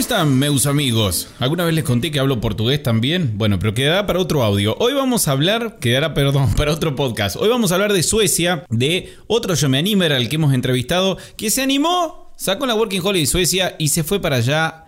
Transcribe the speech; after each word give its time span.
Están, 0.00 0.38
meus 0.38 0.64
amigos? 0.64 1.28
¿Alguna 1.40 1.66
vez 1.66 1.74
les 1.74 1.84
conté 1.84 2.10
que 2.10 2.18
hablo 2.18 2.40
portugués 2.40 2.82
también? 2.82 3.32
Bueno, 3.36 3.58
pero 3.58 3.74
quedará 3.74 4.06
para 4.06 4.18
otro 4.18 4.42
audio. 4.42 4.74
Hoy 4.78 4.94
vamos 4.94 5.28
a 5.28 5.32
hablar, 5.32 5.76
quedará, 5.78 6.14
perdón, 6.14 6.54
para 6.56 6.72
otro 6.72 6.96
podcast. 6.96 7.36
Hoy 7.36 7.50
vamos 7.50 7.70
a 7.70 7.74
hablar 7.74 7.92
de 7.92 8.02
Suecia, 8.02 8.64
de 8.70 9.12
otro 9.26 9.54
Yo 9.54 9.68
Me 9.68 9.78
Animer 9.78 10.14
al 10.14 10.30
que 10.30 10.36
hemos 10.36 10.54
entrevistado, 10.54 11.18
que 11.36 11.50
se 11.50 11.60
animó, 11.60 12.32
sacó 12.38 12.64
la 12.64 12.74
Working 12.74 13.02
Holiday 13.04 13.26
Suecia 13.26 13.76
y 13.78 13.88
se 13.88 14.02
fue 14.02 14.20
para 14.20 14.36
allá, 14.36 14.86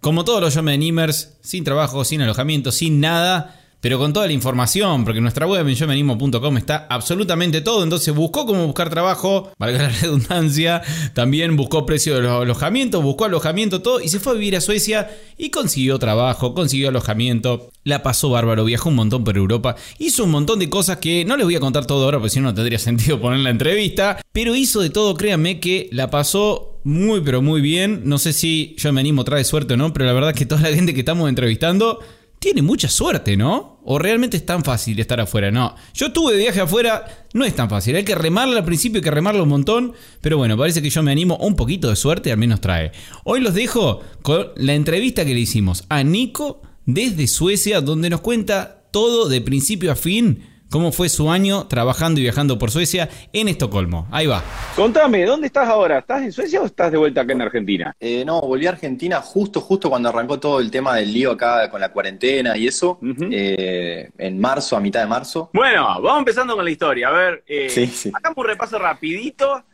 como 0.00 0.24
todos 0.24 0.40
los 0.40 0.54
Yo 0.54 0.62
Me 0.62 0.72
Animers, 0.72 1.36
sin 1.42 1.62
trabajo, 1.62 2.02
sin 2.06 2.22
alojamiento, 2.22 2.72
sin 2.72 3.00
nada 3.00 3.63
pero 3.84 3.98
con 3.98 4.14
toda 4.14 4.26
la 4.26 4.32
información, 4.32 5.04
porque 5.04 5.20
nuestra 5.20 5.46
web 5.46 5.68
en 5.68 5.74
yomeanimo.com 5.74 6.56
está 6.56 6.86
absolutamente 6.88 7.60
todo. 7.60 7.82
Entonces 7.82 8.14
buscó 8.14 8.46
cómo 8.46 8.64
buscar 8.64 8.88
trabajo, 8.88 9.52
valga 9.58 9.82
la 9.82 9.88
redundancia. 10.00 10.80
También 11.12 11.54
buscó 11.54 11.84
precio 11.84 12.14
de 12.14 12.22
los 12.22 12.40
alojamientos, 12.40 13.02
buscó 13.02 13.26
alojamiento, 13.26 13.82
todo. 13.82 14.00
Y 14.00 14.08
se 14.08 14.20
fue 14.20 14.32
a 14.32 14.36
vivir 14.36 14.56
a 14.56 14.62
Suecia 14.62 15.10
y 15.36 15.50
consiguió 15.50 15.98
trabajo, 15.98 16.54
consiguió 16.54 16.88
alojamiento. 16.88 17.68
La 17.82 18.02
pasó 18.02 18.30
bárbaro, 18.30 18.64
viajó 18.64 18.88
un 18.88 18.94
montón 18.94 19.22
por 19.22 19.36
Europa. 19.36 19.76
Hizo 19.98 20.24
un 20.24 20.30
montón 20.30 20.60
de 20.60 20.70
cosas 20.70 20.96
que 20.96 21.26
no 21.26 21.36
les 21.36 21.44
voy 21.44 21.56
a 21.56 21.60
contar 21.60 21.84
todo 21.84 22.04
ahora, 22.04 22.16
porque 22.16 22.30
si 22.30 22.40
no, 22.40 22.48
no 22.48 22.54
tendría 22.54 22.78
sentido 22.78 23.20
poner 23.20 23.40
la 23.40 23.50
entrevista. 23.50 24.18
Pero 24.32 24.56
hizo 24.56 24.80
de 24.80 24.88
todo, 24.88 25.14
créanme 25.14 25.60
que 25.60 25.90
la 25.92 26.08
pasó 26.08 26.80
muy, 26.84 27.20
pero 27.20 27.42
muy 27.42 27.60
bien. 27.60 28.00
No 28.06 28.16
sé 28.16 28.32
si 28.32 28.76
yo 28.78 28.94
me 28.94 29.02
animo 29.02 29.24
trae 29.24 29.44
suerte 29.44 29.74
o 29.74 29.76
no, 29.76 29.92
pero 29.92 30.06
la 30.06 30.14
verdad 30.14 30.30
es 30.30 30.36
que 30.36 30.46
toda 30.46 30.62
la 30.62 30.74
gente 30.74 30.94
que 30.94 31.00
estamos 31.00 31.28
entrevistando 31.28 32.00
tiene 32.44 32.60
mucha 32.60 32.90
suerte, 32.90 33.38
¿no? 33.38 33.80
O 33.84 33.98
realmente 33.98 34.36
es 34.36 34.44
tan 34.44 34.62
fácil 34.62 35.00
estar 35.00 35.18
afuera. 35.18 35.50
No, 35.50 35.74
yo 35.94 36.12
tuve 36.12 36.34
de 36.34 36.40
viaje 36.40 36.60
afuera, 36.60 37.26
no 37.32 37.42
es 37.42 37.56
tan 37.56 37.70
fácil. 37.70 37.96
Hay 37.96 38.04
que 38.04 38.14
remarla 38.14 38.58
al 38.58 38.66
principio, 38.66 38.98
hay 38.98 39.02
que 39.02 39.10
remarlo 39.10 39.44
un 39.44 39.48
montón. 39.48 39.94
Pero 40.20 40.36
bueno, 40.36 40.54
parece 40.54 40.82
que 40.82 40.90
yo 40.90 41.02
me 41.02 41.10
animo 41.10 41.38
un 41.38 41.56
poquito 41.56 41.88
de 41.88 41.96
suerte, 41.96 42.30
al 42.30 42.36
menos 42.36 42.60
trae. 42.60 42.92
Hoy 43.24 43.40
los 43.40 43.54
dejo 43.54 44.02
con 44.20 44.48
la 44.56 44.74
entrevista 44.74 45.24
que 45.24 45.32
le 45.32 45.40
hicimos 45.40 45.86
a 45.88 46.04
Nico 46.04 46.60
desde 46.84 47.26
Suecia, 47.28 47.80
donde 47.80 48.10
nos 48.10 48.20
cuenta 48.20 48.88
todo 48.90 49.30
de 49.30 49.40
principio 49.40 49.90
a 49.90 49.96
fin 49.96 50.42
cómo 50.70 50.92
fue 50.92 51.08
su 51.08 51.30
año 51.30 51.66
trabajando 51.66 52.20
y 52.20 52.24
viajando 52.24 52.58
por 52.58 52.70
Suecia 52.70 53.08
en 53.32 53.48
Estocolmo. 53.48 54.08
Ahí 54.10 54.26
va. 54.26 54.42
Contame, 54.76 55.24
¿dónde 55.24 55.46
estás 55.46 55.68
ahora? 55.68 55.98
¿Estás 55.98 56.22
en 56.22 56.32
Suecia 56.32 56.60
o 56.60 56.66
estás 56.66 56.90
de 56.90 56.98
vuelta 56.98 57.20
acá 57.20 57.32
en 57.32 57.42
Argentina? 57.42 57.94
Eh, 58.00 58.24
no, 58.24 58.40
volví 58.40 58.66
a 58.66 58.70
Argentina 58.70 59.20
justo, 59.20 59.60
justo 59.60 59.88
cuando 59.88 60.08
arrancó 60.08 60.40
todo 60.40 60.60
el 60.60 60.70
tema 60.70 60.96
del 60.96 61.12
lío 61.12 61.32
acá 61.32 61.70
con 61.70 61.80
la 61.80 61.90
cuarentena 61.90 62.56
y 62.56 62.66
eso, 62.66 62.98
eh, 63.30 64.10
en 64.18 64.40
marzo, 64.40 64.76
a 64.76 64.80
mitad 64.80 65.00
de 65.00 65.06
marzo. 65.06 65.50
Bueno, 65.52 65.82
vamos 66.00 66.18
empezando 66.18 66.56
con 66.56 66.64
la 66.64 66.70
historia. 66.70 67.08
A 67.08 67.12
ver, 67.12 67.44
eh, 67.46 67.90
hagamos 68.12 68.38
un 68.38 68.44
repaso 68.44 68.78
rapidito 68.78 69.64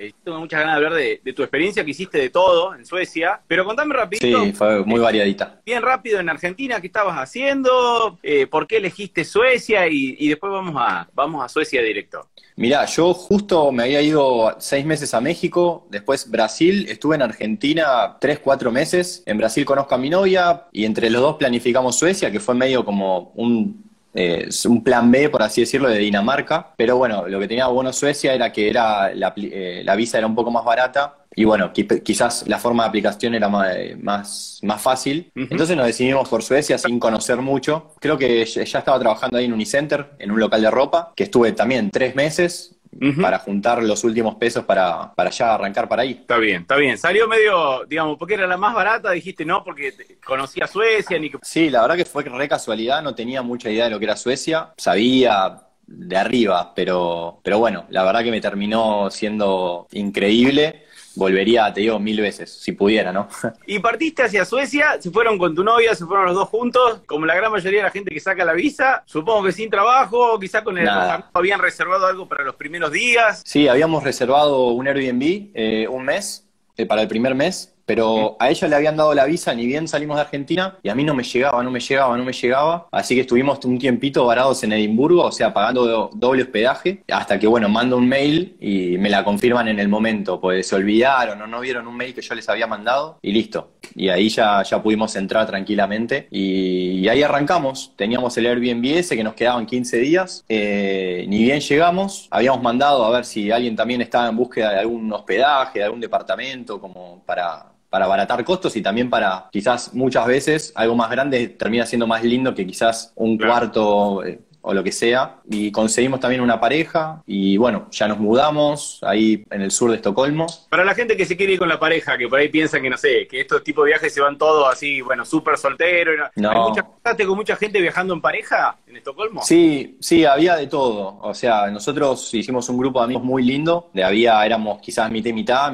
eh, 0.00 0.12
tengo 0.22 0.38
muchas 0.38 0.60
ganas 0.60 0.78
de 0.78 0.86
hablar 0.86 1.00
de, 1.00 1.32
tu 1.32 1.42
experiencia 1.42 1.84
que 1.84 1.90
hiciste 1.90 2.18
de 2.18 2.30
todo 2.30 2.72
en 2.74 2.86
Suecia, 2.86 3.40
pero 3.48 3.64
contame 3.64 3.94
rapidito. 3.94 4.44
Sí, 4.44 4.52
fue 4.52 4.84
muy 4.84 5.00
variadita. 5.00 5.60
Bien 5.66 5.82
rápido 5.82 6.20
en 6.20 6.28
Argentina, 6.28 6.80
¿qué 6.80 6.86
estabas 6.86 7.16
haciendo? 7.16 8.18
Eh, 8.22 8.46
¿Por 8.46 8.68
qué 8.68 8.76
elegiste 8.76 9.24
Suecia? 9.24 9.88
Y, 9.88 10.28
después 10.28 10.52
vamos 10.52 10.76
a, 10.78 11.08
vamos 11.14 11.44
a 11.44 11.48
Suecia 11.48 11.82
directo. 11.82 12.28
Mirá, 12.54 12.84
yo 12.84 13.12
justo 13.12 13.72
me 13.72 13.84
había 13.84 14.00
ido 14.00 14.56
seis 14.60 14.84
meses 14.84 15.14
a 15.14 15.20
México, 15.20 15.86
después 15.90 16.30
Brasil, 16.30 16.86
estuve 16.88 17.16
en 17.16 17.22
Argentina 17.22 18.16
tres, 18.20 18.38
cuatro 18.38 18.70
meses. 18.70 19.22
En 19.26 19.36
Brasil 19.36 19.64
conozco 19.64 19.96
a 19.96 19.98
mi 19.98 20.10
novia 20.10 20.66
y 20.70 20.84
entre 20.84 21.10
los 21.10 21.22
dos 21.22 21.36
planificamos 21.36 21.98
Suecia, 21.98 22.30
que 22.30 22.40
fue 22.40 22.54
medio 22.54 22.84
como 22.84 23.32
un 23.34 23.87
eh, 24.20 24.48
un 24.66 24.82
plan 24.82 25.12
B, 25.12 25.28
por 25.28 25.42
así 25.44 25.60
decirlo, 25.60 25.88
de 25.88 25.98
Dinamarca. 25.98 26.74
Pero 26.76 26.96
bueno, 26.96 27.28
lo 27.28 27.38
que 27.38 27.46
tenía 27.46 27.68
bueno 27.68 27.92
Suecia 27.92 28.34
era 28.34 28.50
que 28.50 28.68
era 28.68 29.14
la, 29.14 29.32
eh, 29.36 29.84
visa 29.96 30.18
era 30.18 30.26
un 30.26 30.34
poco 30.34 30.50
más 30.50 30.64
barata 30.64 31.18
y 31.36 31.44
bueno, 31.44 31.72
quizás 31.72 32.48
la 32.48 32.58
forma 32.58 32.82
de 32.82 32.88
aplicación 32.88 33.36
era 33.36 33.48
más, 33.48 34.58
más, 34.60 34.82
fácil. 34.82 35.30
Entonces 35.36 35.76
nos 35.76 35.86
decidimos 35.86 36.28
por 36.28 36.42
Suecia 36.42 36.78
sin 36.78 36.98
conocer 36.98 37.40
mucho. 37.42 37.92
Creo 38.00 38.18
que 38.18 38.44
ya 38.44 38.78
estaba 38.80 38.98
trabajando 38.98 39.38
ahí 39.38 39.44
en 39.44 39.52
Unicenter, 39.52 40.14
en 40.18 40.32
un 40.32 40.40
local 40.40 40.62
de 40.62 40.70
ropa, 40.72 41.12
que 41.14 41.22
estuve 41.22 41.52
también 41.52 41.90
tres 41.90 42.16
meses 42.16 42.74
para 43.20 43.38
juntar 43.38 43.82
los 43.82 44.02
últimos 44.04 44.34
pesos 44.36 44.64
para, 44.64 45.14
para 45.14 45.30
ya 45.30 45.54
arrancar 45.54 45.88
para 45.88 46.02
ahí. 46.02 46.12
Está 46.12 46.38
bien, 46.38 46.62
está 46.62 46.76
bien. 46.76 46.98
Salió 46.98 47.28
medio, 47.28 47.84
digamos, 47.86 48.18
porque 48.18 48.34
era 48.34 48.46
la 48.46 48.56
más 48.56 48.74
barata, 48.74 49.10
dijiste 49.10 49.44
no, 49.44 49.62
porque 49.62 49.92
conocía 50.24 50.66
Suecia. 50.66 51.18
Ni... 51.18 51.30
Sí, 51.42 51.70
la 51.70 51.82
verdad 51.82 51.96
que 51.96 52.04
fue 52.04 52.24
re 52.24 52.48
casualidad, 52.48 53.02
no 53.02 53.14
tenía 53.14 53.42
mucha 53.42 53.70
idea 53.70 53.84
de 53.84 53.90
lo 53.90 53.98
que 53.98 54.06
era 54.06 54.16
Suecia. 54.16 54.72
Sabía 54.76 55.62
de 55.86 56.16
arriba, 56.16 56.72
pero, 56.74 57.40
pero 57.42 57.58
bueno, 57.58 57.86
la 57.90 58.04
verdad 58.04 58.22
que 58.22 58.30
me 58.30 58.40
terminó 58.40 59.10
siendo 59.10 59.86
increíble 59.92 60.84
volvería, 61.18 61.72
te 61.72 61.80
digo, 61.80 61.98
mil 61.98 62.20
veces, 62.20 62.50
si 62.50 62.72
pudiera, 62.72 63.12
¿no? 63.12 63.28
y 63.66 63.78
partiste 63.80 64.22
hacia 64.22 64.44
Suecia, 64.44 65.00
se 65.00 65.10
fueron 65.10 65.36
con 65.36 65.54
tu 65.54 65.64
novia, 65.64 65.94
se 65.94 66.06
fueron 66.06 66.26
los 66.26 66.34
dos 66.34 66.48
juntos, 66.48 67.00
como 67.06 67.26
la 67.26 67.34
gran 67.34 67.50
mayoría 67.50 67.80
de 67.80 67.84
la 67.84 67.90
gente 67.90 68.10
que 68.10 68.20
saca 68.20 68.44
la 68.44 68.52
visa, 68.52 69.02
supongo 69.04 69.44
que 69.44 69.52
sin 69.52 69.68
trabajo, 69.68 70.38
quizá 70.38 70.62
con 70.62 70.78
el 70.78 70.88
habían 71.32 71.60
reservado 71.60 72.06
algo 72.06 72.28
para 72.28 72.44
los 72.44 72.54
primeros 72.54 72.92
días. 72.92 73.42
Sí, 73.44 73.68
habíamos 73.68 74.04
reservado 74.04 74.68
un 74.68 74.86
Airbnb 74.86 75.50
eh, 75.54 75.88
un 75.88 76.04
mes, 76.04 76.46
eh, 76.76 76.86
para 76.86 77.02
el 77.02 77.08
primer 77.08 77.34
mes, 77.34 77.74
pero 77.88 78.36
a 78.38 78.50
ella 78.50 78.68
le 78.68 78.76
habían 78.76 78.98
dado 78.98 79.14
la 79.14 79.24
visa 79.24 79.54
ni 79.54 79.64
bien 79.64 79.88
salimos 79.88 80.18
de 80.18 80.20
Argentina 80.20 80.76
y 80.82 80.90
a 80.90 80.94
mí 80.94 81.04
no 81.04 81.14
me 81.14 81.22
llegaba, 81.22 81.62
no 81.62 81.70
me 81.70 81.80
llegaba, 81.80 82.18
no 82.18 82.22
me 82.22 82.34
llegaba. 82.34 82.86
Así 82.92 83.14
que 83.14 83.22
estuvimos 83.22 83.64
un 83.64 83.78
tiempito 83.78 84.26
varados 84.26 84.62
en 84.62 84.74
Edimburgo, 84.74 85.22
o 85.24 85.32
sea, 85.32 85.54
pagando 85.54 86.10
doble 86.12 86.42
hospedaje, 86.42 87.02
hasta 87.10 87.38
que, 87.38 87.46
bueno, 87.46 87.70
mando 87.70 87.96
un 87.96 88.06
mail 88.06 88.58
y 88.60 88.98
me 88.98 89.08
la 89.08 89.24
confirman 89.24 89.68
en 89.68 89.78
el 89.80 89.88
momento, 89.88 90.38
pues 90.38 90.68
se 90.68 90.74
olvidaron 90.76 91.40
o 91.40 91.46
no 91.46 91.60
vieron 91.60 91.88
un 91.88 91.96
mail 91.96 92.14
que 92.14 92.20
yo 92.20 92.34
les 92.34 92.46
había 92.50 92.66
mandado 92.66 93.18
y 93.22 93.32
listo. 93.32 93.70
Y 93.94 94.10
ahí 94.10 94.28
ya, 94.28 94.62
ya 94.64 94.82
pudimos 94.82 95.16
entrar 95.16 95.46
tranquilamente 95.46 96.28
y, 96.30 97.08
ahí 97.08 97.22
arrancamos. 97.22 97.94
Teníamos 97.96 98.36
el 98.36 98.48
Airbnb 98.48 98.84
ese 98.98 99.16
que 99.16 99.24
nos 99.24 99.32
quedaban 99.32 99.64
15 99.64 99.96
días. 99.96 100.44
Eh, 100.50 101.24
ni 101.26 101.42
bien 101.42 101.60
llegamos, 101.60 102.28
habíamos 102.30 102.60
mandado 102.60 103.02
a 103.06 103.10
ver 103.10 103.24
si 103.24 103.50
alguien 103.50 103.76
también 103.76 104.02
estaba 104.02 104.28
en 104.28 104.36
búsqueda 104.36 104.72
de 104.72 104.80
algún 104.80 105.10
hospedaje, 105.10 105.78
de 105.78 105.86
algún 105.86 106.00
departamento, 106.00 106.78
como 106.78 107.22
para 107.24 107.77
para 107.90 108.04
abaratar 108.04 108.44
costos 108.44 108.76
y 108.76 108.82
también 108.82 109.10
para 109.10 109.48
quizás 109.50 109.94
muchas 109.94 110.26
veces 110.26 110.72
algo 110.74 110.94
más 110.94 111.10
grande 111.10 111.48
termina 111.48 111.86
siendo 111.86 112.06
más 112.06 112.22
lindo 112.22 112.54
que 112.54 112.66
quizás 112.66 113.12
un 113.16 113.38
cuarto 113.38 114.24
eh, 114.24 114.40
o 114.60 114.74
lo 114.74 114.84
que 114.84 114.92
sea. 114.92 115.36
Y 115.48 115.72
conseguimos 115.72 116.20
también 116.20 116.42
una 116.42 116.60
pareja 116.60 117.22
y 117.26 117.56
bueno, 117.56 117.88
ya 117.90 118.06
nos 118.06 118.18
mudamos 118.18 118.98
ahí 119.02 119.44
en 119.50 119.62
el 119.62 119.70
sur 119.70 119.90
de 119.90 119.96
Estocolmo. 119.96 120.46
Para 120.68 120.84
la 120.84 120.94
gente 120.94 121.16
que 121.16 121.24
se 121.24 121.36
quiere 121.36 121.54
ir 121.54 121.58
con 121.58 121.68
la 121.68 121.80
pareja, 121.80 122.18
que 122.18 122.28
por 122.28 122.38
ahí 122.38 122.48
piensan 122.48 122.82
que 122.82 122.90
no 122.90 122.98
sé, 122.98 123.26
que 123.26 123.40
estos 123.40 123.64
tipos 123.64 123.84
de 123.84 123.92
viajes 123.92 124.12
se 124.12 124.20
van 124.20 124.36
todos 124.36 124.70
así, 124.70 125.00
bueno, 125.00 125.24
súper 125.24 125.56
solteros. 125.56 126.30
No. 126.36 126.50
¿Hay 126.50 126.58
mucha, 126.58 127.26
con 127.26 127.36
mucha 127.36 127.56
gente 127.56 127.80
viajando 127.80 128.12
en 128.14 128.20
pareja 128.20 128.76
en 128.86 128.96
Estocolmo? 128.96 129.42
Sí, 129.42 129.96
sí, 130.00 130.26
había 130.26 130.56
de 130.56 130.66
todo. 130.66 131.18
O 131.22 131.32
sea, 131.32 131.70
nosotros 131.70 132.34
hicimos 132.34 132.68
un 132.68 132.76
grupo 132.76 132.98
de 132.98 133.06
amigos 133.06 133.24
muy 133.24 133.42
lindo, 133.42 133.90
de 133.94 134.04
había, 134.04 134.44
éramos 134.44 134.80
quizás 134.80 135.10
mitad 135.10 135.30
y 135.30 135.32
mitad, 135.32 135.72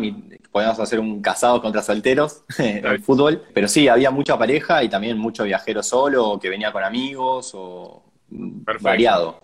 podíamos 0.54 0.78
hacer 0.78 1.00
un 1.00 1.20
casado 1.20 1.60
contra 1.60 1.82
solteros 1.82 2.44
en 2.58 2.86
el 2.86 3.00
fútbol, 3.00 3.42
pero 3.52 3.66
sí, 3.66 3.88
había 3.88 4.12
mucha 4.12 4.38
pareja 4.38 4.84
y 4.84 4.88
también 4.88 5.18
mucho 5.18 5.42
viajero 5.42 5.82
solo 5.82 6.38
que 6.40 6.48
venía 6.48 6.70
con 6.70 6.84
amigos 6.84 7.50
o 7.54 8.04
variado. 8.80 9.40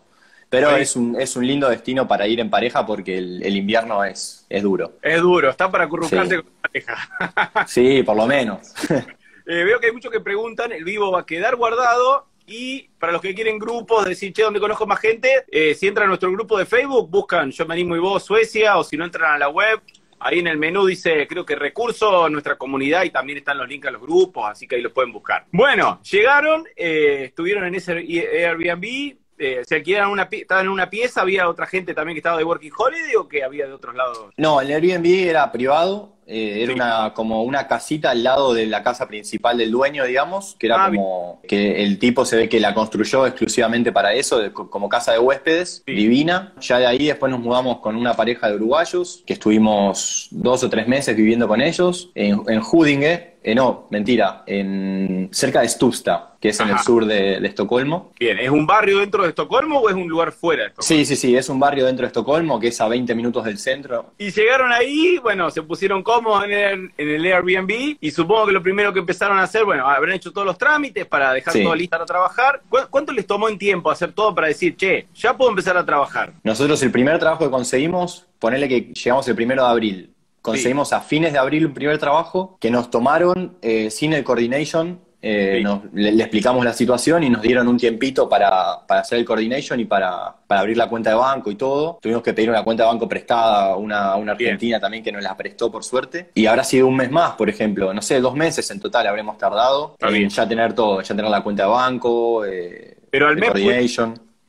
Pero 0.48 0.76
es 0.76 0.94
un, 0.94 1.20
es 1.20 1.34
un 1.34 1.44
lindo 1.44 1.68
destino 1.68 2.06
para 2.06 2.28
ir 2.28 2.38
en 2.38 2.48
pareja 2.48 2.86
porque 2.86 3.18
el, 3.18 3.56
invierno 3.56 4.04
es, 4.04 4.46
es 4.48 4.62
duro. 4.62 4.98
Es 5.02 5.20
duro, 5.20 5.50
está 5.50 5.68
para 5.68 5.84
acurrucarse 5.84 6.42
con 6.42 6.52
pareja. 6.62 6.96
sí, 7.66 8.04
por 8.04 8.16
lo 8.16 8.26
menos. 8.26 8.72
Eh, 9.46 9.64
veo 9.64 9.80
que 9.80 9.86
hay 9.86 9.92
muchos 9.92 10.12
que 10.12 10.20
preguntan, 10.20 10.70
el 10.70 10.84
vivo 10.84 11.10
va 11.10 11.22
a 11.22 11.26
quedar 11.26 11.56
guardado 11.56 12.28
y 12.46 12.82
para 13.00 13.12
los 13.12 13.20
que 13.20 13.34
quieren 13.34 13.58
grupos, 13.58 14.04
decir, 14.04 14.32
che, 14.32 14.44
¿dónde 14.44 14.60
conozco 14.60 14.86
más 14.86 15.00
gente? 15.00 15.44
Eh, 15.50 15.74
si 15.74 15.88
entran 15.88 16.04
a 16.04 16.08
nuestro 16.08 16.30
grupo 16.30 16.56
de 16.56 16.66
Facebook, 16.66 17.10
buscan 17.10 17.50
Yo 17.50 17.66
me 17.66 17.74
animo 17.74 17.96
y 17.96 17.98
vos 17.98 18.22
Suecia, 18.22 18.78
o 18.78 18.84
si 18.84 18.96
no 18.96 19.04
entran 19.04 19.34
a 19.34 19.38
la 19.38 19.48
web, 19.48 19.80
ahí 20.20 20.38
en 20.38 20.46
el 20.46 20.58
menú 20.58 20.86
dice, 20.86 21.26
creo 21.26 21.44
que 21.44 21.56
recurso, 21.56 22.28
nuestra 22.28 22.56
comunidad, 22.56 23.04
y 23.04 23.10
también 23.10 23.38
están 23.38 23.58
los 23.58 23.68
links 23.68 23.88
a 23.88 23.90
los 23.90 24.02
grupos, 24.02 24.48
así 24.48 24.68
que 24.68 24.76
ahí 24.76 24.82
los 24.82 24.92
pueden 24.92 25.12
buscar. 25.12 25.46
Bueno, 25.50 26.00
llegaron, 26.02 26.66
eh, 26.76 27.24
estuvieron 27.24 27.64
en 27.64 27.74
ese 27.74 27.92
Airbnb, 27.92 29.16
eh, 29.38 29.62
se 29.66 29.76
alquilaron 29.76 30.12
una, 30.12 30.28
estaban 30.30 30.66
en 30.66 30.72
una 30.72 30.90
pieza, 30.90 31.22
había 31.22 31.48
otra 31.48 31.66
gente 31.66 31.94
también 31.94 32.14
que 32.14 32.18
estaba 32.18 32.36
de 32.36 32.44
Working 32.44 32.72
Holiday 32.76 33.16
o 33.16 33.26
que 33.26 33.42
había 33.42 33.66
de 33.66 33.72
otros 33.72 33.94
lados. 33.94 34.34
No, 34.36 34.60
el 34.60 34.70
Airbnb 34.70 35.06
era 35.06 35.50
privado, 35.50 36.16
eh, 36.30 36.62
era 36.62 36.72
una, 36.74 37.12
como 37.14 37.42
una 37.42 37.66
casita 37.66 38.10
al 38.12 38.22
lado 38.22 38.54
de 38.54 38.66
la 38.66 38.82
casa 38.82 39.08
principal 39.08 39.58
del 39.58 39.70
dueño, 39.70 40.04
digamos, 40.04 40.56
que 40.58 40.66
era 40.66 40.84
Ah, 40.84 40.88
como 40.88 41.40
que 41.48 41.82
el 41.82 41.98
tipo 41.98 42.24
se 42.24 42.36
ve 42.36 42.48
que 42.48 42.60
la 42.60 42.72
construyó 42.72 43.26
exclusivamente 43.26 43.92
para 43.92 44.12
eso, 44.14 44.38
de- 44.38 44.52
como 44.52 44.88
casa 44.88 45.12
de 45.12 45.18
huéspedes, 45.18 45.82
Sí. 45.86 45.92
divina. 45.92 46.54
Ya 46.60 46.78
de 46.78 46.86
ahí 46.86 47.06
después 47.06 47.30
nos 47.30 47.40
mudamos 47.40 47.78
con 47.80 47.96
una 47.96 48.14
pareja 48.14 48.48
de 48.48 48.54
uruguayos, 48.56 49.22
que 49.26 49.32
estuvimos 49.32 50.28
dos 50.30 50.62
o 50.62 50.70
tres 50.70 50.86
meses 50.86 51.16
viviendo 51.16 51.48
con 51.48 51.60
ellos, 51.60 52.10
en, 52.14 52.40
en 52.48 52.60
Hudinge, 52.62 53.29
eh, 53.42 53.54
no, 53.54 53.86
mentira, 53.90 54.42
en 54.46 55.28
cerca 55.32 55.60
de 55.62 55.68
Stuvsta, 55.68 56.34
que 56.40 56.50
es 56.50 56.60
en 56.60 56.68
el 56.70 56.78
sur 56.78 57.04
de, 57.06 57.40
de 57.40 57.48
Estocolmo. 57.48 58.12
Bien, 58.18 58.38
¿es 58.38 58.50
un 58.50 58.66
barrio 58.66 58.98
dentro 58.98 59.22
de 59.22 59.30
Estocolmo 59.30 59.78
o 59.80 59.88
es 59.88 59.94
un 59.94 60.08
lugar 60.08 60.32
fuera 60.32 60.62
de 60.64 60.68
Estocolmo? 60.68 60.86
Sí, 60.88 61.04
sí, 61.04 61.16
sí, 61.16 61.36
es 61.36 61.48
un 61.48 61.58
barrio 61.60 61.86
dentro 61.86 62.02
de 62.02 62.08
Estocolmo, 62.08 62.58
que 62.60 62.68
es 62.68 62.80
a 62.80 62.88
20 62.88 63.14
minutos 63.14 63.44
del 63.44 63.58
centro. 63.58 64.12
Y 64.18 64.30
llegaron 64.30 64.72
ahí, 64.72 65.18
bueno, 65.22 65.50
se 65.50 65.62
pusieron 65.62 66.02
cómodos 66.02 66.44
en 66.44 66.50
el, 66.52 66.90
en 66.96 67.08
el 67.08 67.24
Airbnb 67.32 67.96
y 68.00 68.10
supongo 68.10 68.46
que 68.46 68.52
lo 68.52 68.62
primero 68.62 68.92
que 68.92 69.00
empezaron 69.00 69.38
a 69.38 69.42
hacer, 69.42 69.64
bueno, 69.64 69.86
habrán 69.88 70.14
hecho 70.16 70.32
todos 70.32 70.46
los 70.46 70.58
trámites 70.58 71.06
para 71.06 71.32
dejar 71.32 71.52
Sí. 71.54 71.62
todo 71.62 71.74
listo 71.74 71.90
para 71.90 72.06
trabajar. 72.06 72.62
¿Cu- 72.68 72.78
¿Cuánto 72.90 73.12
les 73.12 73.26
tomó 73.26 73.48
en 73.48 73.58
tiempo 73.58 73.90
hacer 73.90 74.12
todo 74.12 74.34
para 74.34 74.48
decir, 74.48 74.76
che, 74.76 75.06
ya 75.14 75.36
puedo 75.36 75.50
empezar 75.50 75.76
a 75.76 75.84
trabajar? 75.84 76.32
Nosotros 76.44 76.82
el 76.82 76.90
primer 76.90 77.18
trabajo 77.18 77.44
que 77.44 77.50
conseguimos, 77.50 78.26
ponele 78.38 78.68
que 78.68 78.80
llegamos 78.94 79.26
el 79.28 79.34
primero 79.34 79.62
de 79.64 79.68
abril. 79.70 80.14
Conseguimos 80.42 80.92
a 80.92 81.00
fines 81.00 81.32
de 81.32 81.38
abril 81.38 81.66
un 81.66 81.74
primer 81.74 81.98
trabajo 81.98 82.56
que 82.60 82.70
nos 82.70 82.90
tomaron 82.90 83.56
eh, 83.62 83.90
sin 83.90 84.12
el 84.12 84.24
coordination. 84.24 85.00
eh, 85.22 85.56
Sí. 85.58 85.62
nos- 85.64 85.82
le, 85.92 86.12
le 86.12 86.22
explicamos 86.22 86.64
la 86.64 86.72
situación 86.72 87.22
y 87.22 87.28
nos 87.28 87.42
dieron 87.42 87.68
un 87.68 87.76
tiempito 87.76 88.26
para, 88.26 88.86
para 88.88 89.02
hacer 89.02 89.18
el 89.18 89.26
coordination 89.26 89.78
y 89.78 89.84
para, 89.84 90.34
para 90.46 90.60
abrir 90.62 90.78
la 90.78 90.88
cuenta 90.88 91.10
de 91.10 91.16
banco 91.16 91.50
y 91.50 91.56
todo. 91.56 91.98
Tuvimos 92.00 92.22
que 92.22 92.32
pedir 92.32 92.48
una 92.48 92.64
cuenta 92.64 92.84
de 92.84 92.88
banco 92.88 93.06
prestada 93.06 93.72
a 93.72 93.76
una, 93.76 94.16
una 94.16 94.32
Bien. 94.32 94.52
argentina 94.52 94.80
también 94.80 95.04
que 95.04 95.12
nos 95.12 95.22
la 95.22 95.36
prestó 95.36 95.70
por 95.70 95.84
suerte. 95.84 96.30
Y 96.34 96.46
habrá 96.46 96.64
sido 96.64 96.86
un 96.86 96.96
mes 96.96 97.10
más, 97.10 97.32
por 97.32 97.50
ejemplo. 97.50 97.92
No 97.92 98.00
sé, 98.00 98.18
dos 98.18 98.34
meses 98.34 98.70
en 98.70 98.80
total 98.80 99.06
habremos 99.08 99.36
tardado 99.36 99.94
en 100.00 100.30
ya 100.30 100.48
tener 100.48 100.72
todo, 100.72 101.02
ya 101.02 101.14
tener 101.14 101.30
la 101.30 101.42
cuenta 101.42 101.64
de 101.64 101.68
banco, 101.68 102.46
eh, 102.46 102.96
Pero 103.10 103.28
al 103.28 103.36
mes. 103.36 103.50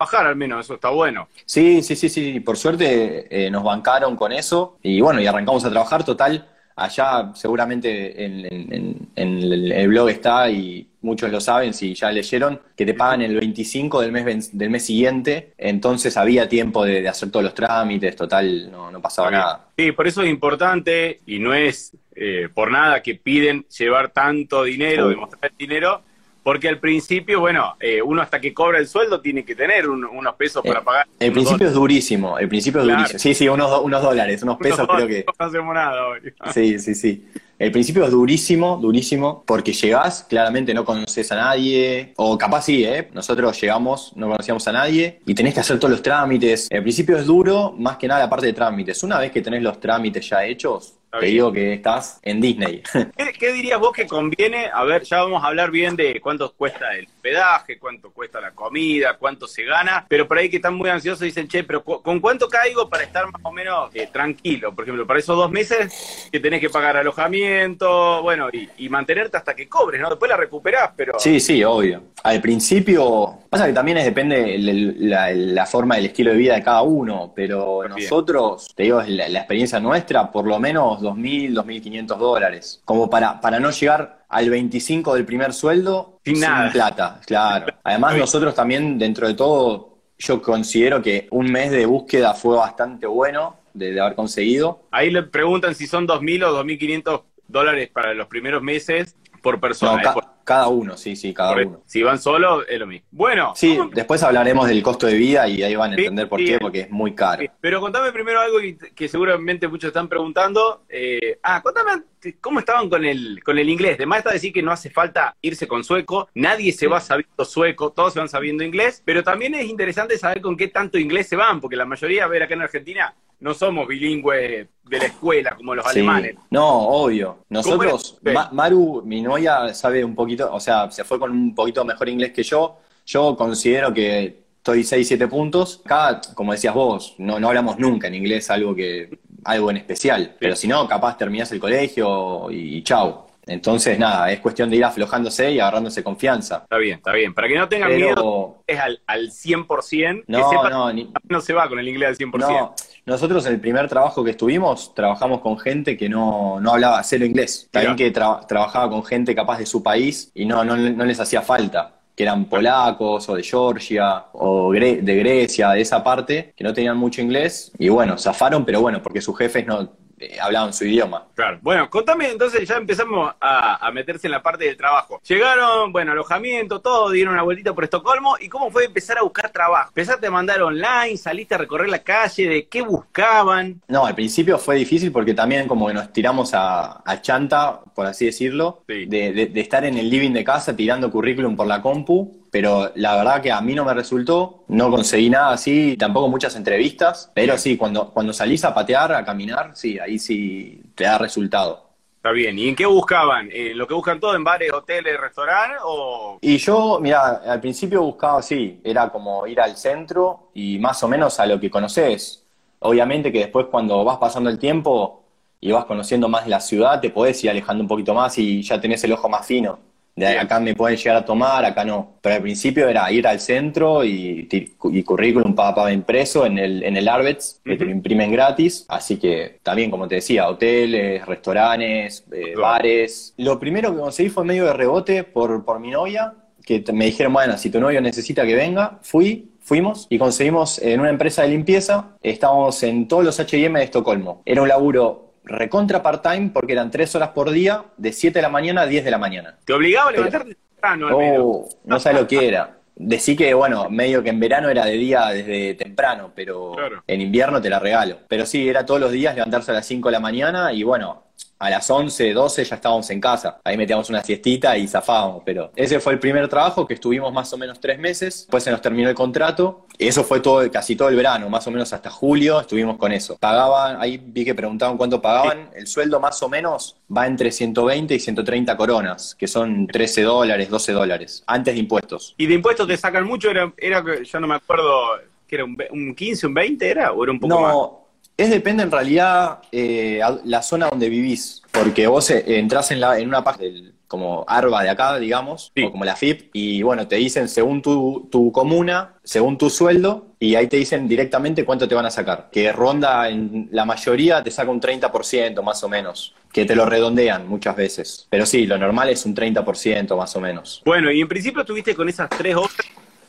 Bajar 0.02 0.26
al 0.28 0.36
menos, 0.36 0.66
eso 0.66 0.76
está 0.76 0.90
bueno. 0.90 1.28
Sí, 1.46 1.82
sí, 1.84 1.96
sí, 1.96 2.10
sí. 2.10 2.40
Por 2.40 2.58
suerte 2.58 3.28
eh, 3.30 3.50
nos 3.52 3.64
bancaron 3.64 4.16
con 4.16 4.32
eso 4.32 4.78
y 4.84 5.00
bueno, 5.02 5.22
y 5.22 5.28
arrancamos 5.28 5.64
a 5.66 5.70
trabajar. 5.70 6.04
Total, 6.04 6.48
allá 6.76 7.32
seguramente 7.36 8.24
en, 8.26 8.46
en- 8.46 8.74
en- 8.74 9.08
en 9.16 9.72
el, 9.72 9.88
blog 9.90 10.10
está 10.10 10.50
y 10.50 10.88
muchos 11.02 11.32
lo 11.32 11.40
saben 11.42 11.74
si 11.74 11.94
ya 11.94 12.12
leyeron 12.12 12.60
que 12.76 12.86
te 12.86 12.94
pagan 12.94 13.22
el 13.22 13.36
25 13.40 14.02
del 14.02 14.12
mes 14.12 14.58
del 14.58 14.70
mes 14.70 14.86
siguiente. 14.86 15.54
Entonces 15.58 16.16
había 16.18 16.48
tiempo 16.50 16.84
de, 16.86 17.02
de 17.02 17.10
hacer 17.10 17.30
todos 17.32 17.44
los 17.44 17.54
trámites. 17.54 18.16
Total, 18.16 18.72
no, 18.72 18.90
no 18.92 19.02
pasaba 19.02 19.30
nada. 19.32 19.66
Sí, 19.78 19.92
por 19.92 20.08
eso 20.08 20.22
es 20.24 20.30
importante 20.30 21.20
y 21.28 21.40
no 21.40 21.54
es 21.54 21.92
eh, 22.16 22.50
por 22.54 22.72
nada 22.72 23.02
que 23.02 23.16
piden 23.16 23.66
llevar 23.78 24.10
tanto 24.10 24.64
dinero, 24.64 25.10
demostrar 25.10 25.52
el 25.52 25.58
dinero, 25.58 26.02
porque 26.44 26.68
al 26.70 26.80
principio, 26.80 27.40
bueno, 27.40 27.76
eh, 27.80 28.02
uno 28.02 28.22
hasta 28.22 28.42
que 28.42 28.54
cobra 28.54 28.80
el 28.80 28.88
sueldo 28.88 29.22
tiene 29.22 29.46
que 29.46 29.56
tener 29.56 29.88
un- 29.90 30.06
unos 30.06 30.36
pesos 30.36 30.64
para 30.64 30.80
Eh, 30.80 30.84
pagar. 30.84 31.08
El 31.20 31.32
principio 31.32 31.68
es 31.68 31.74
durísimo. 31.74 32.38
El 32.40 32.50
principio 32.50 32.82
es 32.82 32.86
Claro. 32.86 33.00
durísimo. 33.02 33.20
Sí, 33.20 33.34
sí, 33.34 33.48
unos, 33.48 33.82
unos 33.82 34.02
dólares, 34.02 34.42
unos 34.44 34.58
pesos 34.58 34.80
Unos 34.80 34.96
creo 34.96 35.08
que. 35.08 35.26
No 35.40 35.46
hacemos 35.46 35.74
nada 35.76 36.08
hoy. 36.08 36.20
Sí, 36.54 36.80
sí, 36.80 36.96
sí. 36.96 37.26
El 37.60 37.72
principio 37.72 38.04
es 38.06 38.10
durísimo, 38.12 38.78
durísimo, 38.82 39.44
porque 39.46 39.72
llegás, 39.72 40.26
claramente 40.28 40.74
no 40.74 40.84
conoces 40.84 41.32
a 41.32 41.36
nadie, 41.36 42.12
o 42.18 42.36
capaz 42.36 42.64
sí, 42.64 42.84
¿eh? 42.84 43.10
Nosotros 43.14 43.62
llegamos, 43.62 44.14
no 44.16 44.28
conocíamos 44.30 44.68
a 44.68 44.72
nadie, 44.72 45.20
y 45.28 45.36
tenés 45.36 45.54
que 45.54 45.60
hacer 45.60 45.78
todos 45.78 45.92
los 45.92 46.02
trámites. 46.02 46.68
El 46.72 46.82
principio 46.82 47.18
es 47.18 47.28
duro, 47.28 47.76
más 47.78 47.98
que 47.98 48.08
nada 48.08 48.22
la 48.22 48.30
parte 48.32 48.48
de 48.48 48.54
trámites. 48.54 49.04
Una 49.04 49.20
vez 49.20 49.32
que 49.32 49.42
tenés 49.42 49.62
los 49.62 49.80
trámites 49.80 50.28
ya 50.28 50.44
hechos, 50.44 50.96
te 51.20 51.26
digo 51.26 51.52
que 51.52 51.74
estás 51.74 52.20
en 52.24 52.40
Disney. 52.42 52.82
¿Qué, 53.18 53.34
qué 53.38 53.52
dirías 53.54 53.80
vos 53.80 53.92
que 53.92 54.08
conviene? 54.08 54.68
A 54.74 54.84
ver, 54.84 55.04
ya 55.04 55.22
vamos 55.24 55.44
a 55.44 55.48
hablar 55.48 55.70
bien 55.72 55.96
de 55.96 56.20
cuánto 56.22 56.52
cuesta 56.54 56.94
el 56.96 57.06
hospedaje, 57.06 57.78
cuánto 57.78 58.12
cuesta 58.12 58.40
la 58.40 58.52
comida, 58.52 59.18
cuánto 59.18 59.48
se 59.48 59.64
gana, 59.64 60.06
pero 60.08 60.28
por 60.28 60.38
ahí 60.38 60.50
que 60.50 60.56
están 60.58 60.76
muy 60.76 60.90
ansiosos 60.90 61.22
dicen, 61.22 61.48
che, 61.48 61.64
pero 61.64 61.84
¿con 61.84 62.20
cuánto 62.20 62.48
caigo 62.48 62.90
para 62.90 63.04
estar 63.04 63.26
más 63.26 63.42
o 63.44 63.52
menos 63.52 63.94
eh, 63.94 64.08
tranquilo? 64.12 64.74
Por 64.74 64.86
ejemplo, 64.86 65.06
para 65.06 65.20
esos 65.20 65.36
dos 65.38 65.52
meses 65.52 66.30
que 66.32 66.40
tenés 66.40 66.62
que 66.62 66.70
pagar 66.70 66.96
alojamiento, 66.98 68.22
bueno, 68.22 68.48
y, 68.52 68.70
y 68.78 68.90
mantenerte 68.90 69.38
hasta 69.38 69.54
que 69.56 69.68
cobres, 69.68 70.00
¿no? 70.02 70.10
Después 70.10 70.30
la 70.30 70.38
recuperás, 70.38 70.92
pero... 70.96 71.14
Sí, 71.20 71.40
sí, 71.40 71.64
obvio. 71.64 72.04
Al 72.24 72.40
principio, 72.42 73.40
pasa 73.50 73.66
que 73.68 73.74
también 73.74 73.98
es, 73.98 74.06
depende 74.06 74.56
el- 74.56 74.70
el- 74.70 75.10
la, 75.10 75.32
la 75.32 75.66
forma 75.66 75.96
del 75.96 76.06
estilo 76.08 76.32
de 76.32 76.38
vida 76.38 76.56
de 76.56 76.64
cada 76.64 76.82
uno, 76.84 77.34
pero 77.36 77.80
Bien. 77.82 77.92
nosotros, 77.92 78.72
te 78.76 78.84
digo, 78.84 79.02
es 79.02 79.10
la, 79.10 79.28
la 79.30 79.40
experiencia 79.40 79.80
nuestra, 79.80 80.32
por 80.32 80.48
lo 80.48 80.60
menos 80.60 81.01
2.000, 81.02 81.54
2.500 81.54 82.18
dólares, 82.18 82.82
como 82.86 83.10
para, 83.10 83.40
para 83.42 83.60
no 83.60 83.72
llegar 83.72 84.26
al 84.30 84.50
25 84.50 85.16
del 85.16 85.26
primer 85.26 85.54
sueldo 85.54 86.20
Sin 86.24 86.40
nada. 86.40 86.72
plata, 86.72 87.20
claro. 87.26 87.74
Además 87.84 88.18
nosotros 88.18 88.56
también, 88.56 88.98
dentro 88.98 89.28
de 89.28 89.34
todo, 89.34 89.98
yo 90.18 90.42
considero 90.42 91.02
que 91.02 91.28
un 91.32 91.52
mes 91.52 91.72
de 91.72 91.86
búsqueda 91.86 92.34
fue 92.34 92.56
bastante 92.56 93.08
bueno 93.08 93.58
de, 93.74 93.92
de 93.92 94.02
haber 94.02 94.16
conseguido. 94.16 94.84
Ahí 94.92 95.10
le 95.10 95.24
preguntan 95.24 95.76
si 95.76 95.88
son 95.88 96.08
2.000 96.08 96.46
o 96.46 96.64
2.500 96.64 97.24
dólares 97.48 97.90
para 97.90 98.14
los 98.14 98.28
primeros 98.28 98.62
meses 98.62 99.16
por 99.42 99.60
persona. 99.60 100.14
Cada 100.44 100.68
uno, 100.68 100.98
sí, 100.98 101.16
sí, 101.16 101.34
cada 101.34 101.54
por- 101.54 101.66
uno. 101.66 101.82
si 101.86 102.02
van 102.04 102.20
solos, 102.20 102.66
es 102.70 102.80
lo 102.80 102.88
mismo. 102.88 103.08
Bueno, 103.12 103.54
Sí, 103.56 103.78
¿cómo- 103.78 103.90
después 103.94 104.22
hablaremos 104.24 104.68
del 104.68 104.82
costo 104.84 105.08
de 105.08 105.16
vida 105.16 105.48
y 105.48 105.64
ahí 105.64 105.76
van 105.76 105.94
a 105.94 105.96
Sí, 105.96 106.02
entender 106.02 106.28
por 106.30 106.40
qué, 106.40 106.58
porque 106.60 106.82
es 106.82 106.90
muy 106.92 107.14
caro. 107.16 107.42
Sí, 107.42 107.50
Pero 107.60 107.80
contame 107.82 108.12
primero 108.12 108.40
algo 108.40 108.60
que, 108.60 108.78
que 108.96 109.08
seguramente 109.08 109.68
muchos 109.68 109.88
están 109.90 110.08
preguntando. 110.08 110.84
Eh, 110.90 111.40
ah, 111.44 111.62
contame 111.62 112.04
cómo 112.40 112.60
estaban 112.60 112.90
con 112.90 113.04
el, 113.06 113.42
con 113.44 113.58
el 113.58 113.68
inglés. 113.70 113.98
De 113.98 114.06
más 114.06 114.20
está 114.20 114.32
decir 114.32 114.54
que 114.54 114.62
no 114.62 114.72
hace 114.72 114.90
falta 114.90 115.36
irse 115.42 115.68
con 115.68 115.84
sueco, 115.84 116.30
nadie 116.36 116.72
se 116.72 116.88
va 116.88 117.00
sabiendo 117.00 117.46
sueco, 117.46 117.92
todos 117.92 118.14
se 118.14 118.20
van 118.20 118.30
sabiendo 118.30 118.64
inglés, 118.64 119.02
pero 119.06 119.24
también 119.24 119.56
es 119.56 119.66
interesante 119.66 120.18
saber 120.18 120.42
con 120.42 120.56
qué 120.58 120.68
tanto 120.68 120.98
inglés 120.98 121.28
se 121.28 121.36
van, 121.36 121.60
porque 121.60 121.76
la 121.76 121.86
mayoría, 121.86 122.26
a 122.26 122.28
ver, 122.28 122.44
acá 122.44 122.54
en 122.54 122.62
Argentina 122.62 123.16
no 123.42 123.54
somos 123.54 123.88
bilingües 123.88 124.68
de 124.84 124.98
la 124.98 125.06
escuela 125.06 125.56
como 125.56 125.76
los 125.76 125.86
Sí. 125.86 126.00
alemanes. 126.00 126.36
No, 126.50 126.68
obvio. 126.88 127.40
Nosotros? 127.50 128.18
Ma- 128.24 128.50
Maru, 128.52 129.02
mi 129.06 129.22
novia, 129.22 129.74
sabe 129.74 130.04
un 130.04 130.16
poquito, 130.16 130.54
o 130.54 130.60
sea, 130.60 130.90
se 130.92 131.04
fue 131.04 131.20
con 131.20 131.32
un 131.32 131.54
poquito 131.56 131.84
mejor 131.86 132.08
inglés 132.10 132.32
que 132.32 132.44
yo. 132.44 132.78
Yo 133.06 133.36
considero 133.36 133.94
que 133.94 134.44
estoy 134.58 134.84
6, 134.84 135.08
7 135.08 135.28
puntos. 135.28 135.82
Acá, 135.86 136.22
como 136.36 136.52
decías 136.54 136.74
vos, 136.74 137.16
no, 137.18 137.40
no 137.40 137.48
hablamos 137.50 137.78
nunca 137.80 138.08
en 138.08 138.16
inglés 138.16 138.50
algo 138.50 138.76
que 138.76 139.10
algo 139.44 139.72
en 139.72 139.78
especial. 139.78 140.36
Pero 140.40 140.56
si 140.56 140.68
no, 140.68 140.88
capaz 140.88 141.18
terminás 141.18 141.52
el 141.52 141.60
colegio 141.60 142.52
y, 142.52 142.78
y 142.78 142.84
chau. 142.84 143.26
Entonces, 143.48 143.98
nada, 143.98 144.32
es 144.32 144.40
cuestión 144.40 144.70
de 144.70 144.76
ir 144.78 144.86
aflojándose 144.86 145.52
y 145.52 145.60
agarrándose 145.60 146.04
confianza. 146.04 146.58
Está 146.64 146.78
bien, 146.78 146.98
está 146.98 147.12
bien. 147.12 147.34
Para 147.34 147.48
que 147.48 147.56
no 147.58 147.68
tengan 147.68 147.96
miedo, 147.96 148.58
es 148.68 148.80
al, 148.80 149.02
al 149.08 149.32
100%, 149.32 150.26
que 150.26 150.32
no, 150.32 150.50
sepan 150.50 150.72
no, 150.72 150.94
ni- 150.94 151.06
que 151.08 151.12
no 151.28 151.42
se 151.42 151.52
va 151.54 151.68
con 151.68 151.80
el 151.80 151.88
inglés 151.88 152.10
al 152.10 152.18
100%. 152.18 152.38
No, 152.38 152.76
nosotros 153.06 153.46
en 153.46 153.54
el 153.54 153.60
primer 153.60 153.88
trabajo 153.90 154.24
que 154.24 154.32
estuvimos, 154.32 154.94
trabajamos 154.94 155.42
con 155.42 155.58
gente 155.58 155.98
que 155.98 156.08
no, 156.10 156.60
no 156.60 156.72
hablaba 156.74 157.02
cero 157.04 157.26
inglés. 157.26 157.68
También 157.72 157.96
que 157.96 158.14
tra- 158.14 158.46
trabajaba 158.48 158.90
con 158.90 159.04
gente 159.04 159.34
capaz 159.36 159.58
de 159.58 159.66
su 159.66 159.82
país 159.82 160.32
y 160.34 160.46
no, 160.46 160.64
no, 160.64 160.76
no 160.78 161.06
les 161.06 161.20
hacía 161.20 161.42
falta. 161.42 161.96
Que 162.16 162.24
eran 162.24 162.46
polacos 162.46 163.30
o 163.30 163.36
de 163.36 163.42
Georgia 163.44 164.26
o 164.34 164.70
Gre- 164.72 165.02
de 165.02 165.16
Grecia, 165.16 165.70
de 165.70 165.82
esa 165.82 166.04
parte, 166.04 166.54
que 166.56 166.64
no 166.64 166.74
tenían 166.74 166.98
mucho 166.98 167.22
inglés. 167.22 167.72
Y 167.80 167.90
bueno, 167.90 168.18
zafaron, 168.18 168.66
pero 168.66 168.82
bueno, 168.82 169.02
porque 169.02 169.22
sus 169.22 169.38
jefes 169.38 169.66
no 169.66 169.90
eh, 170.22 170.40
hablaban 170.40 170.74
su 170.74 170.86
idioma. 170.86 171.26
Claro. 171.36 171.60
Bueno, 171.62 171.90
contame 171.90 172.30
entonces, 172.30 172.68
ya 172.68 172.78
empezamos 172.78 173.34
a, 173.40 173.86
a 173.86 173.92
meterse 173.92 174.28
en 174.28 174.32
la 174.32 174.42
parte 174.44 174.66
del 174.66 174.78
trabajo. 174.78 175.20
Llegaron, 175.28 175.92
bueno, 175.92 176.12
alojamiento, 176.12 176.80
todo, 176.82 177.10
dieron 177.12 177.34
una 177.34 177.44
vueltita 177.44 177.74
por 177.74 177.84
Estocolmo. 177.84 178.36
¿Y 178.40 178.50
cómo 178.50 178.70
fue 178.72 178.86
empezar 178.86 179.18
a 179.18 179.24
buscar 179.24 179.50
trabajo? 179.52 179.90
¿Empezaste 179.90 180.28
a 180.28 180.32
mandar 180.32 180.62
online? 180.62 181.18
¿Saliste 181.18 181.56
a 181.56 181.58
recorrer 181.58 181.90
la 181.90 182.00
calle? 182.00 182.48
¿De 182.48 182.68
qué 182.68 182.82
buscaban? 182.82 183.82
No, 183.88 184.06
al 184.06 184.16
principio 184.16 184.58
fue 184.58 184.76
difícil 184.76 185.12
porque 185.12 185.34
también 185.34 185.68
como 185.68 185.88
que 185.88 185.94
nos 185.94 186.12
tiramos 186.14 186.54
a, 186.54 187.02
a 187.06 187.22
chanta, 187.22 187.80
por 187.94 188.06
así 188.06 188.26
decirlo, 188.26 188.84
Sí. 188.88 189.06
de, 189.06 189.32
de- 189.34 189.46
de 189.48 189.62
estar 189.62 189.84
en 189.86 189.98
el 189.98 190.10
living 190.10 190.32
de 190.32 190.44
casa 190.44 190.76
tirando 190.76 191.12
currículum 191.12 191.56
por 191.56 191.68
la 191.68 191.82
compu, 191.82 192.41
pero 192.52 192.92
la 192.96 193.16
verdad 193.16 193.42
que 193.42 193.52
a 193.52 193.62
mí 193.62 193.74
no 193.74 193.86
me 193.86 193.94
resultó, 193.94 194.66
no 194.68 194.92
conseguí 194.92 195.30
nada 195.30 195.54
así, 195.54 195.96
tampoco 195.98 196.28
muchas 196.28 196.56
entrevistas, 196.58 197.32
pero 197.34 197.58
sí, 197.58 197.78
cuando, 197.78 198.12
cuando 198.12 198.34
salís 198.34 198.64
a 198.66 198.74
patear, 198.74 199.14
a 199.14 199.24
caminar, 199.24 199.72
sí, 199.74 199.98
ahí 199.98 200.20
sí 200.20 200.82
te 200.94 201.06
da 201.06 201.18
resultado. 201.18 201.90
Está 202.18 202.32
bien. 202.32 202.60
¿Y 202.60 202.68
en 202.68 202.76
qué 202.76 202.86
buscaban? 202.86 203.50
¿En 203.52 203.76
lo 203.76 203.88
que 203.88 203.96
buscan 203.96 204.20
todo? 204.20 204.36
¿En 204.36 204.44
bares, 204.44 204.72
hoteles, 204.72 205.20
restaurantes? 205.20 205.80
¿O 205.84 206.38
Y 206.42 206.58
yo, 206.58 207.00
mira, 207.02 207.42
al 207.48 207.60
principio 207.62 208.04
buscaba 208.04 208.40
así, 208.40 208.80
era 208.84 209.10
como 209.10 209.48
ir 209.48 209.60
al 209.60 209.76
centro 209.76 210.52
y 210.54 210.78
más 210.78 211.02
o 211.02 211.08
menos 211.08 211.40
a 211.40 211.48
lo 211.48 211.60
que 211.60 211.72
conoces. 211.72 212.46
Obviamente 212.80 213.32
que 213.32 213.40
después 213.40 213.68
cuando 213.72 214.04
vas 214.04 214.18
pasando 214.18 214.52
el 214.52 214.60
tiempo 214.60 215.24
y 215.60 215.72
vas 215.72 215.86
conociendo 215.86 216.28
más 216.28 216.48
la 216.48 216.60
ciudad, 216.60 217.00
te 217.00 217.10
podés 217.10 217.44
ir 217.44 217.50
alejando 217.50 217.82
un 217.82 217.88
poquito 217.88 218.14
más 218.14 218.38
y 218.38 218.62
ya 218.62 218.80
tenés 218.80 219.04
el 219.04 219.14
ojo 219.14 219.30
más 219.30 219.46
fino 219.48 219.80
De 220.22 220.38
acá 220.38 220.60
me 220.60 220.76
pueden 220.76 220.98
llegar 220.98 221.18
a 221.18 221.26
tomar, 221.26 221.66
acá 221.66 221.84
no. 221.84 222.18
Pero 222.22 222.36
al 222.36 222.44
principio 222.44 222.88
era 222.88 223.12
ir 223.12 223.26
al 223.26 223.40
centro 223.40 224.06
y, 224.06 224.48
y 224.52 225.04
currículum 225.04 225.56
para 225.56 225.92
impreso 225.92 226.46
en 226.46 226.60
el, 226.60 226.84
en 226.84 226.96
el 226.96 227.08
Arbets, 227.08 227.60
que 227.66 227.76
te 227.76 227.86
lo 227.86 227.90
imprimen 227.90 228.32
gratis. 228.32 228.86
Así 228.88 229.18
que 229.18 229.58
también, 229.64 229.90
como 229.90 230.08
te 230.08 230.16
decía, 230.16 230.48
hoteles, 230.48 231.26
restaurantes, 231.26 232.24
eh, 232.32 232.54
bares. 232.56 233.34
Lo 233.38 233.60
primero 233.60 233.96
que 233.96 234.00
conseguí 234.00 234.30
fue 234.30 234.46
medio 234.46 234.66
de 234.66 234.74
rebote 234.74 235.24
por, 235.24 235.66
por 235.66 235.80
mi 235.80 235.90
novia, 235.90 236.36
que 236.64 236.84
me 236.94 237.06
dijeron, 237.06 237.34
bueno, 237.34 237.58
si 237.58 237.72
tu 237.72 237.80
novio 237.80 238.00
necesita 238.00 238.46
que 238.46 238.54
venga, 238.54 239.00
fui, 239.02 239.50
fuimos 239.60 240.06
y 240.08 240.20
conseguimos 240.20 240.78
en 240.84 241.00
una 241.00 241.10
empresa 241.10 241.42
de 241.42 241.48
limpieza, 241.48 242.10
estábamos 242.22 242.84
en 242.84 243.08
todos 243.08 243.26
los 243.26 243.40
H&M 243.40 243.80
de 243.80 243.86
Estocolmo. 243.86 244.44
Era 244.46 244.62
un 244.62 244.68
laburo 244.68 245.31
recontra 245.44 246.04
part-time 246.04 246.52
porque 246.54 246.74
eran 246.74 246.92
tres 246.92 247.16
horas 247.16 247.30
por 247.30 247.52
día, 247.52 247.86
de 247.98 248.14
7 248.14 248.38
de 248.38 248.42
la 248.44 248.50
mañana 248.50 248.82
a 248.82 248.86
10 248.86 249.04
de 249.04 249.12
la 249.12 249.18
mañana. 249.18 249.58
¿Te 249.66 249.74
obligaba 249.74 250.10
a 250.10 250.12
levantarte 250.12 250.56
temprano 250.56 251.08
al 251.08 251.14
oh, 251.16 251.70
No 251.84 252.00
sabes 252.00 252.22
lo 252.22 252.28
que 252.28 252.48
era. 252.48 252.78
Decí 252.96 253.36
que, 253.36 253.54
bueno, 253.54 253.90
medio 253.90 254.22
que 254.22 254.30
en 254.30 254.40
verano 254.40 254.70
era 254.70 254.86
de 254.86 254.94
día 254.94 255.28
desde 255.28 255.74
temprano, 255.74 256.32
pero 256.36 256.76
en 257.08 257.22
invierno 257.22 257.62
te 257.62 257.70
la 257.70 257.80
regalo. 257.80 258.18
Pero 258.28 258.46
sí, 258.46 258.68
era 258.68 258.86
todos 258.86 259.00
los 259.00 259.12
días 259.12 259.34
levantarse 259.34 259.72
a 259.72 259.76
las 259.76 259.86
5 259.88 260.10
de 260.10 260.12
la 260.12 260.20
mañana 260.20 260.72
y 260.72 260.84
bueno, 260.84 261.24
a 261.62 261.70
las 261.70 261.88
11, 261.92 262.34
12 262.34 262.66
ya 262.66 262.76
estábamos 262.76 263.08
en 263.12 263.22
casa. 263.22 263.62
Ahí 263.64 263.78
metíamos 263.78 264.10
una 264.10 264.24
siestita 264.24 264.76
y 264.78 264.88
zafábamos, 264.88 265.44
pero 265.46 265.72
ese 265.76 266.00
fue 266.00 266.14
el 266.14 266.20
primer 266.20 266.48
trabajo 266.48 266.88
que 266.88 266.96
estuvimos 266.96 267.32
más 267.32 267.54
o 267.54 267.58
menos 267.58 267.80
tres 267.80 268.00
meses. 268.00 268.40
Después 268.42 268.64
se 268.64 268.72
nos 268.72 268.82
terminó 268.82 269.10
el 269.10 269.16
contrato. 269.16 269.86
Eso 270.00 270.24
fue 270.24 270.40
todo, 270.40 270.70
casi 270.72 270.96
todo 270.96 271.10
el 271.10 271.16
verano, 271.16 271.50
más 271.50 271.68
o 271.68 271.72
menos 271.72 271.94
hasta 271.94 272.10
julio 272.10 272.62
estuvimos 272.62 272.98
con 272.98 273.12
eso. 273.12 273.38
Pagaban, 273.38 273.98
ahí 274.02 274.20
vi 274.24 274.44
que 274.44 274.56
preguntaban 274.56 274.98
cuánto 274.98 275.22
pagaban. 275.22 275.70
El 275.76 275.86
sueldo 275.86 276.20
más 276.20 276.42
o 276.42 276.50
menos 276.50 276.98
va 277.16 277.28
entre 277.28 277.52
120 277.52 278.16
y 278.16 278.20
130 278.20 278.76
coronas, 278.76 279.36
que 279.36 279.48
son 279.48 279.86
13 279.86 280.24
dólares, 280.24 280.68
12 280.68 280.94
dólares, 280.94 281.44
antes 281.46 281.76
de 281.76 281.80
impuestos. 281.80 282.34
¿Y 282.38 282.48
de 282.48 282.56
impuestos 282.56 282.88
te 282.88 282.98
sacan 282.98 283.28
mucho? 283.28 283.52
Era, 283.52 283.72
era 283.78 284.04
ya 284.24 284.40
no 284.40 284.48
me 284.48 284.56
acuerdo, 284.56 285.20
que 285.48 285.58
era 285.58 285.66
un, 285.66 286.16
15, 286.16 286.48
un 286.48 286.56
20 286.56 286.90
era, 286.90 287.12
o 287.12 287.24
era 287.24 287.32
un 287.32 287.40
poco 287.40 287.54
no, 287.54 287.62
más? 287.62 288.01
Es 288.42 288.50
depende 288.50 288.82
en 288.82 288.90
realidad 288.90 289.60
eh, 289.72 290.20
la 290.46 290.64
zona 290.64 290.90
donde 290.90 291.10
vivís, 291.10 291.62
porque 291.70 292.08
vos 292.08 292.28
eh, 292.32 292.44
entras 292.58 292.90
en, 292.90 293.00
la, 293.00 293.20
en 293.20 293.28
una 293.28 293.44
página 293.44 293.92
como 294.08 294.44
ARBA 294.48 294.82
de 294.82 294.90
acá, 294.90 295.20
digamos, 295.20 295.72
o 295.80 295.92
como 295.92 296.06
la 296.06 296.16
FIP, 296.16 296.50
y 296.54 296.82
bueno, 296.82 297.08
te 297.08 297.18
dicen 297.18 297.48
según 297.48 297.84
tu, 297.84 298.28
tu, 298.32 298.52
comuna, 298.52 299.14
según 299.24 299.60
tu 299.60 299.70
sueldo, 299.70 300.34
y 300.40 300.56
ahí 300.56 300.66
te 300.66 300.78
dicen 300.78 301.08
directamente 301.08 301.66
cuánto 301.66 301.88
te 301.88 301.94
van 301.94 302.08
a 302.08 302.10
sacar, 302.10 302.50
que 302.52 302.72
ronda 302.72 303.30
en 303.30 303.70
la 303.72 303.86
mayoría 303.86 304.42
te 304.42 304.50
saca 304.50 304.72
un 304.72 304.82
30% 304.82 305.62
más 305.62 305.84
o 305.84 305.90
menos, 305.90 306.34
que 306.52 306.66
te 306.66 306.76
lo 306.76 306.88
redondean 306.88 307.48
muchas 307.48 307.76
veces, 307.76 308.26
pero 308.32 308.48
sí, 308.48 308.66
lo 308.66 308.80
normal 308.80 309.10
es 309.10 309.24
un 309.24 309.36
30% 309.36 310.18
más 310.18 310.36
o 310.36 310.42
menos. 310.42 310.82
Bueno, 310.84 311.12
y 311.12 311.22
en 311.22 311.28
principio 311.28 311.64
tuviste 311.64 311.94
con 311.94 312.10
esas 312.10 312.28
tres 312.28 312.56
horas, 312.56 312.76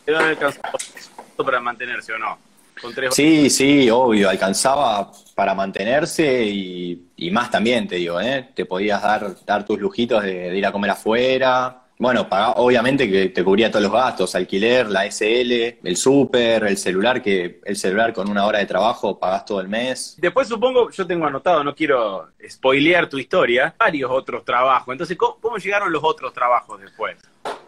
¿te 0.07 0.13
van 0.13 0.25
a 0.25 0.29
alcanzar 0.31 0.73
para 1.37 1.61
mantenerse 1.61 2.15
o 2.15 2.19
no? 2.19 2.52
Sí, 3.11 3.51
sí, 3.51 3.91
obvio, 3.91 4.29
alcanzaba 4.29 5.11
para 5.35 5.55
mantenerse 5.55 6.45
y, 6.45 7.31
más 7.31 7.51
también, 7.51 7.87
te 7.89 7.97
digo, 7.97 8.21
¿eh? 8.21 8.49
Te 8.55 8.67
podías 8.67 9.01
dar, 9.01 9.35
dar 9.47 9.65
tus 9.65 9.79
lujitos 9.79 10.23
de, 10.23 10.57
ir 10.57 10.67
a 10.67 10.73
comer 10.73 10.91
afuera. 10.91 11.79
Bueno, 11.99 12.27
obviamente 12.57 13.09
que 13.09 13.29
te 13.29 13.45
cubría 13.45 13.71
todos 13.71 13.85
los 13.85 13.93
gastos, 13.93 14.35
alquiler, 14.35 14.91
la 14.91 15.07
SL, 15.07 15.79
el 15.85 15.97
súper, 15.97 16.65
el 16.65 16.77
celular, 16.77 17.23
que 17.23 17.61
el 17.65 17.77
celular 17.77 18.13
con 18.13 18.29
una 18.29 18.45
hora 18.45 18.59
de 18.59 18.67
trabajo 18.67 19.19
pagás 19.21 19.45
todo 19.45 19.61
el 19.61 19.69
mes. 19.69 20.17
Después 20.19 20.49
supongo, 20.49 20.91
yo 20.91 21.07
tengo 21.07 21.27
anotado, 21.27 21.63
no 21.63 21.77
quiero 21.77 22.31
spoilear 22.49 23.09
tu 23.09 23.19
historia, 23.19 23.73
varios 23.79 24.11
otros 24.11 24.45
trabajos. 24.45 24.93
Entonces, 24.93 25.17
¿cómo, 25.17 25.57
llegaron 25.59 25.93
los 25.93 26.03
otros 26.03 26.33
trabajos 26.33 26.81
después? 26.81 27.17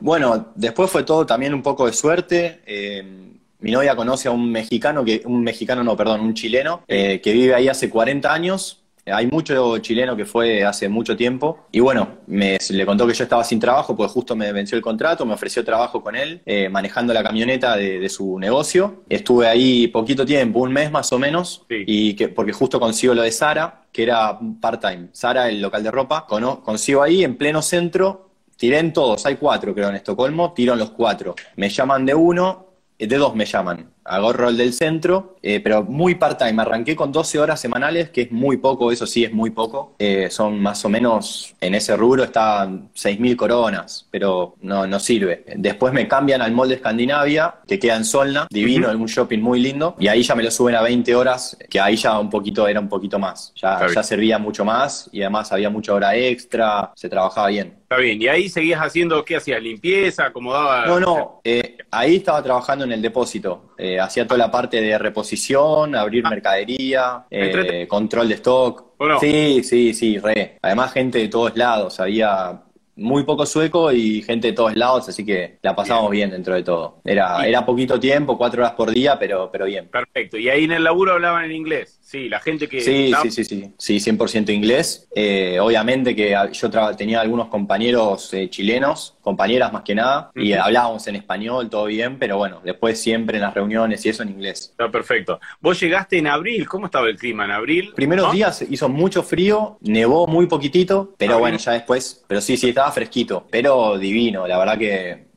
Bueno, 0.00 0.48
después 0.56 0.90
fue 0.90 1.04
todo 1.04 1.24
también 1.24 1.54
un 1.54 1.62
poco 1.62 1.86
de 1.86 1.92
suerte. 1.92 2.60
Eh, 2.66 3.34
mi 3.64 3.70
novia 3.70 3.96
conoce 3.96 4.28
a 4.28 4.30
un 4.30 4.52
mexicano, 4.52 5.02
que, 5.02 5.22
un 5.24 5.42
mexicano 5.42 5.82
no, 5.82 5.96
perdón, 5.96 6.20
un 6.20 6.34
chileno, 6.34 6.82
eh, 6.86 7.22
que 7.22 7.32
vive 7.32 7.54
ahí 7.54 7.66
hace 7.66 7.88
40 7.88 8.30
años. 8.30 8.82
Hay 9.06 9.26
mucho 9.26 9.78
chileno 9.78 10.14
que 10.14 10.26
fue 10.26 10.64
hace 10.64 10.88
mucho 10.90 11.16
tiempo 11.16 11.66
y 11.72 11.80
bueno, 11.80 12.18
me, 12.26 12.58
le 12.70 12.86
contó 12.86 13.06
que 13.06 13.14
yo 13.14 13.24
estaba 13.24 13.42
sin 13.42 13.58
trabajo 13.58 13.96
porque 13.96 14.12
justo 14.12 14.36
me 14.36 14.52
venció 14.52 14.76
el 14.76 14.82
contrato, 14.82 15.24
me 15.24 15.32
ofreció 15.32 15.64
trabajo 15.64 16.02
con 16.02 16.14
él 16.14 16.42
eh, 16.44 16.68
manejando 16.68 17.14
la 17.14 17.22
camioneta 17.22 17.76
de, 17.76 18.06
su 18.10 18.38
negocio. 18.38 19.04
Estuve 19.08 19.46
ahí 19.48 19.88
poquito 19.88 20.26
tiempo, 20.26 20.60
un 20.60 20.72
mes 20.72 20.90
más 20.90 21.10
o 21.12 21.18
menos, 21.18 21.64
y 21.70 22.14
que, 22.14 22.28
porque 22.28 22.52
justo 22.52 22.78
consigo 22.78 23.14
lo 23.14 23.22
de 23.22 23.32
Sara, 23.32 23.86
que 23.90 24.02
era 24.02 24.38
part-time. 24.60 25.08
Sara, 25.12 25.48
el 25.48 25.62
local 25.62 25.82
de 25.82 25.90
ropa, 25.90 26.26
consigo 26.26 27.02
ahí 27.02 27.24
en 27.24 27.36
pleno 27.36 27.62
centro, 27.62 28.28
tiré 28.56 28.78
en 28.78 28.92
todos, 28.92 29.24
hay 29.24 29.36
cuatro 29.36 29.74
creo 29.74 29.88
en 29.88 29.96
Estocolmo, 29.96 30.52
tiro 30.52 30.74
en 30.74 30.78
los 30.78 30.90
cuatro. 30.90 31.34
Me 31.56 31.70
llaman 31.70 32.04
de 32.04 32.14
uno, 32.14 32.73
de 32.98 33.16
dos 33.18 33.34
me 33.34 33.46
llaman. 33.46 33.93
Hago 34.04 34.32
rol 34.32 34.56
del 34.56 34.72
centro, 34.72 35.36
eh, 35.42 35.60
pero 35.60 35.82
muy 35.82 36.14
part-time. 36.14 36.60
Arranqué 36.60 36.94
con 36.94 37.10
12 37.10 37.38
horas 37.38 37.60
semanales, 37.60 38.10
que 38.10 38.22
es 38.22 38.32
muy 38.32 38.58
poco, 38.58 38.92
eso 38.92 39.06
sí 39.06 39.24
es 39.24 39.32
muy 39.32 39.50
poco. 39.50 39.94
Eh, 39.98 40.28
son 40.30 40.60
más 40.60 40.84
o 40.84 40.88
menos, 40.88 41.54
en 41.60 41.74
ese 41.74 41.96
rubro 41.96 42.24
están 42.24 42.90
6.000 42.94 43.36
coronas, 43.36 44.06
pero 44.10 44.56
no, 44.60 44.86
no 44.86 45.00
sirve. 45.00 45.44
Después 45.56 45.92
me 45.92 46.06
cambian 46.06 46.42
al 46.42 46.52
molde 46.52 46.74
Escandinavia, 46.74 47.56
que 47.66 47.78
queda 47.78 47.96
en 47.96 48.04
Solna, 48.04 48.46
divino, 48.50 48.90
en 48.90 49.00
un 49.00 49.06
shopping 49.06 49.40
muy 49.40 49.60
lindo, 49.60 49.96
y 49.98 50.08
ahí 50.08 50.22
ya 50.22 50.34
me 50.34 50.42
lo 50.42 50.50
suben 50.50 50.74
a 50.74 50.82
20 50.82 51.14
horas, 51.14 51.56
que 51.70 51.80
ahí 51.80 51.96
ya 51.96 52.18
un 52.18 52.30
poquito 52.30 52.68
era 52.68 52.80
un 52.80 52.88
poquito 52.88 53.18
más. 53.18 53.52
Ya, 53.56 53.86
ya 53.94 54.02
servía 54.02 54.38
mucho 54.38 54.64
más 54.64 55.08
y 55.12 55.22
además 55.22 55.52
había 55.52 55.70
mucha 55.70 55.94
hora 55.94 56.14
extra, 56.16 56.92
se 56.94 57.08
trabajaba 57.08 57.48
bien. 57.48 57.78
Está 57.82 57.96
bien, 57.96 58.20
y 58.20 58.28
ahí 58.28 58.48
seguías 58.48 58.80
haciendo, 58.80 59.24
¿qué 59.24 59.36
hacías? 59.36 59.62
¿Limpieza? 59.62 60.26
¿Acomodaba? 60.26 60.86
No, 60.86 61.00
no, 61.00 61.40
eh, 61.44 61.78
ahí 61.90 62.16
estaba 62.16 62.42
trabajando 62.42 62.84
en 62.84 62.92
el 62.92 63.02
depósito. 63.02 63.74
Eh, 63.78 63.93
hacía 64.00 64.26
toda 64.26 64.38
la 64.38 64.50
parte 64.50 64.80
de 64.80 64.98
reposición, 64.98 65.94
abrir 65.94 66.24
ah. 66.26 66.30
mercadería, 66.30 67.24
eh, 67.30 67.86
control 67.88 68.28
de 68.28 68.34
stock. 68.34 68.84
Sí, 69.20 69.62
sí, 69.62 69.94
sí, 69.94 70.18
re. 70.18 70.58
Además, 70.62 70.92
gente 70.92 71.18
de 71.18 71.28
todos 71.28 71.56
lados. 71.56 72.00
Había 72.00 72.62
muy 72.96 73.24
poco 73.24 73.44
sueco 73.44 73.92
y 73.92 74.22
gente 74.22 74.48
de 74.48 74.52
todos 74.52 74.76
lados, 74.76 75.08
así 75.08 75.24
que 75.24 75.58
la 75.62 75.74
pasamos 75.74 76.10
bien, 76.10 76.30
dentro 76.30 76.54
de 76.54 76.62
todo. 76.62 77.00
Era, 77.04 77.44
era 77.46 77.66
poquito 77.66 77.98
tiempo, 77.98 78.38
cuatro 78.38 78.62
horas 78.62 78.74
por 78.74 78.90
día, 78.90 79.18
pero, 79.18 79.50
pero 79.50 79.66
bien. 79.66 79.88
Perfecto. 79.88 80.38
¿Y 80.38 80.48
ahí 80.48 80.64
en 80.64 80.72
el 80.72 80.84
laburo 80.84 81.12
hablaban 81.12 81.44
en 81.44 81.52
inglés? 81.52 81.98
Sí, 82.14 82.28
la 82.28 82.38
gente 82.38 82.68
que... 82.68 82.80
Sí, 82.80 83.12
sí, 83.22 83.30
sí, 83.32 83.44
sí, 83.44 83.98
sí, 83.98 84.12
100% 84.12 84.54
inglés. 84.54 85.08
Eh, 85.16 85.58
obviamente 85.58 86.14
que 86.14 86.36
yo 86.52 86.70
tenía 86.96 87.20
algunos 87.20 87.48
compañeros 87.48 88.32
eh, 88.32 88.48
chilenos, 88.48 89.16
compañeras 89.20 89.72
más 89.72 89.82
que 89.82 89.96
nada, 89.96 90.30
y 90.32 90.52
hablábamos 90.52 91.04
en 91.08 91.16
español, 91.16 91.68
todo 91.68 91.86
bien, 91.86 92.16
pero 92.20 92.36
bueno, 92.36 92.60
después 92.62 93.00
siempre 93.00 93.38
en 93.38 93.42
las 93.42 93.52
reuniones 93.52 94.06
y 94.06 94.10
eso 94.10 94.22
en 94.22 94.28
inglés. 94.28 94.68
Está 94.70 94.92
perfecto. 94.92 95.40
Vos 95.60 95.80
llegaste 95.80 96.18
en 96.18 96.28
abril, 96.28 96.68
¿cómo 96.68 96.86
estaba 96.86 97.08
el 97.08 97.16
clima 97.16 97.46
en 97.46 97.50
abril? 97.50 97.92
Primeros 97.96 98.30
días 98.30 98.64
hizo 98.70 98.88
mucho 98.88 99.24
frío, 99.24 99.78
nevó 99.80 100.28
muy 100.28 100.46
poquitito, 100.46 101.16
pero 101.18 101.40
bueno, 101.40 101.58
ya 101.58 101.72
después, 101.72 102.24
pero 102.28 102.40
sí, 102.40 102.56
sí, 102.56 102.68
estaba 102.68 102.92
fresquito, 102.92 103.44
pero 103.50 103.98
divino, 103.98 104.46
la 104.46 104.56
verdad 104.56 104.78
que 104.78 105.33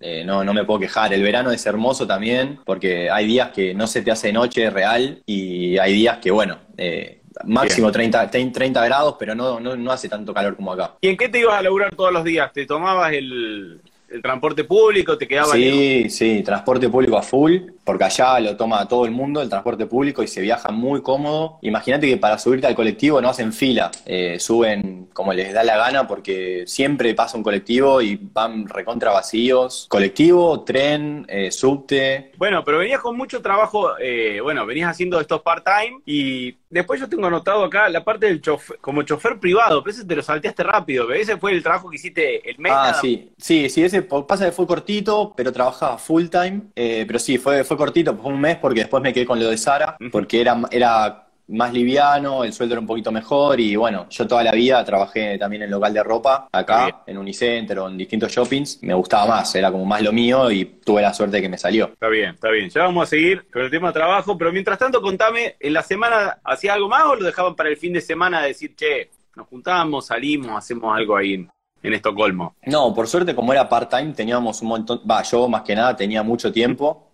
eh, 0.00 0.24
no, 0.24 0.44
no 0.44 0.52
me 0.52 0.64
puedo 0.64 0.80
quejar. 0.80 1.12
El 1.12 1.22
verano 1.22 1.50
es 1.50 1.64
hermoso 1.66 2.06
también, 2.06 2.60
porque 2.64 3.10
hay 3.10 3.26
días 3.26 3.50
que 3.50 3.74
no 3.74 3.86
se 3.86 4.02
te 4.02 4.10
hace 4.10 4.32
noche 4.32 4.70
real 4.70 5.22
y 5.26 5.78
hay 5.78 5.92
días 5.92 6.18
que, 6.18 6.30
bueno, 6.30 6.58
eh, 6.76 7.20
máximo 7.44 7.90
30, 7.90 8.30
30 8.30 8.84
grados, 8.84 9.16
pero 9.18 9.34
no, 9.34 9.60
no, 9.60 9.76
no 9.76 9.90
hace 9.92 10.08
tanto 10.08 10.32
calor 10.32 10.56
como 10.56 10.72
acá. 10.72 10.94
¿Y 11.00 11.08
en 11.08 11.16
qué 11.16 11.28
te 11.28 11.40
ibas 11.40 11.58
a 11.58 11.62
laburar 11.62 11.94
todos 11.94 12.12
los 12.12 12.24
días? 12.24 12.52
¿Te 12.52 12.66
tomabas 12.66 13.12
el, 13.12 13.80
el 14.14 14.22
transporte 14.22 14.62
público? 14.64 15.18
¿Te 15.18 15.26
quedaba 15.26 15.52
Sí, 15.52 16.08
sí, 16.08 16.42
transporte 16.44 16.88
público 16.88 17.16
a 17.18 17.22
full, 17.22 17.56
porque 17.82 18.04
allá 18.04 18.38
lo 18.38 18.56
toma 18.56 18.86
todo 18.86 19.04
el 19.06 19.10
mundo, 19.10 19.42
el 19.42 19.48
transporte 19.48 19.86
público, 19.86 20.22
y 20.22 20.28
se 20.28 20.40
viaja 20.40 20.70
muy 20.70 21.02
cómodo. 21.02 21.58
Imagínate 21.62 22.06
que 22.06 22.16
para 22.16 22.38
subirte 22.38 22.68
al 22.68 22.76
colectivo 22.76 23.20
no 23.20 23.28
hacen 23.28 23.52
fila, 23.52 23.90
eh, 24.06 24.38
suben 24.38 25.08
como 25.12 25.32
les 25.32 25.52
da 25.52 25.64
la 25.64 25.76
gana, 25.76 26.06
porque 26.06 26.64
siempre 26.66 27.14
pasa 27.14 27.36
un 27.36 27.42
colectivo 27.42 28.00
y 28.00 28.16
van 28.16 28.68
recontra 28.68 29.10
vacíos. 29.10 29.86
Colectivo, 29.88 30.62
tren, 30.62 31.26
eh, 31.28 31.50
subte. 31.50 32.32
Bueno, 32.36 32.62
pero 32.64 32.78
venías 32.78 33.00
con 33.00 33.16
mucho 33.16 33.42
trabajo, 33.42 33.98
eh, 33.98 34.40
bueno, 34.40 34.64
venías 34.64 34.90
haciendo 34.90 35.20
estos 35.20 35.42
part-time 35.42 36.00
y 36.06 36.56
después 36.70 37.00
yo 37.00 37.08
tengo 37.08 37.26
anotado 37.26 37.64
acá 37.64 37.88
la 37.88 38.04
parte 38.04 38.26
del 38.26 38.40
chofer, 38.40 38.78
como 38.78 39.02
chofer 39.02 39.40
privado, 39.40 39.82
pero 39.82 39.94
ese 39.94 40.04
te 40.04 40.14
lo 40.14 40.22
salteaste 40.22 40.62
rápido, 40.62 41.12
ese 41.12 41.36
fue 41.36 41.52
el 41.52 41.62
trabajo 41.62 41.90
que 41.90 41.96
hiciste 41.96 42.48
el 42.48 42.58
mes. 42.58 42.72
Ah, 42.74 42.96
sí, 43.00 43.30
sí, 43.38 43.68
sí, 43.68 43.82
ese 43.82 44.03
pasa 44.04 44.46
que 44.46 44.52
fue 44.52 44.66
cortito, 44.66 45.32
pero 45.36 45.52
trabajaba 45.52 45.98
full 45.98 46.26
time. 46.28 46.62
Eh, 46.74 47.04
pero 47.06 47.18
sí, 47.18 47.38
fue, 47.38 47.64
fue 47.64 47.76
cortito, 47.76 48.16
fue 48.16 48.32
un 48.32 48.40
mes 48.40 48.56
porque 48.56 48.80
después 48.80 49.02
me 49.02 49.12
quedé 49.12 49.26
con 49.26 49.38
lo 49.38 49.48
de 49.48 49.58
Sara, 49.58 49.96
porque 50.10 50.40
era, 50.40 50.60
era 50.70 51.24
más 51.48 51.72
liviano, 51.72 52.44
el 52.44 52.52
sueldo 52.52 52.74
era 52.74 52.80
un 52.80 52.86
poquito 52.86 53.12
mejor 53.12 53.60
y 53.60 53.76
bueno, 53.76 54.06
yo 54.08 54.26
toda 54.26 54.42
la 54.42 54.52
vida 54.52 54.82
trabajé 54.84 55.36
también 55.38 55.62
en 55.62 55.70
local 55.70 55.92
de 55.92 56.02
ropa, 56.02 56.48
acá, 56.50 57.02
en 57.06 57.18
Unicenter 57.18 57.78
o 57.80 57.88
en 57.88 57.98
distintos 57.98 58.32
shoppings, 58.32 58.82
me 58.82 58.94
gustaba 58.94 59.26
más, 59.26 59.54
era 59.54 59.70
como 59.70 59.84
más 59.84 60.02
lo 60.02 60.12
mío 60.12 60.50
y 60.50 60.64
tuve 60.64 61.02
la 61.02 61.12
suerte 61.12 61.36
de 61.36 61.42
que 61.42 61.48
me 61.48 61.58
salió. 61.58 61.86
Está 61.86 62.08
bien, 62.08 62.30
está 62.30 62.50
bien, 62.50 62.70
ya 62.70 62.82
vamos 62.84 63.04
a 63.04 63.10
seguir 63.10 63.46
con 63.52 63.62
el 63.62 63.70
tema 63.70 63.88
de 63.88 63.94
trabajo, 63.94 64.38
pero 64.38 64.52
mientras 64.52 64.78
tanto 64.78 65.02
contame, 65.02 65.56
¿en 65.60 65.72
la 65.72 65.82
semana 65.82 66.38
hacía 66.44 66.74
algo 66.74 66.88
más 66.88 67.04
o 67.04 67.16
lo 67.16 67.24
dejaban 67.24 67.54
para 67.54 67.68
el 67.68 67.76
fin 67.76 67.92
de 67.92 68.00
semana 68.00 68.42
decir, 68.42 68.74
che, 68.74 69.10
nos 69.36 69.46
juntamos, 69.48 70.06
salimos, 70.06 70.56
hacemos 70.56 70.96
algo 70.96 71.16
ahí 71.16 71.46
en 71.84 71.94
Estocolmo? 71.94 72.56
No, 72.66 72.92
por 72.94 73.06
suerte, 73.06 73.34
como 73.34 73.52
era 73.52 73.68
part-time, 73.68 74.12
teníamos 74.12 74.62
un 74.62 74.68
montón. 74.68 75.00
Va, 75.08 75.22
yo 75.22 75.48
más 75.48 75.62
que 75.62 75.74
nada 75.74 75.94
tenía 75.94 76.22
mucho 76.22 76.50
tiempo. 76.50 77.10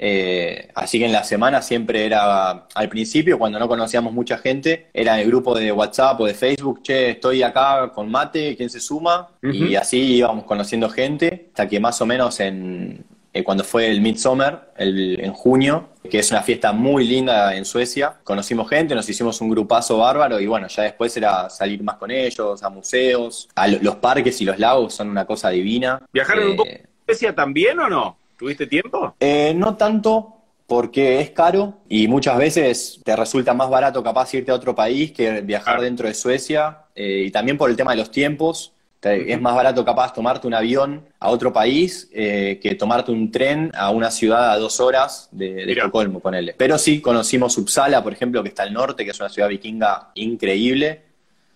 Eh, 0.00 0.68
así 0.76 0.98
que 0.98 1.06
en 1.06 1.12
la 1.12 1.24
semana 1.24 1.60
siempre 1.60 2.06
era, 2.06 2.66
al 2.72 2.88
principio, 2.88 3.38
cuando 3.38 3.58
no 3.58 3.66
conocíamos 3.66 4.12
mucha 4.12 4.38
gente, 4.38 4.90
era 4.94 5.20
el 5.20 5.26
grupo 5.26 5.58
de 5.58 5.72
WhatsApp 5.72 6.20
o 6.20 6.26
de 6.26 6.34
Facebook, 6.34 6.82
che, 6.82 7.10
estoy 7.10 7.42
acá 7.42 7.90
con 7.92 8.08
mate, 8.08 8.56
¿quién 8.56 8.70
se 8.70 8.78
suma? 8.78 9.28
Y 9.42 9.74
así 9.74 9.98
íbamos 10.16 10.44
conociendo 10.44 10.88
gente, 10.88 11.48
hasta 11.48 11.68
que 11.68 11.80
más 11.80 12.00
o 12.00 12.06
menos 12.06 12.38
en, 12.38 13.04
eh, 13.32 13.44
cuando 13.44 13.64
fue 13.64 13.90
el 13.90 14.00
Midsummer, 14.00 14.70
el, 14.76 15.20
en 15.20 15.32
junio, 15.32 15.90
que 16.08 16.18
es 16.18 16.30
una 16.30 16.42
fiesta 16.42 16.72
muy 16.72 17.06
linda 17.06 17.54
en 17.54 17.64
Suecia, 17.64 18.14
conocimos 18.24 18.68
gente, 18.68 18.94
nos 18.94 19.08
hicimos 19.08 19.40
un 19.40 19.50
grupazo 19.50 19.98
bárbaro 19.98 20.40
y 20.40 20.46
bueno, 20.46 20.68
ya 20.68 20.84
después 20.84 21.16
era 21.16 21.50
salir 21.50 21.82
más 21.82 21.96
con 21.96 22.10
ellos, 22.10 22.62
a 22.62 22.68
museos, 22.70 23.48
a 23.54 23.68
los 23.68 23.96
parques 23.96 24.40
y 24.40 24.44
los 24.44 24.58
lagos 24.58 24.94
son 24.94 25.10
una 25.10 25.26
cosa 25.26 25.50
divina. 25.50 26.02
¿Viajaron 26.12 26.50
un 26.50 26.56
poco 26.56 26.70
a 26.70 27.06
Suecia 27.06 27.34
también 27.34 27.78
o 27.78 27.88
no? 27.88 28.16
¿Tuviste 28.38 28.66
tiempo? 28.66 29.14
Eh, 29.20 29.52
no 29.54 29.76
tanto, 29.76 30.38
porque 30.68 31.20
es 31.20 31.30
caro 31.30 31.78
y 31.88 32.08
muchas 32.08 32.36
veces 32.36 33.00
te 33.02 33.16
resulta 33.16 33.54
más 33.54 33.70
barato 33.70 34.02
capaz 34.02 34.34
irte 34.34 34.50
a 34.50 34.54
otro 34.54 34.74
país 34.74 35.12
que 35.12 35.40
viajar 35.40 35.80
dentro 35.80 36.06
de 36.06 36.12
Suecia 36.12 36.84
eh, 36.94 37.24
y 37.26 37.30
también 37.30 37.56
por 37.56 37.70
el 37.70 37.76
tema 37.76 37.92
de 37.92 37.96
los 37.96 38.10
tiempos. 38.10 38.74
Es 39.02 39.40
más 39.40 39.54
barato 39.54 39.84
capaz 39.84 40.12
tomarte 40.12 40.46
un 40.46 40.54
avión 40.54 41.04
a 41.20 41.30
otro 41.30 41.52
país 41.52 42.08
eh, 42.12 42.58
que 42.62 42.74
tomarte 42.74 43.12
un 43.12 43.30
tren 43.30 43.70
a 43.74 43.90
una 43.90 44.10
ciudad 44.10 44.52
a 44.52 44.58
dos 44.58 44.80
horas 44.80 45.28
de, 45.30 45.66
de 45.66 45.72
Estocolmo, 45.72 46.20
ponele. 46.20 46.54
Pero 46.56 46.78
sí, 46.78 47.00
conocimos 47.00 47.56
Uppsala, 47.58 48.02
por 48.02 48.12
ejemplo, 48.12 48.42
que 48.42 48.48
está 48.48 48.64
al 48.64 48.72
norte, 48.72 49.04
que 49.04 49.12
es 49.12 49.20
una 49.20 49.28
ciudad 49.28 49.48
vikinga 49.48 50.10
increíble. 50.14 51.02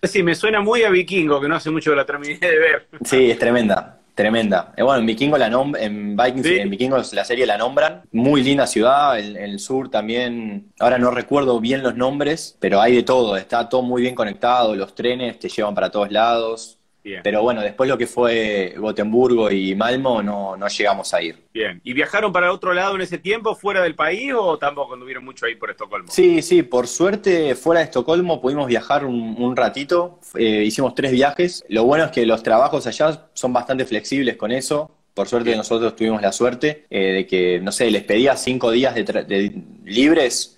Sí, 0.03 0.21
me 0.21 0.35
suena 0.35 0.61
muy 0.61 0.83
a 0.83 0.89
vikingo, 0.89 1.39
que 1.39 1.47
no 1.47 1.55
hace 1.55 1.69
mucho 1.69 1.91
que 1.91 1.95
la 1.97 2.05
terminé 2.05 2.37
de 2.37 2.59
ver. 2.59 2.87
Sí, 3.03 3.31
es 3.31 3.39
tremenda. 3.39 3.99
Tremenda. 4.15 4.73
Eh, 4.77 4.83
bueno, 4.83 4.99
en 4.99 5.07
Vikingo 5.07 5.37
la 5.39 5.47
en 5.47 6.15
Vikings, 6.15 6.45
en 6.45 6.69
Vikingos 6.69 7.13
la 7.13 7.25
serie 7.25 7.47
la 7.47 7.57
nombran. 7.57 8.03
Muy 8.11 8.43
linda 8.43 8.67
ciudad, 8.67 9.17
en, 9.19 9.35
el 9.35 9.57
sur 9.59 9.89
también. 9.89 10.71
Ahora 10.79 10.99
no 10.99 11.09
recuerdo 11.09 11.59
bien 11.59 11.81
los 11.81 11.95
nombres, 11.95 12.55
pero 12.59 12.79
hay 12.79 12.95
de 12.95 13.03
todo. 13.03 13.37
Está 13.37 13.67
todo 13.69 13.81
muy 13.81 14.03
bien 14.03 14.13
conectado. 14.13 14.75
Los 14.75 14.93
trenes 14.93 15.39
te 15.39 15.49
llevan 15.49 15.73
para 15.73 15.89
todos 15.89 16.11
lados. 16.11 16.77
Pero 17.23 17.41
bueno, 17.41 17.61
después 17.61 17.89
lo 17.89 17.97
que 17.97 18.07
fue 18.07 18.75
Gotemburgo 18.77 19.51
y 19.51 19.75
Malmo 19.75 20.23
no, 20.23 20.55
no 20.55 20.67
llegamos 20.67 21.13
a 21.13 21.21
ir. 21.21 21.37
Bien. 21.53 21.81
¿Y 21.83 21.93
viajaron 21.93 22.31
para 22.31 22.51
otro 22.51 22.73
lado 22.73 22.95
en 22.95 23.01
ese 23.01 23.17
tiempo, 23.17 23.55
fuera 23.55 23.81
del 23.81 23.95
país, 23.95 24.33
o 24.35 24.57
tampoco 24.57 24.93
anduvieron 24.93 25.25
mucho 25.25 25.45
ahí 25.45 25.55
por 25.55 25.69
Estocolmo? 25.69 26.09
Sí, 26.09 26.41
sí, 26.41 26.63
por 26.63 26.87
suerte 26.87 27.55
fuera 27.55 27.79
de 27.79 27.85
Estocolmo 27.85 28.41
pudimos 28.41 28.67
viajar 28.67 29.05
un, 29.05 29.55
ratito. 29.55 30.19
Eh, 30.35 30.63
hicimos 30.65 30.95
tres 30.95 31.11
viajes. 31.11 31.63
Lo 31.67 31.83
bueno 31.83 32.05
es 32.05 32.11
que 32.11 32.25
los 32.25 32.41
trabajos 32.41 32.87
allá 32.87 33.27
son 33.33 33.53
bastante 33.53 33.85
flexibles 33.85 34.37
con 34.37 34.51
eso. 34.51 34.89
Por 35.13 35.27
suerte 35.27 35.55
nosotros 35.55 35.95
tuvimos 35.95 36.21
la 36.21 36.31
suerte 36.31 36.85
eh, 36.89 37.11
de 37.11 37.27
que, 37.27 37.59
no 37.59 37.71
sé, 37.71 37.91
les 37.91 38.03
pedía 38.03 38.35
cinco 38.35 38.71
días 38.71 38.95
de 38.95 39.61
libres 39.83 40.53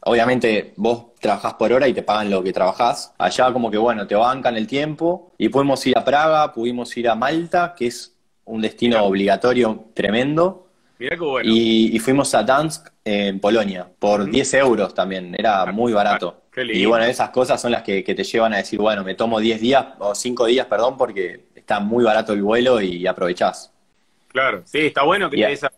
Obviamente 0.00 0.72
vos 0.76 1.14
trabajás 1.20 1.54
por 1.54 1.72
hora 1.72 1.88
y 1.88 1.92
te 1.92 2.02
pagan 2.02 2.30
lo 2.30 2.42
que 2.42 2.52
trabajás. 2.52 3.14
Allá 3.18 3.52
como 3.52 3.70
que 3.70 3.78
bueno, 3.78 4.06
te 4.06 4.14
bancan 4.14 4.56
el 4.56 4.66
tiempo 4.66 5.32
y 5.38 5.48
pudimos 5.48 5.84
ir 5.86 5.98
a 5.98 6.04
Praga, 6.04 6.52
pudimos 6.52 6.96
ir 6.96 7.08
a 7.08 7.14
Malta, 7.14 7.74
que 7.76 7.88
es 7.88 8.14
un 8.44 8.62
destino 8.62 9.04
obligatorio 9.04 9.86
tremendo. 9.94 10.68
Mirá 10.98 11.16
qué 11.16 11.22
bueno. 11.22 11.50
Y, 11.52 11.98
fuimos 12.00 12.34
a 12.34 12.42
Dansk 12.42 12.88
en 13.04 13.38
Polonia 13.40 13.88
por 13.98 14.28
10 14.28 14.54
euros 14.54 14.94
también, 14.94 15.34
era 15.38 15.62
ah, 15.62 15.72
muy 15.72 15.92
barato. 15.92 16.42
y 16.56 16.84
bueno, 16.86 17.04
esas 17.04 17.30
cosas 17.30 17.60
son 17.60 17.72
las 17.72 17.82
que, 17.82 18.02
te 18.02 18.24
llevan 18.24 18.52
a 18.54 18.58
decir, 18.58 18.80
bueno, 18.80 19.04
me 19.04 19.14
tomo 19.14 19.38
10 19.38 19.60
días 19.60 19.86
o 19.98 20.14
5 20.14 20.46
días, 20.46 20.66
perdón, 20.66 20.96
porque 20.96 21.46
está 21.54 21.80
muy 21.80 22.04
barato 22.04 22.32
el 22.32 22.42
vuelo 22.42 22.80
y 22.80 23.06
aprovechás. 23.06 23.72
Claro, 24.28 24.62
sí, 24.64 24.86
está 24.86 25.02
bueno 25.02 25.30
que 25.30 25.36
te 25.36 25.52
esa 25.52 25.70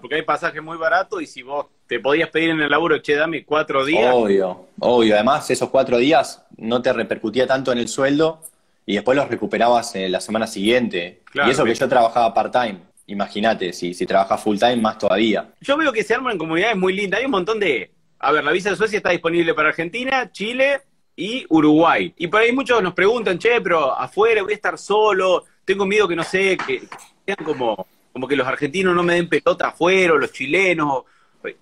porque 0.00 0.16
hay 0.16 0.22
pasajes 0.22 0.62
muy 0.62 0.76
baratos 0.76 1.22
y 1.22 1.26
si 1.26 1.42
vos 1.42 1.66
te 1.88 2.00
podías 2.00 2.28
pedir 2.28 2.50
en 2.50 2.60
el 2.60 2.70
laburo, 2.70 2.98
che, 2.98 3.14
dame 3.16 3.44
cuatro 3.44 3.84
días. 3.84 4.14
Obvio, 4.14 4.66
obvio. 4.78 5.14
Además, 5.14 5.50
esos 5.50 5.70
cuatro 5.70 5.96
días 5.96 6.44
no 6.58 6.82
te 6.82 6.92
repercutía 6.92 7.46
tanto 7.46 7.72
en 7.72 7.78
el 7.78 7.88
sueldo 7.88 8.42
y 8.84 8.94
después 8.94 9.16
los 9.16 9.28
recuperabas 9.28 9.96
en 9.96 10.12
la 10.12 10.20
semana 10.20 10.46
siguiente. 10.46 11.22
y 11.34 11.50
eso 11.50 11.64
que 11.64 11.74
yo 11.74 11.88
trabajaba 11.88 12.32
part-time. 12.34 12.78
Imagínate, 13.06 13.72
si, 13.72 13.94
si 13.94 14.04
trabajas 14.04 14.42
full-time, 14.42 14.76
más 14.76 14.98
todavía. 14.98 15.48
Yo 15.62 15.78
veo 15.78 15.90
que 15.90 16.04
se 16.04 16.14
arman 16.14 16.36
comunidades 16.36 16.76
muy 16.76 16.92
lindas. 16.92 17.20
Hay 17.20 17.24
un 17.24 17.32
montón 17.32 17.58
de. 17.58 17.90
A 18.18 18.32
ver, 18.32 18.44
la 18.44 18.52
visa 18.52 18.68
de 18.68 18.76
Suecia 18.76 18.98
está 18.98 19.10
disponible 19.10 19.54
para 19.54 19.70
Argentina, 19.70 20.30
Chile 20.30 20.82
y 21.16 21.46
Uruguay. 21.48 22.12
Y 22.18 22.26
por 22.26 22.42
ahí 22.42 22.52
muchos 22.52 22.82
nos 22.82 22.92
preguntan, 22.92 23.38
che, 23.38 23.62
pero 23.62 23.98
afuera 23.98 24.42
voy 24.42 24.52
a 24.52 24.56
estar 24.56 24.76
solo, 24.76 25.44
tengo 25.64 25.86
miedo 25.86 26.06
que 26.06 26.16
no 26.16 26.24
sé, 26.24 26.58
que 26.66 26.82
sean 27.24 27.44
como 27.44 27.86
como 28.12 28.26
que 28.26 28.34
los 28.34 28.48
argentinos 28.48 28.96
no 28.96 29.04
me 29.04 29.14
den 29.14 29.28
pelota 29.28 29.68
afuera, 29.68 30.14
o 30.14 30.18
los 30.18 30.32
chilenos. 30.32 31.04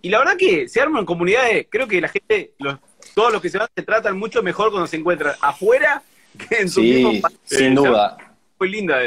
Y 0.03 0.09
la 0.09 0.19
verdad 0.19 0.37
que 0.37 0.69
se 0.69 0.81
arman 0.81 1.05
comunidades, 1.05 1.67
creo 1.69 1.87
que 1.87 2.01
la 2.01 2.09
gente, 2.09 2.53
todos 3.15 3.33
los 3.33 3.43
que 3.43 3.51
se 3.51 3.59
van 3.59 3.69
se 3.75 3.83
tratan 3.83 4.19
mucho 4.19 4.43
mejor 4.43 4.71
cuando 4.71 4.87
se 4.87 4.97
encuentran 4.97 5.35
afuera 5.41 6.03
que 6.49 6.61
en 6.61 6.69
su 6.69 6.81
mismo 6.81 7.21
país. 7.21 7.39
Sin 7.45 7.75
duda. 7.75 8.17
Muy 8.59 8.71
linda, 8.71 9.01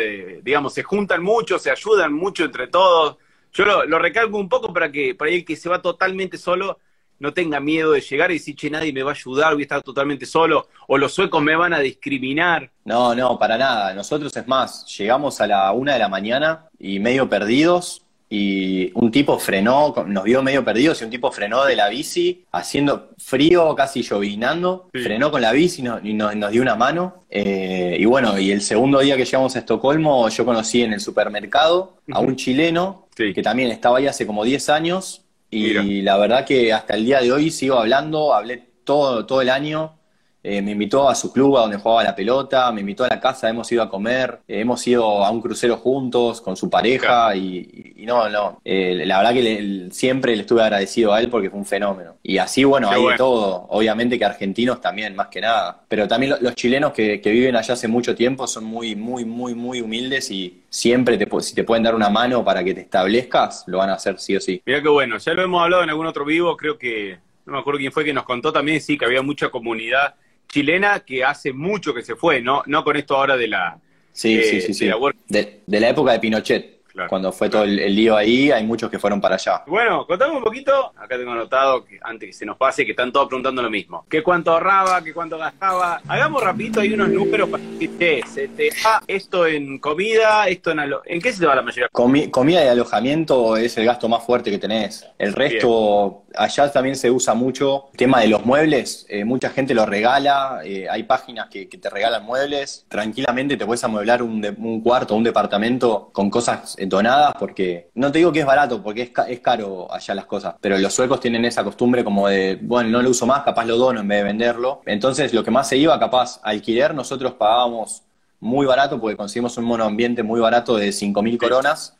digamos, 0.43 0.73
se 0.73 0.83
juntan 0.83 1.23
mucho, 1.23 1.57
se 1.57 1.71
ayudan 1.71 2.13
mucho 2.13 2.45
entre 2.45 2.67
todos. 2.67 3.17
Yo 3.51 3.65
lo, 3.65 3.85
lo 3.85 3.97
recalco 3.97 4.37
un 4.37 4.47
poco 4.47 4.71
para 4.71 4.91
que 4.91 5.15
para 5.15 5.31
el 5.31 5.43
que 5.43 5.55
se 5.55 5.69
va 5.69 5.81
totalmente 5.81 6.37
solo 6.37 6.77
no 7.19 7.33
tenga 7.33 7.59
miedo 7.59 7.91
de 7.91 8.01
llegar 8.01 8.31
y 8.31 8.35
decir, 8.35 8.55
che, 8.55 8.69
nadie 8.69 8.93
me 8.93 9.03
va 9.03 9.11
a 9.11 9.13
ayudar, 9.13 9.53
voy 9.53 9.63
a 9.63 9.65
estar 9.65 9.83
totalmente 9.83 10.25
solo, 10.25 10.67
o 10.87 10.97
los 10.97 11.13
suecos 11.13 11.41
me 11.41 11.55
van 11.55 11.73
a 11.73 11.79
discriminar. 11.79 12.71
No, 12.85 13.13
no, 13.13 13.37
para 13.37 13.57
nada. 13.57 13.93
Nosotros 13.93 14.35
es 14.35 14.47
más, 14.47 14.85
llegamos 14.97 15.39
a 15.41 15.47
la 15.47 15.71
una 15.73 15.93
de 15.93 15.99
la 15.99 16.09
mañana 16.09 16.69
y 16.79 16.99
medio 16.99 17.29
perdidos, 17.29 18.03
y 18.29 18.91
un 18.93 19.09
tipo 19.09 19.39
frenó, 19.39 19.93
nos 20.05 20.23
vio 20.23 20.43
medio 20.43 20.63
perdidos 20.63 21.01
y 21.01 21.05
un 21.05 21.09
tipo 21.09 21.31
frenó 21.31 21.65
de 21.65 21.75
la 21.75 21.89
bici, 21.89 22.45
haciendo 22.51 23.09
frío, 23.17 23.73
casi 23.75 24.03
llovinando, 24.03 24.89
frenó 24.91 25.31
con 25.31 25.41
la 25.41 25.51
bici 25.51 25.81
y, 26.03 26.13
nos, 26.13 26.51
dio 26.51 26.61
una 26.61 26.75
mano. 26.75 27.25
Eh, 27.29 27.97
y 27.99 28.05
bueno, 28.05 28.37
y 28.37 28.51
el 28.51 28.61
segundo 28.61 28.99
día 28.99 29.17
que 29.17 29.25
llegamos 29.25 29.55
a 29.55 29.59
Estocolmo, 29.59 30.29
yo 30.29 30.45
conocí 30.45 30.83
en 30.83 30.93
el 30.93 30.99
supermercado 30.99 31.97
a 32.11 32.19
un 32.19 32.35
chileno 32.35 33.07
que 33.15 33.41
también 33.41 33.71
estaba 33.71 33.97
ahí 33.97 34.07
hace 34.07 34.27
como 34.27 34.43
10 34.43 34.69
años 34.69 35.23
y 35.49 36.01
la 36.03 36.17
verdad 36.17 36.45
que 36.45 36.71
hasta 36.71 36.93
el 36.93 37.05
día 37.05 37.21
de 37.21 37.31
hoy 37.31 37.49
sigo 37.49 37.79
hablando, 37.79 38.33
hablé 38.33 38.63
todo, 38.83 39.25
todo 39.25 39.41
el 39.41 39.49
año. 39.49 39.98
Eh, 40.41 40.61
me 40.61 40.71
invitó 40.71 41.09
a 41.09 41.15
su 41.15 41.33
club 41.33 41.57
a 41.57 41.61
donde 41.61 41.77
jugaba 41.77 42.03
la 42.03 42.15
pelota, 42.15 42.71
me 42.71 42.79
invitó 42.79 43.03
a 43.03 43.09
la 43.09 43.19
casa, 43.19 43.49
hemos 43.49 43.69
ido 43.71 43.83
a 43.83 43.89
comer, 43.89 44.39
eh, 44.47 44.61
hemos 44.61 44.85
ido 44.87 45.25
a 45.25 45.29
un 45.31 45.41
crucero 45.41 45.75
juntos 45.75 46.39
con 46.39 46.55
su 46.55 46.69
pareja 46.69 47.35
y, 47.35 47.93
no, 48.07 48.29
no, 48.29 48.61
eh, 48.63 49.03
la 49.05 49.17
verdad 49.17 49.33
que 49.33 49.89
siempre 49.91 50.35
le 50.35 50.41
estuve 50.43 50.63
agradecido 50.63 51.13
a 51.13 51.19
él 51.19 51.29
porque 51.29 51.49
fue 51.49 51.59
un 51.59 51.65
fenómeno. 51.65 52.15
Y 52.23 52.37
así, 52.37 52.63
bueno, 52.63 52.89
hay 52.89 53.05
de 53.05 53.17
todo, 53.17 53.65
obviamente 53.69 54.17
que 54.17 54.23
argentinos 54.23 54.79
también, 54.79 55.13
más 55.13 55.27
que 55.27 55.41
nada, 55.41 55.81
pero 55.87 56.07
también 56.07 56.35
los 56.39 56.55
chilenos 56.55 56.93
que, 56.93 57.19
que, 57.19 57.31
viven 57.31 57.55
allá 57.57 57.73
hace 57.73 57.87
mucho 57.87 58.15
tiempo 58.15 58.47
son 58.47 58.63
muy, 58.63 58.95
muy, 58.95 59.25
muy, 59.25 59.53
muy 59.53 59.81
humildes 59.81 60.31
y 60.31 60.63
siempre 60.69 61.17
te, 61.17 61.27
si 61.41 61.53
te 61.53 61.65
pueden 61.65 61.83
dar 61.83 61.95
una 61.95 62.09
mano 62.09 62.45
para 62.45 62.63
que 62.63 62.73
te 62.73 62.81
establezcas, 62.81 63.65
lo 63.67 63.79
van 63.79 63.89
a 63.89 63.95
hacer 63.95 64.17
sí 64.19 64.37
o 64.37 64.39
sí. 64.39 64.61
Mira 64.65 64.81
qué 64.81 64.89
bueno, 64.89 65.17
ya 65.17 65.33
lo 65.33 65.43
hemos 65.43 65.61
hablado 65.61 65.83
en 65.83 65.89
algún 65.89 66.07
otro 66.07 66.23
vivo, 66.23 66.55
creo 66.55 66.77
que, 66.77 67.17
no 67.45 67.53
me 67.53 67.59
acuerdo 67.59 67.79
quién 67.79 67.91
fue 67.91 68.05
que 68.05 68.13
nos 68.13 68.23
contó 68.23 68.53
también, 68.53 68.79
sí, 68.79 68.97
que 68.97 69.05
había 69.05 69.21
mucha 69.21 69.49
comunidad 69.49 70.15
chilena 70.51 70.99
que 71.01 71.23
hace 71.23 71.53
mucho 71.53 71.93
que 71.93 72.01
se 72.01 72.15
fue, 72.15 72.41
no, 72.41 72.63
no 72.65 72.83
con 72.83 72.97
esto 72.97 73.15
ahora 73.15 73.37
de 73.37 73.47
la... 73.47 73.79
Sí, 74.11 74.41
sí, 74.43 74.57
eh, 74.57 74.61
sí, 74.61 74.73
sí. 74.73 74.89
de 75.29 75.79
la 75.79 75.89
época 75.89 76.11
de 76.11 76.19
Pinochet. 76.19 76.78
Cuando 77.07 77.31
fue 77.31 77.49
todo 77.49 77.63
el, 77.63 77.95
lío 77.95 78.15
ahí, 78.15 78.51
hay 78.51 78.63
muchos 78.63 78.89
que 78.89 78.99
fueron 78.99 79.21
para 79.21 79.35
allá. 79.35 79.63
Bueno, 79.67 80.05
contame 80.05 80.35
un 80.35 80.43
poquito, 80.43 80.91
acá 80.97 81.17
tengo 81.17 81.31
anotado, 81.31 81.85
que 81.85 81.99
antes 82.01 82.27
que 82.29 82.33
se 82.33 82.45
nos 82.45 82.57
pase, 82.57 82.85
que 82.85 82.91
están 82.91 83.11
todos 83.11 83.27
preguntando 83.27 83.61
lo 83.61 83.69
mismo. 83.69 84.05
¿Qué 84.09 84.23
cuánto 84.23 84.51
ahorraba? 84.51 85.03
¿Qué 85.03 85.13
cuánto 85.13 85.37
gastaba? 85.37 86.01
Hagamos 86.07 86.43
rapidito 86.43 86.81
ahí 86.81 86.93
unos 86.93 87.09
números 87.09 87.49
para 87.49 87.63
decir, 87.63 88.23
se 88.27 88.47
te 88.49 88.69
da 88.83 89.01
esto 89.07 89.45
en 89.45 89.79
comida, 89.79 90.47
esto 90.47 90.71
en... 90.71 90.79
¿En 91.05 91.21
qué 91.21 91.31
se 91.33 91.39
te 91.39 91.45
va 91.45 91.55
la 91.55 91.61
mayoría? 91.61 91.89
comida 91.91 92.63
y 92.63 92.67
alojamiento 92.67 93.57
es 93.57 93.77
el 93.77 93.85
gasto 93.85 94.07
más 94.07 94.23
fuerte 94.23 94.49
que 94.49 94.57
tenés. 94.57 95.05
El 95.17 95.33
resto, 95.33 96.23
allá 96.35 96.71
también 96.71 96.95
se 96.95 97.11
usa 97.11 97.33
mucho. 97.33 97.89
El 97.91 97.97
tema 97.97 98.21
de 98.21 98.27
los 98.27 98.45
muebles, 98.45 99.05
eh, 99.09 99.25
mucha 99.25 99.49
gente 99.49 99.73
lo 99.73 99.85
regala, 99.85 100.61
eh, 100.63 100.87
hay 100.89 101.03
páginas 101.03 101.49
que, 101.49 101.65
te 101.65 101.89
regalan 101.89 102.25
muebles. 102.25 102.85
Tranquilamente 102.89 103.55
te 103.55 103.65
puedes 103.65 103.83
amueblar 103.83 104.23
un, 104.23 104.45
un 104.57 104.81
cuarto, 104.81 105.15
un 105.15 105.23
departamento 105.23 106.09
con 106.11 106.29
cosas 106.29 106.75
donadas 106.87 107.33
porque, 107.39 107.89
no 107.95 108.11
te 108.11 108.19
digo 108.19 108.31
que 108.31 108.39
es 108.39 108.45
barato, 108.45 108.81
porque 108.81 109.01
es, 109.03 109.11
es 109.27 109.39
caro 109.39 109.91
allá 109.91 110.15
las 110.15 110.25
cosas, 110.25 110.55
pero 110.61 110.77
los 110.77 110.93
suecos 110.93 111.19
tienen 111.19 111.45
esa 111.45 111.63
costumbre 111.63 112.03
como 112.03 112.27
de, 112.27 112.57
bueno, 112.61 112.89
no 112.89 113.01
lo 113.01 113.09
uso 113.09 113.25
más, 113.25 113.43
capaz 113.43 113.65
lo 113.65 113.77
dono 113.77 114.01
en 114.01 114.07
vez 114.07 114.19
de 114.19 114.23
venderlo. 114.23 114.81
Entonces 114.85 115.33
lo 115.33 115.43
que 115.43 115.51
más 115.51 115.67
se 115.67 115.77
iba, 115.77 115.99
capaz, 115.99 116.39
alquiler, 116.43 116.93
nosotros 116.93 117.33
pagábamos 117.33 118.03
muy 118.39 118.65
barato 118.65 118.99
porque 118.99 119.17
conseguimos 119.17 119.57
un 119.57 119.65
monoambiente 119.65 120.23
muy 120.23 120.39
barato 120.39 120.75
de 120.75 120.89
5.000 120.89 121.37
coronas. 121.37 121.97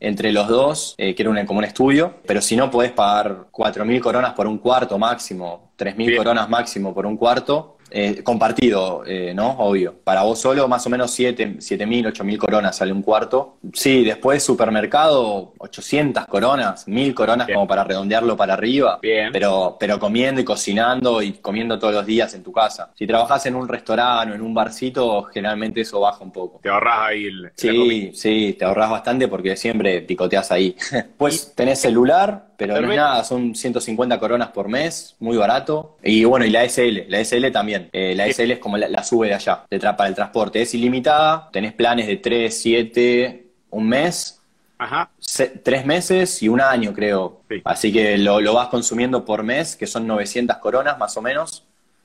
entre 0.00 0.32
los 0.32 0.48
dos, 0.48 0.96
eh, 0.98 1.14
que 1.14 1.22
era 1.22 1.46
como 1.46 1.58
un 1.60 1.64
estudio, 1.64 2.14
pero 2.26 2.40
si 2.40 2.56
no 2.56 2.72
podés 2.72 2.90
pagar 2.90 3.46
4.000 3.52 4.00
coronas 4.00 4.32
por 4.32 4.48
un 4.48 4.58
cuarto 4.58 4.98
máximo, 4.98 5.70
3.000 5.78 6.16
coronas 6.16 6.48
máximo 6.48 6.92
por 6.92 7.06
un 7.06 7.16
cuarto, 7.16 7.76
Eh, 7.90 8.22
compartido, 8.22 9.02
eh, 9.06 9.32
¿no? 9.34 9.50
Obvio. 9.50 9.94
Para 10.04 10.22
vos 10.22 10.38
solo, 10.38 10.68
más 10.68 10.86
o 10.86 10.90
menos 10.90 11.10
7 11.10 11.86
mil, 11.86 12.06
8 12.06 12.24
mil 12.24 12.38
coronas 12.38 12.76
sale 12.76 12.92
un 12.92 13.02
cuarto. 13.02 13.58
Sí, 13.72 14.04
después 14.04 14.42
supermercado, 14.42 15.54
800 15.58 16.26
coronas, 16.26 16.86
1000 16.86 17.14
coronas 17.14 17.48
como 17.52 17.66
para 17.66 17.84
redondearlo 17.84 18.36
para 18.36 18.54
arriba. 18.54 18.98
Bien. 19.02 19.30
Pero, 19.32 19.76
pero 19.78 19.98
comiendo 19.98 20.40
y 20.40 20.44
cocinando 20.44 21.22
y 21.22 21.32
comiendo 21.32 21.78
todos 21.78 21.94
los 21.94 22.06
días 22.06 22.34
en 22.34 22.42
tu 22.42 22.52
casa. 22.52 22.92
Si 22.96 23.06
trabajás 23.06 23.46
en 23.46 23.56
un 23.56 23.68
restaurante 23.68 24.32
o 24.32 24.34
en 24.34 24.42
un 24.42 24.54
barcito, 24.54 25.24
generalmente 25.24 25.80
eso 25.80 26.00
baja 26.00 26.22
un 26.22 26.32
poco. 26.32 26.60
Te 26.62 26.68
ahorras 26.68 26.98
ahí 27.08 27.24
el, 27.24 27.52
Sí, 27.56 28.12
sí, 28.14 28.56
te 28.58 28.64
ahorras 28.64 28.90
bastante 28.90 29.28
porque 29.28 29.56
siempre 29.56 30.00
picoteas 30.02 30.50
ahí. 30.52 30.76
Pues 31.16 31.54
tenés 31.54 31.80
celular, 31.80 32.49
pero 32.66 32.80
no 32.80 32.92
es 32.92 32.96
nada, 32.98 33.24
son 33.24 33.54
150 33.54 34.18
coronas 34.18 34.48
por 34.48 34.68
mes, 34.68 35.16
muy 35.18 35.36
barato. 35.36 35.96
Y 36.02 36.24
bueno, 36.24 36.44
y 36.46 36.50
la 36.50 36.64
SL, 36.64 37.06
la 37.08 37.18
SL 37.24 37.50
también. 37.50 37.88
Eh, 37.92 38.14
la. 38.14 38.26
SL 38.28 38.52
es 38.52 38.58
como 38.58 38.76
la, 38.76 38.88
la 38.88 39.02
sube 39.02 39.28
de 39.28 39.34
allá, 39.34 39.64
de 39.70 39.80
tra- 39.80 39.96
para 39.96 40.08
el 40.08 40.14
transporte. 40.14 40.62
Es 40.62 40.74
ilimitada, 40.74 41.48
tenés 41.52 41.72
planes 41.72 42.06
de 42.06 42.16
3, 42.16 42.56
7, 42.60 43.46
un 43.70 43.88
mes, 43.88 44.40
Ajá. 44.78 45.10
se- 45.18 45.48
tres 45.48 45.84
meses 45.86 46.42
y 46.42 46.48
un 46.48 46.60
año, 46.60 46.92
creo. 46.92 47.42
Sí. 47.48 47.60
Así 47.64 47.92
que 47.92 48.16
lo, 48.18 48.40
lo 48.40 48.54
vas 48.54 48.68
consumiendo 48.68 49.24
por 49.24 49.42
mes, 49.42 49.76
que 49.76 49.86
son 49.86 50.06
900 50.06 50.56
coronas 50.58 50.98
más 50.98 51.16
o 51.16 51.22
menos. 51.22 51.64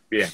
Bien. 0.09 0.29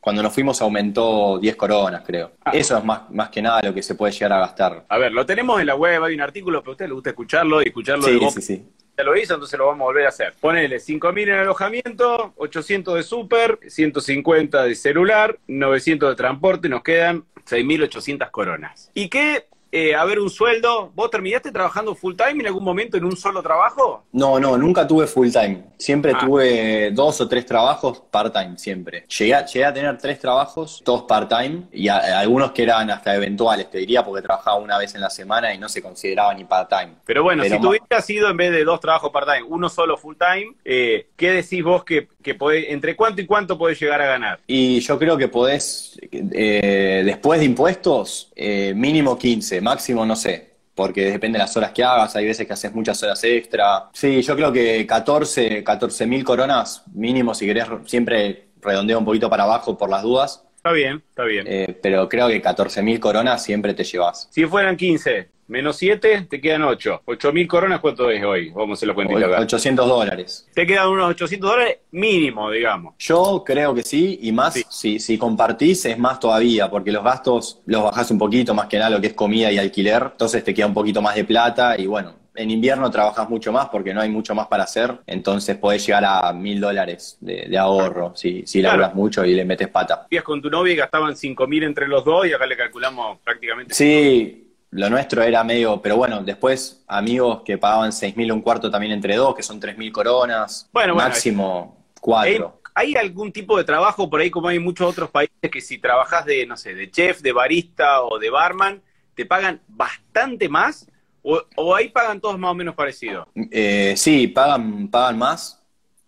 Cuando 0.00 0.20
nos 0.20 0.32
fuimos 0.34 0.60
aumentó 0.60 1.38
10 1.38 1.54
coronas, 1.54 2.02
creo. 2.04 2.32
Ah. 2.44 2.50
Eso 2.52 2.76
es 2.76 2.82
más, 2.84 3.08
más 3.10 3.28
que 3.28 3.40
nada 3.40 3.60
lo 3.62 3.72
que 3.72 3.84
se 3.84 3.94
puede 3.94 4.12
llegar 4.12 4.32
a 4.32 4.40
gastar. 4.40 4.84
A 4.88 4.98
ver, 4.98 5.12
lo 5.12 5.24
tenemos 5.24 5.60
en 5.60 5.66
la 5.68 5.76
web, 5.76 6.02
hay 6.02 6.14
un 6.14 6.20
artículo, 6.20 6.60
pero 6.60 6.72
a 6.72 6.74
usted 6.74 6.86
le 6.88 6.94
gusta 6.94 7.10
escucharlo 7.10 7.62
y 7.62 7.66
escucharlo 7.66 8.06
de 8.06 8.12
Sí, 8.14 8.18
vos 8.18 8.34
sí, 8.34 8.42
sí. 8.42 8.68
Ya 8.96 9.04
lo 9.04 9.16
hizo, 9.16 9.34
entonces 9.34 9.58
lo 9.58 9.66
vamos 9.66 9.82
a 9.82 9.84
volver 9.84 10.06
a 10.06 10.10
hacer. 10.10 10.34
Ponele 10.40 10.76
5.000 10.76 11.22
en 11.22 11.34
alojamiento, 11.34 12.32
800 12.36 12.94
de 12.96 13.02
súper, 13.02 13.58
150 13.66 14.64
de 14.64 14.74
celular, 14.74 15.38
900 15.48 16.10
de 16.10 16.16
transporte, 16.16 16.68
nos 16.68 16.82
quedan 16.82 17.24
6.800 17.48 18.30
coronas. 18.30 18.90
¿Y 18.94 19.08
qué? 19.08 19.46
Eh, 19.74 19.94
a 19.94 20.04
ver, 20.04 20.18
un 20.20 20.28
sueldo. 20.28 20.90
¿Vos 20.94 21.10
terminaste 21.10 21.50
trabajando 21.50 21.94
full 21.94 22.14
time 22.14 22.40
en 22.42 22.46
algún 22.48 22.62
momento 22.62 22.98
en 22.98 23.06
un 23.06 23.16
solo 23.16 23.42
trabajo? 23.42 24.04
No, 24.12 24.38
no, 24.38 24.58
nunca 24.58 24.86
tuve 24.86 25.06
full 25.06 25.30
time. 25.30 25.64
Siempre 25.78 26.12
Ah. 26.14 26.18
tuve 26.20 26.90
dos 26.90 27.18
o 27.22 27.26
tres 27.26 27.46
trabajos 27.46 28.02
part 28.10 28.34
time, 28.34 28.58
siempre. 28.58 29.06
Llegué 29.08 29.34
a, 29.34 29.46
llegué 29.46 29.64
a 29.64 29.72
tener 29.72 29.96
tres 29.96 30.18
trabajos, 30.20 30.82
todos 30.84 31.04
part 31.04 31.28
time, 31.30 31.62
y 31.72 31.88
a- 31.88 32.20
algunos 32.20 32.52
que 32.52 32.64
eran 32.64 32.90
hasta 32.90 33.14
eventuales, 33.16 33.70
te 33.70 33.78
diría, 33.78 34.04
porque 34.04 34.20
trabajaba 34.20 34.58
una 34.58 34.76
vez 34.76 34.94
en 34.94 35.00
la 35.00 35.08
semana 35.08 35.54
y 35.54 35.58
no 35.58 35.70
se 35.70 35.80
consideraba 35.80 36.34
ni 36.34 36.44
part 36.44 36.68
time. 36.68 36.92
Pero 37.06 37.22
bueno, 37.22 37.42
Pero 37.42 37.54
si 37.56 37.58
ma- 37.58 37.66
tuvieras 37.66 38.04
sido 38.04 38.28
en 38.28 38.36
vez 38.36 38.52
de 38.52 38.64
dos 38.64 38.78
trabajos 38.78 39.10
part-time, 39.10 39.44
uno 39.44 39.70
solo 39.70 39.96
full-time, 39.96 40.54
eh, 40.66 41.08
¿qué 41.16 41.30
decís 41.32 41.64
vos 41.64 41.82
que, 41.82 42.08
que 42.22 42.38
podés- 42.38 42.66
entre 42.68 42.96
cuánto 42.96 43.20
y 43.20 43.26
cuánto 43.26 43.58
podés 43.58 43.80
llegar 43.80 44.00
a 44.00 44.06
ganar? 44.06 44.40
Y 44.46 44.80
yo 44.80 44.98
creo 44.98 45.16
que 45.16 45.28
podés, 45.28 45.98
eh, 46.10 47.02
después 47.04 47.40
de 47.40 47.46
impuestos, 47.46 48.32
eh, 48.36 48.72
mínimo 48.74 49.18
15, 49.18 49.60
máximo 49.60 50.06
no 50.06 50.16
sé. 50.16 50.52
Porque 50.74 51.10
depende 51.10 51.36
de 51.38 51.44
las 51.44 51.54
horas 51.54 51.72
que 51.72 51.84
hagas, 51.84 52.16
hay 52.16 52.24
veces 52.24 52.46
que 52.46 52.52
haces 52.54 52.74
muchas 52.74 53.02
horas 53.02 53.22
extra. 53.24 53.90
Sí, 53.92 54.22
yo 54.22 54.34
creo 54.34 54.50
que 54.50 54.86
14, 54.86 55.62
14 55.62 56.06
mil 56.06 56.24
coronas 56.24 56.84
mínimo, 56.94 57.34
si 57.34 57.44
querés, 57.44 57.66
siempre 57.84 58.46
redondeo 58.62 58.98
un 58.98 59.04
poquito 59.04 59.28
para 59.28 59.42
abajo 59.42 59.76
por 59.76 59.90
las 59.90 60.02
dudas. 60.02 60.42
Está 60.64 60.70
bien, 60.70 61.02
está 61.08 61.24
bien. 61.24 61.44
Eh, 61.48 61.76
pero 61.82 62.08
creo 62.08 62.28
que 62.28 62.40
14.000 62.40 63.00
coronas 63.00 63.42
siempre 63.42 63.74
te 63.74 63.82
llevas. 63.82 64.28
Si 64.30 64.46
fueran 64.46 64.76
15 64.76 65.28
menos 65.48 65.76
7, 65.76 66.28
te 66.30 66.40
quedan 66.40 66.62
8. 66.62 67.02
8.000 67.04 67.48
coronas, 67.48 67.80
¿cuánto 67.80 68.08
es 68.08 68.22
hoy? 68.24 68.50
Vamos 68.50 68.70
a 68.70 68.72
hacer 68.78 68.88
la 68.88 68.94
cuentita 68.94 69.26
acá. 69.26 69.40
800 69.40 69.88
dólares. 69.88 70.48
Te 70.54 70.64
quedan 70.64 70.88
unos 70.88 71.10
800 71.10 71.50
dólares 71.50 71.78
mínimo, 71.90 72.48
digamos. 72.48 72.94
Yo 73.00 73.42
creo 73.44 73.74
que 73.74 73.82
sí, 73.82 74.20
y 74.22 74.30
más 74.30 74.54
Sí. 74.54 74.64
si, 74.70 74.98
si 75.00 75.18
compartís 75.18 75.84
es 75.84 75.98
más 75.98 76.20
todavía, 76.20 76.70
porque 76.70 76.92
los 76.92 77.02
gastos 77.02 77.60
los 77.66 77.82
bajás 77.82 78.12
un 78.12 78.18
poquito, 78.18 78.54
más 78.54 78.68
que 78.68 78.78
nada 78.78 78.90
lo 78.90 79.00
que 79.00 79.08
es 79.08 79.14
comida 79.14 79.50
y 79.50 79.58
alquiler, 79.58 80.10
entonces 80.12 80.44
te 80.44 80.54
queda 80.54 80.66
un 80.68 80.74
poquito 80.74 81.02
más 81.02 81.16
de 81.16 81.24
plata 81.24 81.76
y 81.76 81.86
bueno, 81.88 82.14
en 82.34 82.50
invierno 82.50 82.90
trabajas 82.90 83.28
mucho 83.28 83.52
más 83.52 83.68
porque 83.68 83.92
no 83.92 84.00
hay 84.00 84.08
mucho 84.08 84.34
más 84.34 84.46
para 84.46 84.64
hacer, 84.64 84.98
entonces 85.06 85.56
podés 85.56 85.84
llegar 85.86 86.04
a 86.06 86.32
mil 86.32 86.60
dólares 86.60 87.16
de, 87.20 87.46
de 87.48 87.58
ahorro 87.58 88.12
si, 88.16 88.46
si 88.46 88.60
Claro. 88.60 88.78
laburas 88.78 88.94
mucho 88.94 89.24
y 89.24 89.34
le 89.34 89.44
metes 89.44 89.68
pata. 89.68 90.06
Vivías 90.10 90.24
con 90.24 90.40
tu 90.40 90.48
novia 90.50 90.72
y 90.72 90.76
gastaban 90.76 91.14
5.000 91.14 91.64
entre 91.64 91.88
los 91.88 92.04
dos 92.04 92.26
y 92.26 92.32
acá 92.32 92.46
le 92.46 92.56
calculamos 92.56 93.18
prácticamente. 93.22 93.74
Sí, 93.74 94.48
lo 94.70 94.88
nuestro 94.88 95.22
era 95.22 95.44
medio, 95.44 95.82
pero 95.82 95.96
bueno, 95.96 96.22
después 96.22 96.82
amigos 96.88 97.42
que 97.44 97.58
pagaban 97.58 97.90
6.000 97.92 98.32
un 98.32 98.40
cuarto 98.40 98.70
también 98.70 98.92
entre 98.92 99.16
dos, 99.16 99.34
que 99.34 99.42
son 99.42 99.60
3.000 99.60 99.92
coronas, 99.92 100.68
Bueno, 100.72 100.94
máximo 100.94 101.76
¿Hay, 101.94 102.00
cuatro. 102.00 102.60
hay 102.74 102.94
algún 102.96 103.30
tipo 103.30 103.58
de 103.58 103.64
trabajo 103.64 104.08
por 104.08 104.20
ahí, 104.20 104.30
como 104.30 104.48
hay 104.48 104.56
en 104.56 104.64
muchos 104.64 104.88
otros 104.90 105.10
países, 105.10 105.34
que 105.52 105.60
si 105.60 105.76
trabajas 105.78 106.24
de, 106.24 106.46
no 106.46 106.56
sé, 106.56 106.74
de 106.74 106.90
chef, 106.90 107.20
de 107.20 107.32
barista 107.32 108.00
o 108.02 108.18
de 108.18 108.30
barman, 108.30 108.80
te 109.14 109.26
pagan 109.26 109.60
bastante 109.68 110.48
más? 110.48 110.88
¿O, 111.22 111.40
o 111.56 111.74
ahí 111.74 111.88
pagan 111.90 112.20
todos 112.20 112.38
más 112.38 112.50
o 112.50 112.54
menos 112.54 112.74
parecido? 112.74 113.28
Eh, 113.50 113.94
sí, 113.96 114.28
pagan, 114.28 114.88
pagan 114.88 115.18
más. 115.18 115.58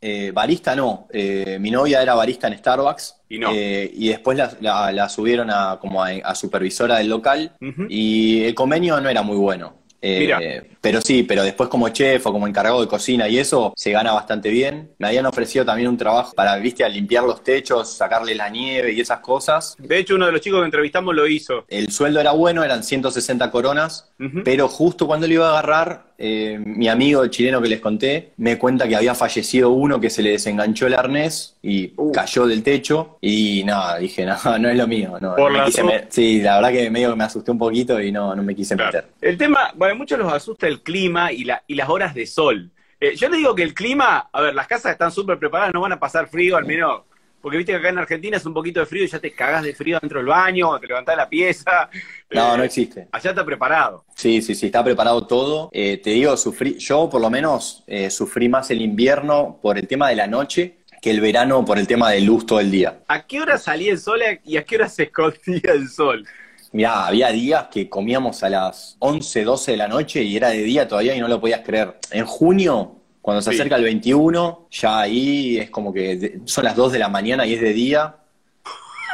Eh, 0.01 0.33
barista 0.35 0.77
no. 0.77 1.09
Eh, 1.13 1.57
mi 1.61 1.71
novia 1.71 2.03
era 2.03 2.15
barista 2.15 2.49
en 2.49 2.59
Starbucks. 2.59 3.23
Y 3.29 3.39
no. 3.39 3.51
Eh, 3.55 3.91
y 3.95 4.09
después 4.09 4.37
la, 4.37 4.53
la- 4.61 4.93
la 4.93 5.09
subieron 5.09 5.51
a, 5.51 5.79
como 5.81 6.03
a, 6.03 6.09
a 6.11 6.35
supervisora 6.35 6.99
del 6.99 7.09
local. 7.09 7.53
Y 7.89 8.43
el 8.45 8.55
convenio 8.55 9.01
no 9.01 9.09
era 9.09 9.23
muy 9.23 9.37
bueno. 9.37 9.84
Eh, 10.07 10.63
pero 10.83 11.01
sí, 11.01 11.23
pero 11.23 11.43
después 11.43 11.71
como 11.71 11.89
chef 11.89 12.27
o 12.27 12.33
como 12.33 12.47
encargado 12.47 12.81
de 12.83 12.87
cocina 12.87 13.27
y 13.27 13.39
eso, 13.39 13.73
se 13.75 13.91
gana 13.91 14.13
bastante 14.13 14.51
bien. 14.51 14.91
Me 14.99 15.09
habían 15.09 15.25
ofrecido 15.25 15.65
también 15.65 15.89
un 15.89 15.97
trabajo 15.97 16.35
para, 16.35 16.57
viste, 16.57 16.85
a 16.85 16.89
limpiar 16.89 17.25
los 17.25 17.43
techos, 17.43 17.91
sacarle 17.91 18.35
la 18.35 18.51
nieve 18.51 18.93
y 18.93 19.01
esas 19.01 19.21
cosas. 19.21 19.77
De 19.79 19.99
hecho, 19.99 20.17
uno 20.17 20.27
de 20.27 20.33
los 20.33 20.43
chicos 20.43 20.61
que 20.61 20.67
entrevistamos 20.67 21.15
lo 21.15 21.27
hizo. 21.27 21.65
El 21.69 21.91
sueldo 21.91 22.21
era 22.21 22.33
bueno, 22.33 22.63
eran 22.63 22.85
160 22.85 23.51
coronas, 23.51 24.13
pero 24.45 24.69
justo 24.69 25.07
cuando 25.07 25.27
lo 25.27 25.33
iba 25.33 25.47
a 25.47 25.53
agarrar, 25.53 26.14
eh, 26.19 26.61
mi 26.65 26.89
amigo 26.89 27.23
el 27.23 27.31
chileno 27.31 27.61
que 27.61 27.69
les 27.69 27.81
conté 27.81 28.33
me 28.37 28.57
cuenta 28.59 28.87
que 28.89 28.97
había 28.97 29.15
fallecido 29.15 29.71
uno 29.71 29.99
que 30.01 30.11
se 30.11 30.23
le 30.23 30.31
desenganchó 30.31 30.87
el 30.87 30.95
arnés 30.95 31.57
y 31.63 31.93
Uh. 31.97 32.13
cayó 32.13 32.47
del 32.47 32.63
techo 32.63 33.19
y 33.21 33.63
nada, 33.65 33.99
dije, 33.99 34.25
no, 34.45 34.59
no 34.59 34.69
es 34.69 34.77
lo 34.77 34.87
mío. 34.87 35.19
No, 35.21 35.35
Por 35.37 35.53
no 35.53 35.59
me 35.59 35.65
quise 35.65 35.83
sí, 36.11 36.41
la 36.43 36.57
verdad 36.57 36.73
que 36.73 36.91
medio 36.91 37.11
que 37.11 37.17
me 37.17 37.25
asusté 37.25 37.51
un 37.51 37.59
poquito 37.59 38.01
y 38.01 38.13
no, 38.13 38.35
no 38.35 38.43
me 38.43 38.55
quise 38.55 38.75
Claro. 38.77 38.93
meter. 38.93 39.11
El 39.21 39.37
tema, 39.39 39.73
bueno, 39.75 39.95
a 39.95 39.99
muchos 39.99 40.19
los 40.19 40.33
asusta 40.33 40.67
el 40.69 40.83
clima 40.83 41.33
y, 41.33 41.45
la, 41.45 41.63
y 41.67 41.75
las 41.75 41.89
horas 41.89 42.15
de 42.15 42.27
sol. 42.27 42.71
Eh, 43.01 43.17
yo 43.17 43.29
le 43.29 43.37
digo 43.39 43.55
que 43.55 43.63
el 43.63 43.75
clima, 43.75 44.29
a 44.33 44.41
ver, 44.41 44.55
las 44.55 44.67
casas 44.67 44.93
están 44.93 45.11
súper 45.11 45.39
preparadas, 45.39 45.75
no 45.75 45.81
van 45.81 45.93
a 45.93 46.01
pasar 46.01 46.29
frío, 46.29 46.57
al 46.57 46.65
menos, 46.65 47.03
porque 47.45 47.59
viste 47.59 47.73
que 47.73 47.77
acá 47.77 47.91
en 47.91 47.99
Argentina 47.99 48.39
es 48.39 48.47
un 48.47 48.55
poquito 48.55 48.81
de 48.81 48.87
frío 48.87 49.05
y 49.05 49.07
ya 49.07 49.19
te 49.19 49.31
cagás 49.31 49.63
de 49.63 49.75
frío 49.75 49.99
dentro 50.01 50.19
del 50.19 50.29
baño, 50.29 50.81
te 50.81 50.87
levantás 50.87 51.13
de 51.13 51.17
la 51.19 51.29
pieza. 51.29 51.91
No, 52.31 52.55
Eh, 52.55 52.57
no 52.57 52.63
existe. 52.65 53.07
Allá 53.13 53.31
está 53.31 53.45
preparado. 53.45 54.07
Sí, 54.17 54.41
sí, 54.41 54.55
sí, 54.55 54.65
está 54.65 54.83
preparado 54.83 55.27
todo. 55.27 55.69
Eh, 55.71 56.01
te 56.03 56.09
digo, 56.09 56.39
sufrí, 56.39 56.79
yo 56.79 57.11
por 57.11 57.21
lo 57.21 57.29
menos 57.29 57.85
eh, 57.87 58.09
sufrí 58.09 58.49
más 58.49 58.71
el 58.71 58.81
invierno 58.81 59.59
por 59.61 59.77
el 59.77 59.87
tema 59.87 60.09
de 60.09 60.17
la 60.17 60.27
noche 60.27 60.79
que 61.03 61.11
el 61.11 61.21
verano 61.21 61.67
por 61.67 61.79
el 61.79 61.87
tema 61.87 62.11
de 62.13 62.23
luz 62.23 62.47
todo 62.47 62.61
el 62.61 62.71
día. 62.71 63.01
¿A 63.09 63.27
qué 63.27 63.43
hora 63.43 63.59
salía 63.59 63.93
el 63.93 63.99
sol 63.99 64.21
y 64.43 64.57
a 64.57 64.65
qué 64.65 64.77
hora 64.77 64.89
se 64.89 65.03
escondía 65.03 65.73
el 65.75 65.91
sol? 65.91 66.27
Mirá, 66.73 67.07
había 67.07 67.29
días 67.29 67.67
que 67.71 67.91
comíamos 67.91 68.43
a 68.43 68.49
las 68.49 68.97
11, 69.01 69.45
12 69.45 69.73
de 69.73 69.77
la 69.77 69.87
noche 69.87 70.23
y 70.23 70.35
era 70.35 70.49
de 70.49 70.63
día 70.63 70.89
todavía 70.89 71.15
y 71.15 71.21
no 71.21 71.29
lo 71.29 71.43
podías 71.43 71.61
creer. 71.61 71.99
En 72.11 72.25
junio, 72.25 73.03
cuando 73.25 73.41
se 73.41 73.53
Sí. 73.53 73.57
acerca 73.57 73.77
el 73.77 73.85
21, 73.85 74.69
ya 74.71 75.01
ahí 75.01 75.57
es 75.57 75.71
como 75.71 75.95
que 75.95 76.41
son 76.45 76.63
las 76.63 76.77
2 76.77 76.93
de 76.93 76.99
la 76.99 77.09
mañana 77.09 77.47
y 77.47 77.55
es 77.55 77.61
de 77.63 77.73
día. 77.73 78.17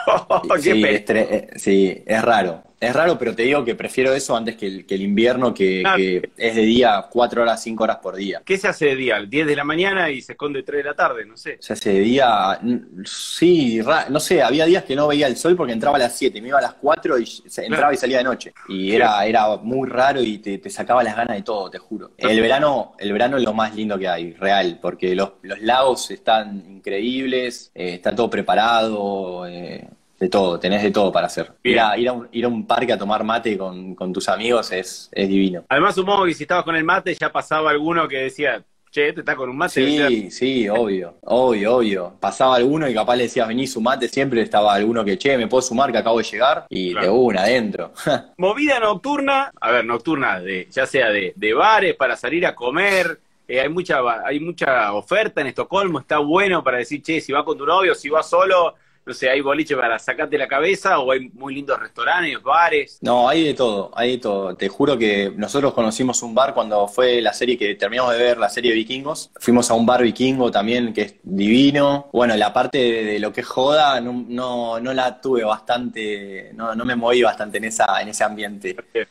qué 0.57 0.61
sí, 0.61 0.85
es, 0.85 1.11
eh, 1.11 1.49
sí, 1.55 2.03
es 2.05 2.21
raro. 2.21 2.61
Es 2.81 2.95
raro, 2.95 3.19
pero 3.19 3.35
te 3.35 3.43
digo 3.43 3.63
que 3.63 3.75
prefiero 3.75 4.15
eso 4.15 4.35
antes 4.35 4.57
que 4.57 4.67
el, 4.67 4.87
que 4.87 4.95
el 4.95 5.03
invierno, 5.03 5.53
que, 5.53 5.83
que 5.97 6.31
es 6.39 6.57
de 6.57 6.63
día 6.63 7.05
4 7.11 7.43
horas, 7.43 7.63
5 7.63 7.85
horas 7.85 7.99
por 7.99 8.17
día. 8.17 8.41
¿Qué 8.43 8.57
se 8.57 8.69
hace 8.69 8.87
de 8.87 8.97
día? 8.97 9.21
10 9.21 9.47
de 9.47 9.55
la 9.55 9.65
mañana 9.65 10.09
y 10.11 10.23
se 10.23 10.33
esconde 10.33 10.63
3 10.63 10.79
de 10.83 10.89
la 10.89 10.95
tarde, 10.97 11.27
no 11.27 11.37
sé. 11.37 11.57
O 11.61 11.63
sea, 11.63 11.75
ese 11.75 11.93
día, 12.01 12.59
sí, 13.05 13.81
no 14.09 14.19
sé, 14.19 14.43
había 14.43 14.65
días 14.65 14.85
que 14.85 14.97
no 14.97 15.09
veía 15.09 15.27
el 15.27 15.37
sol 15.37 15.57
porque 15.57 15.75
entraba 15.75 15.97
a 15.97 16.01
las 16.01 16.17
7, 16.17 16.41
me 16.41 16.49
iba 16.49 16.59
a 16.59 16.63
las 16.63 16.73
4 16.75 17.19
y 17.19 17.27
se- 17.27 17.63
entraba 17.67 17.83
Claro. 17.83 17.93
y 17.93 17.97
salía 17.99 18.19
de 18.19 18.25
noche. 18.25 18.53
Y 18.69 18.93
era, 18.93 19.27
era 19.27 19.57
muy 19.59 19.87
raro 19.89 20.23
y 20.23 20.39
te, 20.39 20.57
te 20.57 20.71
sacaba 20.71 21.03
las 21.05 21.17
ganas 21.17 21.37
de 21.37 21.43
todo, 21.43 21.69
te 21.71 21.79
juro. 21.79 22.13
El 22.17 22.41
verano, 22.41 22.95
el 22.99 23.13
verano 23.13 23.37
es 23.37 23.43
lo 23.43 23.53
más 23.53 23.75
lindo 23.75 23.99
que 23.99 24.09
hay, 24.09 24.33
real, 24.33 24.79
porque 24.81 25.15
los, 25.15 25.33
los 25.43 25.61
lagos 25.61 26.11
están 26.11 26.65
increíbles, 26.67 27.71
eh, 27.75 27.95
está 27.95 28.15
todo 28.15 28.31
preparado, 28.31 29.47
eh, 29.47 29.87
de 30.21 30.29
todo, 30.29 30.61
tenés 30.61 30.83
de 30.83 30.91
todo 30.91 31.11
para 31.11 31.27
hacer. 31.27 31.51
Ir 31.65 31.81
a, 31.81 31.97
ir 31.99 32.09
a 32.09 32.13
un, 32.13 32.29
ir 32.31 32.45
a 32.45 32.49
un 32.49 32.67
parque 32.67 32.93
a 32.93 32.99
tomar 32.99 33.25
mate 33.25 33.57
con, 33.59 33.95
con 33.95 34.13
tus 34.13 34.29
amigos 34.29 34.71
es, 34.71 35.09
es 35.13 35.29
divino. 35.29 35.65
Además, 35.69 35.95
supongo 35.95 36.27
que 36.27 36.35
si 36.35 36.45
estabas 36.45 36.65
con 36.65 36.77
el 36.77 36.85
mate 36.85 37.15
ya 37.15 37.33
pasaba 37.33 37.71
alguno 37.71 38.07
que 38.07 38.19
decía, 38.19 38.63
che, 38.91 39.09
este 39.09 39.21
está 39.21 39.35
con 39.35 39.49
un 39.49 39.57
mate. 39.57 39.73
Sí, 40.09 40.31
sí, 40.31 40.69
obvio, 40.69 41.17
obvio, 41.23 41.77
obvio. 41.77 42.13
Pasaba 42.21 42.57
alguno 42.57 42.87
y 42.89 42.93
capaz 42.93 43.17
le 43.17 43.23
decías, 43.25 43.49
vení, 43.49 43.67
sumate, 43.67 44.09
siempre 44.09 44.43
estaba 44.43 44.75
alguno 44.75 45.05
que, 45.05 45.17
che, 45.17 45.39
me 45.39 45.47
puedo 45.47 45.63
sumar 45.63 45.91
que 45.91 45.99
acabo 45.99 46.19
de 46.19 46.25
llegar 46.25 46.67
y 46.69 46.93
Claro. 46.93 47.07
de 47.07 47.13
una, 47.13 47.43
adentro. 47.43 47.93
Movida 48.37 48.79
nocturna, 48.79 49.51
a 49.61 49.71
ver, 49.71 49.85
nocturna, 49.87 50.39
de, 50.41 50.69
ya 50.71 50.85
sea 50.87 51.09
de, 51.11 51.33
de 51.35 51.55
bares 51.55 51.95
para 51.97 52.15
salir 52.17 52.45
a 52.47 52.55
comer. 52.55 53.19
eh, 53.49 53.61
hay, 53.61 53.69
mucha, 53.69 54.01
hay 54.25 54.39
mucha 54.39 54.93
oferta 54.93 55.41
en 55.41 55.47
Estocolmo, 55.49 55.99
está 56.01 56.19
bueno 56.19 56.63
para 56.63 56.77
decir, 56.79 57.03
che, 57.03 57.21
si 57.21 57.33
va 57.33 57.45
con 57.45 57.57
tu 57.57 57.65
novio, 57.67 57.95
si 57.95 58.09
va 58.09 58.23
solo, 58.23 58.75
no 59.05 59.15
sé, 59.15 59.31
hay 59.31 59.41
boliche 59.41 59.77
para 59.77 59.99
sacarte 59.99 60.37
la 60.39 60.47
cabeza 60.47 60.99
o 61.01 61.11
hay 61.11 61.31
muy 61.31 61.55
lindos 61.55 61.81
restaurantes, 61.81 62.43
bares. 62.43 62.99
No, 63.01 63.29
hay 63.29 63.45
de 63.45 63.55
todo, 63.55 63.91
hay 63.95 64.13
de 64.13 64.19
todo. 64.19 64.55
Te 64.55 64.69
juro 64.69 64.97
que 64.99 65.33
nosotros 65.37 65.73
conocimos 65.75 66.23
un 66.23 66.35
bar 66.35 66.55
cuando 66.55 66.87
fue 66.87 67.21
la 67.21 67.33
serie 67.33 67.59
que 67.59 67.75
terminamos 67.75 68.13
de 68.13 68.19
ver, 68.19 68.39
la 68.39 68.49
serie 68.49 68.73
Vikingos. 68.73 69.31
Fuimos 69.37 69.71
a 69.71 69.75
un 69.75 69.87
bar 69.87 70.03
vikingo 70.03 70.51
también 70.51 70.93
que 70.93 71.03
es 71.03 71.15
divino. 71.23 72.09
Bueno, 72.13 72.37
la 72.37 72.53
parte 72.53 72.79
de, 72.79 73.19
lo 73.19 73.33
que 73.33 73.41
es 73.41 73.47
joda 73.47 74.01
no, 74.01 74.25
no, 74.29 74.81
no 74.81 74.93
la 74.93 75.21
tuve 75.21 75.45
bastante, 75.45 76.53
no, 76.55 76.75
no, 76.75 76.85
me 76.85 76.95
moví 76.95 77.23
bastante 77.23 77.59
en, 77.59 77.65
esa, 77.65 78.01
en 78.01 78.09
ese 78.09 78.25
ambiente. 78.25 78.77
Eh, 78.95 79.07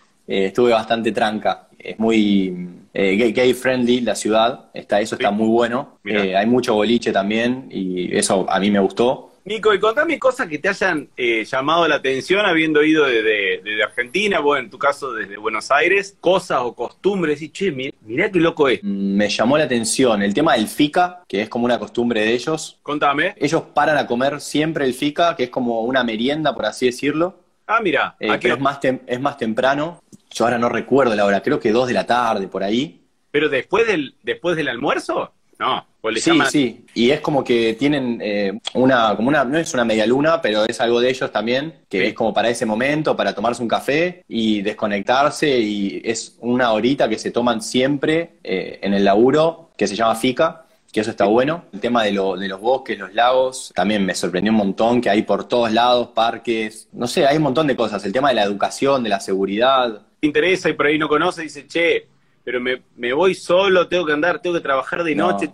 estuve 0.46 0.72
bastante 0.72 1.12
tranca. 1.12 1.68
Es 1.78 1.98
muy 1.98 2.70
eh, 2.94 3.32
gay, 3.34 3.54
friendly 3.54 4.02
la 4.02 4.16
ciudad, 4.16 4.66
está, 4.74 5.00
eso 5.00 5.16
está 5.16 5.32
muy 5.32 5.48
bueno. 5.48 5.98
Eh, 6.06 6.36
hay 6.36 6.46
mucho 6.46 6.76
boliche 6.76 7.12
también 7.12 7.68
y 7.72 8.16
eso 8.16 8.46
a 8.50 8.60
mí 8.60 8.70
me 8.70 8.80
gustó. 8.80 9.29
Nico, 9.46 9.74
y 9.74 9.80
contame 9.80 10.20
cosas 10.20 10.48
que 10.48 10.60
te 10.60 10.70
hayan 10.70 11.10
eh, 11.16 11.44
llamado 11.46 11.88
la 11.88 11.96
atención 11.96 12.46
habiendo 12.46 12.84
ido 12.84 13.06
desde 13.06 13.62
de, 13.62 13.84
Argentina, 13.84 14.40
vos 14.40 14.60
en 14.60 14.70
tu 14.70 14.78
caso 14.78 15.14
desde 15.14 15.38
Buenos 15.38 15.72
Aires, 15.72 16.18
cosas 16.20 16.60
o 16.62 16.74
costumbres, 16.74 17.42
y 17.42 17.50
che, 17.50 17.72
mirá, 17.72 18.32
qué 18.32 18.40
loco 18.40 18.68
es. 18.68 18.84
Mm, 18.84 19.16
me 19.16 19.30
llamó 19.30 19.58
la 19.58 19.64
atención 19.64 20.22
el 20.22 20.34
tema 20.34 20.54
del 20.54 20.68
FICA, 20.68 21.24
que 21.28 21.42
es 21.42 21.50
como 21.50 21.66
una 21.66 21.80
costumbre 21.80 22.22
de 22.22 22.34
ellos. 22.34 22.80
Contame. 22.84 23.36
Ellos 23.38 23.64
paran 23.74 23.98
a 23.98 24.06
comer 24.06 24.42
siempre 24.42 24.86
el 24.86 24.94
FICA, 24.94 25.36
que 25.36 25.44
es 25.46 25.50
como 25.50 25.82
una 25.82 26.04
merienda, 26.04 26.54
por 26.54 26.66
así 26.66 26.86
decirlo. 26.86 27.40
Ah, 27.66 27.80
mira. 27.82 28.16
Eh, 28.20 28.40
es 28.42 28.60
más, 28.60 28.80
es 28.84 29.20
más 29.20 29.38
temprano. 29.38 30.02
Yo 30.32 30.46
ahora 30.46 30.58
no 30.58 30.70
recuerdo 30.70 31.16
la 31.16 31.26
hora, 31.26 31.42
creo 31.42 31.60
que 31.60 31.72
dos 31.72 31.88
de 31.88 31.94
la 31.94 32.06
tarde, 32.06 32.48
por 32.48 32.64
ahí. 32.64 33.02
¿Pero 33.32 33.50
después 33.50 33.88
del, 33.88 34.16
después 34.24 34.56
del 34.56 34.68
almuerzo? 34.68 35.34
No, 35.60 35.86
sí, 36.16 36.40
sí, 36.50 36.86
y 36.94 37.12
es 37.12 37.20
como 37.20 37.44
que 37.44 37.74
tienen 37.74 38.20
eh, 38.22 38.58
una, 38.74 39.16
como 39.16 39.30
una, 39.30 39.44
no 39.44 39.58
es 39.58 39.74
una 39.74 39.84
media 39.84 40.06
luna, 40.06 40.42
pero 40.42 40.66
es 40.66 40.80
algo 40.80 41.02
de 41.02 41.10
ellos 41.10 41.32
también, 41.32 41.74
que 41.90 42.08
es 42.08 42.14
como 42.14 42.34
para 42.34 42.50
ese 42.50 42.66
momento, 42.66 43.16
para 43.16 43.34
tomarse 43.34 43.62
un 43.62 43.68
café 43.68 44.24
y 44.28 44.62
desconectarse, 44.62 45.60
y 45.60 46.02
es 46.04 46.38
una 46.40 46.72
horita 46.72 47.10
que 47.10 47.20
se 47.20 47.32
toman 47.32 47.62
siempre 47.62 48.38
eh, 48.44 48.80
en 48.82 48.94
el 48.94 49.04
laburo, 49.04 49.72
que 49.76 49.88
se 49.88 49.96
llama 49.96 50.16
FICA, 50.16 50.66
que 50.92 51.02
eso 51.02 51.12
está 51.12 51.26
bueno. 51.26 51.66
El 51.74 51.80
tema 51.80 52.04
de, 52.04 52.12
de, 52.12 52.48
los 52.48 52.60
bosques, 52.62 52.98
los 52.98 53.14
lagos, 53.14 53.72
también 53.76 54.06
me 54.06 54.16
sorprendió 54.16 54.52
un 54.52 54.58
montón, 54.58 55.02
que 55.02 55.10
hay 55.10 55.24
por 55.24 55.48
todos 55.48 55.72
lados, 55.72 56.10
parques, 56.16 56.88
no 56.94 57.08
sé, 57.08 57.28
hay 57.28 57.38
un 57.38 57.44
montón 57.44 57.68
de 57.68 57.76
cosas. 57.76 58.04
El 58.06 58.14
tema 58.14 58.30
de 58.30 58.36
la 58.36 58.44
educación, 58.44 59.04
de 59.04 59.10
la 59.10 59.20
seguridad. 59.20 60.02
Te 60.20 60.28
interesa 60.28 60.70
y 60.70 60.74
por 60.74 60.88
ahí 60.88 60.98
no 60.98 61.08
conoce, 61.08 61.44
dice, 61.44 61.68
che, 61.68 62.08
pero 62.44 62.60
me, 62.60 62.82
me, 62.96 63.14
voy 63.14 63.36
solo, 63.36 63.88
tengo 63.88 64.06
que 64.06 64.14
andar, 64.14 64.42
tengo 64.42 64.56
que 64.56 64.62
trabajar 64.62 65.04
de 65.04 65.14
noche 65.14 65.52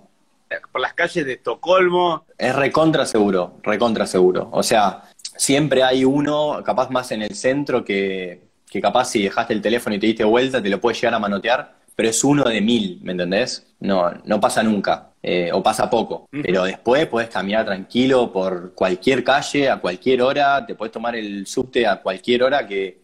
por 0.72 0.82
las 0.82 0.94
calles 0.94 1.26
de 1.26 1.34
Estocolmo. 1.34 2.26
Es 2.38 2.56
recontra 2.56 3.06
seguro, 3.06 3.60
recontra 3.63 4.06
seguro. 4.06 4.50
O 4.52 4.63
sea, 4.63 5.04
siempre 5.36 5.84
hay 5.84 6.06
uno, 6.06 6.62
capaz 6.63 6.89
más 6.89 7.12
en 7.12 7.22
el 7.22 7.36
centro, 7.36 7.84
que, 7.84 8.41
que 8.70 8.82
capaz 8.82 9.06
si 9.06 9.24
dejaste 9.24 9.54
el 9.54 9.62
teléfono 9.62 9.96
y 9.96 10.00
te 10.00 10.08
diste 10.08 10.24
vuelta, 10.24 10.62
te 10.62 10.70
lo 10.70 10.80
puedes 10.80 11.00
llegar 11.00 11.13
a 11.13 11.20
manotear, 11.20 11.76
pero 11.96 12.10
es 12.10 12.24
uno 12.24 12.44
de 12.44 12.62
mil, 12.62 13.00
¿me 13.04 13.13
entendés? 13.13 13.68
No, 13.80 14.12
no 14.26 14.39
pasa 14.39 14.62
nunca, 14.63 15.12
eh, 15.24 15.50
o 15.54 15.63
pasa 15.63 15.89
poco. 15.89 16.28
Pero 16.30 16.63
después 16.63 17.08
puedes 17.08 17.30
caminar 17.30 17.65
tranquilo 17.65 18.32
por 18.32 18.74
cualquier 18.74 19.24
calle, 19.24 19.70
a 19.70 19.78
cualquier 19.78 20.22
hora, 20.22 20.65
te 20.65 20.76
puedes 20.76 20.91
tomar 20.91 21.15
el 21.15 21.48
subte 21.48 21.88
a 21.88 22.02
cualquier 22.02 22.44
hora 22.44 22.68
que 22.68 23.00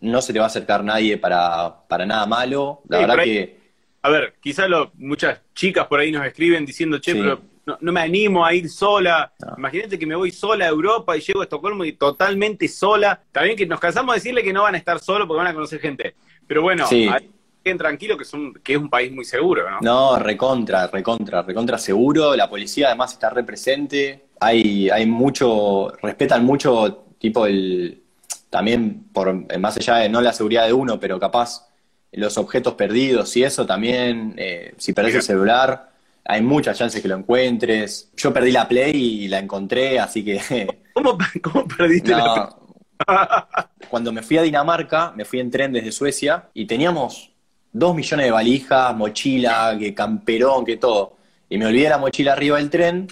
no 0.00 0.20
se 0.22 0.32
te 0.32 0.38
va 0.38 0.46
a 0.46 0.48
acercar 0.48 0.82
nadie 0.82 1.18
para, 1.18 1.86
para 1.86 2.06
nada 2.06 2.26
malo. 2.26 2.82
La 2.88 2.98
verdad 2.98 3.24
que... 3.24 3.61
A 4.02 4.10
ver, 4.10 4.34
quizás 4.40 4.68
muchas 4.94 5.40
chicas 5.54 5.86
por 5.86 6.00
ahí 6.00 6.10
nos 6.10 6.26
escriben 6.26 6.66
diciendo, 6.66 6.98
che, 6.98 7.14
pero 7.14 7.40
no, 7.64 7.92
me 7.92 8.00
animo 8.00 8.44
a 8.44 8.52
ir 8.52 8.68
sola. 8.68 9.32
Imagínate 9.56 9.98
que 9.98 10.06
me 10.06 10.16
voy 10.16 10.32
sola 10.32 10.64
a 10.64 10.68
Europa 10.68 11.16
y 11.16 11.20
llego 11.20 11.40
a 11.40 11.44
Estocolmo 11.44 11.84
y 11.84 11.92
totalmente 11.92 12.66
sola. 12.66 13.22
También 13.30 13.56
que 13.56 13.66
nos 13.66 13.78
cansamos 13.78 14.14
de 14.14 14.18
decirle 14.18 14.42
que 14.42 14.52
no 14.52 14.62
van 14.62 14.74
a 14.74 14.78
estar 14.78 14.98
solos 14.98 15.28
porque 15.28 15.38
van 15.38 15.46
a 15.46 15.54
conocer 15.54 15.78
gente. 15.80 16.16
Pero 16.46 16.62
bueno, 16.62 16.86
queden 16.88 17.78
tranquilos 17.78 18.18
que, 18.18 18.24
son, 18.24 18.54
que 18.54 18.72
es 18.72 18.78
un 18.78 18.90
país 18.90 19.12
muy 19.12 19.24
seguro, 19.24 19.70
¿no? 19.70 19.78
No, 19.80 20.18
recontra, 20.18 20.88
recontra, 20.88 21.42
recontra 21.42 21.78
seguro. 21.78 22.34
La 22.34 22.50
policía 22.50 22.88
además 22.88 23.12
está 23.12 23.30
represente. 23.30 24.26
Hay, 24.40 24.90
hay 24.90 25.06
mucho, 25.06 25.92
respetan 26.02 26.44
mucho 26.44 27.04
tipo 27.18 27.46
el, 27.46 28.02
también 28.50 29.04
por 29.12 29.58
más 29.60 29.76
allá 29.76 29.96
de 29.98 30.08
no 30.08 30.20
la 30.20 30.32
seguridad 30.32 30.66
de 30.66 30.72
uno, 30.72 30.98
pero 30.98 31.20
capaz 31.20 31.71
los 32.12 32.36
objetos 32.38 32.74
perdidos 32.74 33.36
y 33.36 33.44
eso 33.44 33.66
también, 33.66 34.34
eh, 34.36 34.74
si 34.76 34.92
perdés 34.92 35.16
el 35.16 35.22
celular, 35.22 35.90
hay 36.24 36.42
muchas 36.42 36.78
chances 36.78 37.00
que 37.00 37.08
lo 37.08 37.16
encuentres. 37.16 38.10
Yo 38.16 38.32
perdí 38.32 38.52
la 38.52 38.68
Play 38.68 39.24
y 39.24 39.28
la 39.28 39.38
encontré, 39.38 39.98
así 39.98 40.24
que... 40.24 40.40
¿Cómo, 40.92 41.18
perdiste 41.66 42.10
la 42.10 42.34
Play? 42.34 42.62
Cuando 43.90 44.12
me 44.12 44.22
fui 44.22 44.38
a 44.38 44.42
Dinamarca, 44.42 45.12
me 45.16 45.24
fui 45.24 45.40
en 45.40 45.50
tren 45.50 45.72
desde 45.72 45.90
Suecia 45.90 46.48
y 46.54 46.66
teníamos 46.66 47.32
dos 47.72 47.94
millones 47.94 48.26
de 48.26 48.32
valijas, 48.32 48.94
mochila, 48.94 49.76
que 49.78 49.94
camperón, 49.94 50.64
que 50.64 50.76
todo. 50.76 51.16
Y 51.48 51.58
me 51.58 51.66
olvidé 51.66 51.88
la 51.88 51.98
mochila 51.98 52.32
arriba 52.32 52.58
del 52.58 52.70
tren 52.70 53.08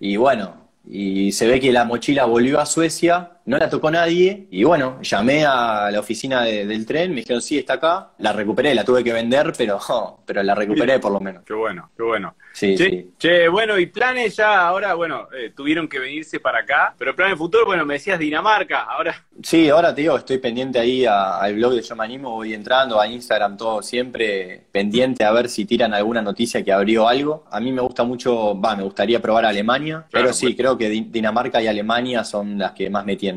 y 0.00 0.16
bueno, 0.16 0.68
y 0.88 1.32
se 1.32 1.46
ve 1.46 1.60
que 1.60 1.72
la 1.72 1.84
mochila 1.84 2.24
volvió 2.24 2.60
a 2.60 2.66
Suecia 2.66 3.33
no 3.46 3.58
la 3.58 3.68
tocó 3.68 3.90
nadie 3.90 4.46
y 4.50 4.64
bueno, 4.64 5.00
llamé 5.02 5.44
a 5.44 5.90
la 5.90 6.00
oficina 6.00 6.42
del 6.42 6.86
tren, 6.86 7.10
me 7.10 7.16
dijeron, 7.16 7.42
sí, 7.42 7.58
está 7.58 7.74
acá, 7.74 8.10
la 8.18 8.32
recuperé, 8.32 8.74
la 8.74 8.84
tuve 8.84 9.04
que 9.04 9.12
vender, 9.12 9.52
pero, 9.56 9.78
pero 10.26 10.42
la 10.42 10.54
recuperé 10.54 10.98
por 10.98 11.12
lo 11.12 11.20
menos. 11.20 11.44
Qué 11.44 11.54
bueno, 11.54 11.90
qué 11.96 12.02
bueno. 12.02 12.34
Sí, 12.52 12.76
che, 12.76 12.88
sí. 12.88 13.10
che 13.18 13.48
bueno, 13.48 13.78
y 13.78 13.86
planes 13.86 14.36
ya 14.36 14.66
ahora, 14.66 14.94
bueno, 14.94 15.28
eh, 15.36 15.52
tuvieron 15.54 15.88
que 15.88 15.98
venirse 15.98 16.38
para 16.40 16.60
acá, 16.60 16.94
pero 16.96 17.14
planes 17.14 17.36
futuro, 17.36 17.66
bueno, 17.66 17.84
me 17.84 17.94
decías 17.94 18.18
Dinamarca, 18.18 18.82
ahora... 18.82 19.24
Sí, 19.42 19.68
ahora 19.68 19.94
te 19.94 20.02
digo, 20.02 20.16
estoy 20.16 20.38
pendiente 20.38 20.78
ahí 20.78 21.04
al 21.04 21.54
blog 21.56 21.74
de 21.74 21.82
Yo 21.82 21.96
Me 21.96 22.04
Animo, 22.04 22.30
voy 22.30 22.54
entrando 22.54 23.00
a 23.00 23.06
Instagram, 23.06 23.56
todo 23.56 23.82
siempre 23.82 24.64
pendiente 24.70 25.24
a 25.24 25.32
ver 25.32 25.48
si 25.48 25.64
tiran 25.64 25.92
alguna 25.92 26.22
noticia 26.22 26.64
que 26.64 26.72
abrió 26.72 27.08
algo. 27.08 27.44
A 27.50 27.60
mí 27.60 27.72
me 27.72 27.82
gusta 27.82 28.04
mucho, 28.04 28.58
va, 28.58 28.76
me 28.76 28.84
gustaría 28.84 29.20
probar 29.20 29.44
Alemania, 29.44 30.06
pero 30.10 30.32
sí, 30.32 30.46
pues. 30.46 30.56
creo 30.56 30.78
que 30.78 30.88
Dinamarca 30.88 31.60
y 31.60 31.66
Alemania 31.66 32.22
son 32.24 32.58
las 32.58 32.72
que 32.72 32.88
más 32.88 33.04
me 33.04 33.16
tienen 33.16 33.33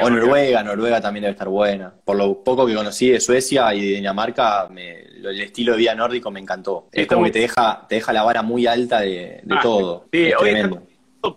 o 0.00 0.10
Noruega, 0.10 0.62
Noruega 0.62 1.00
también 1.00 1.22
debe 1.22 1.32
estar 1.32 1.48
buena. 1.48 1.92
Por 2.04 2.16
lo 2.16 2.42
poco 2.42 2.66
que 2.66 2.74
conocí 2.74 3.10
de 3.10 3.20
Suecia 3.20 3.74
y 3.74 3.80
de 3.80 3.96
Dinamarca, 3.96 4.68
el 4.74 5.40
estilo 5.40 5.72
de 5.72 5.78
vida 5.78 5.94
nórdico 5.94 6.30
me 6.30 6.40
encantó. 6.40 6.88
es 6.92 7.06
como 7.06 7.24
que 7.24 7.30
te 7.30 7.40
deja, 7.40 7.86
te 7.88 7.96
deja 7.96 8.12
la 8.12 8.22
vara 8.22 8.42
muy 8.42 8.66
alta 8.66 9.00
de, 9.00 9.42
ah, 9.50 9.60
todo. 9.62 10.06
Sí, 10.12 10.32
hoy 10.32 10.54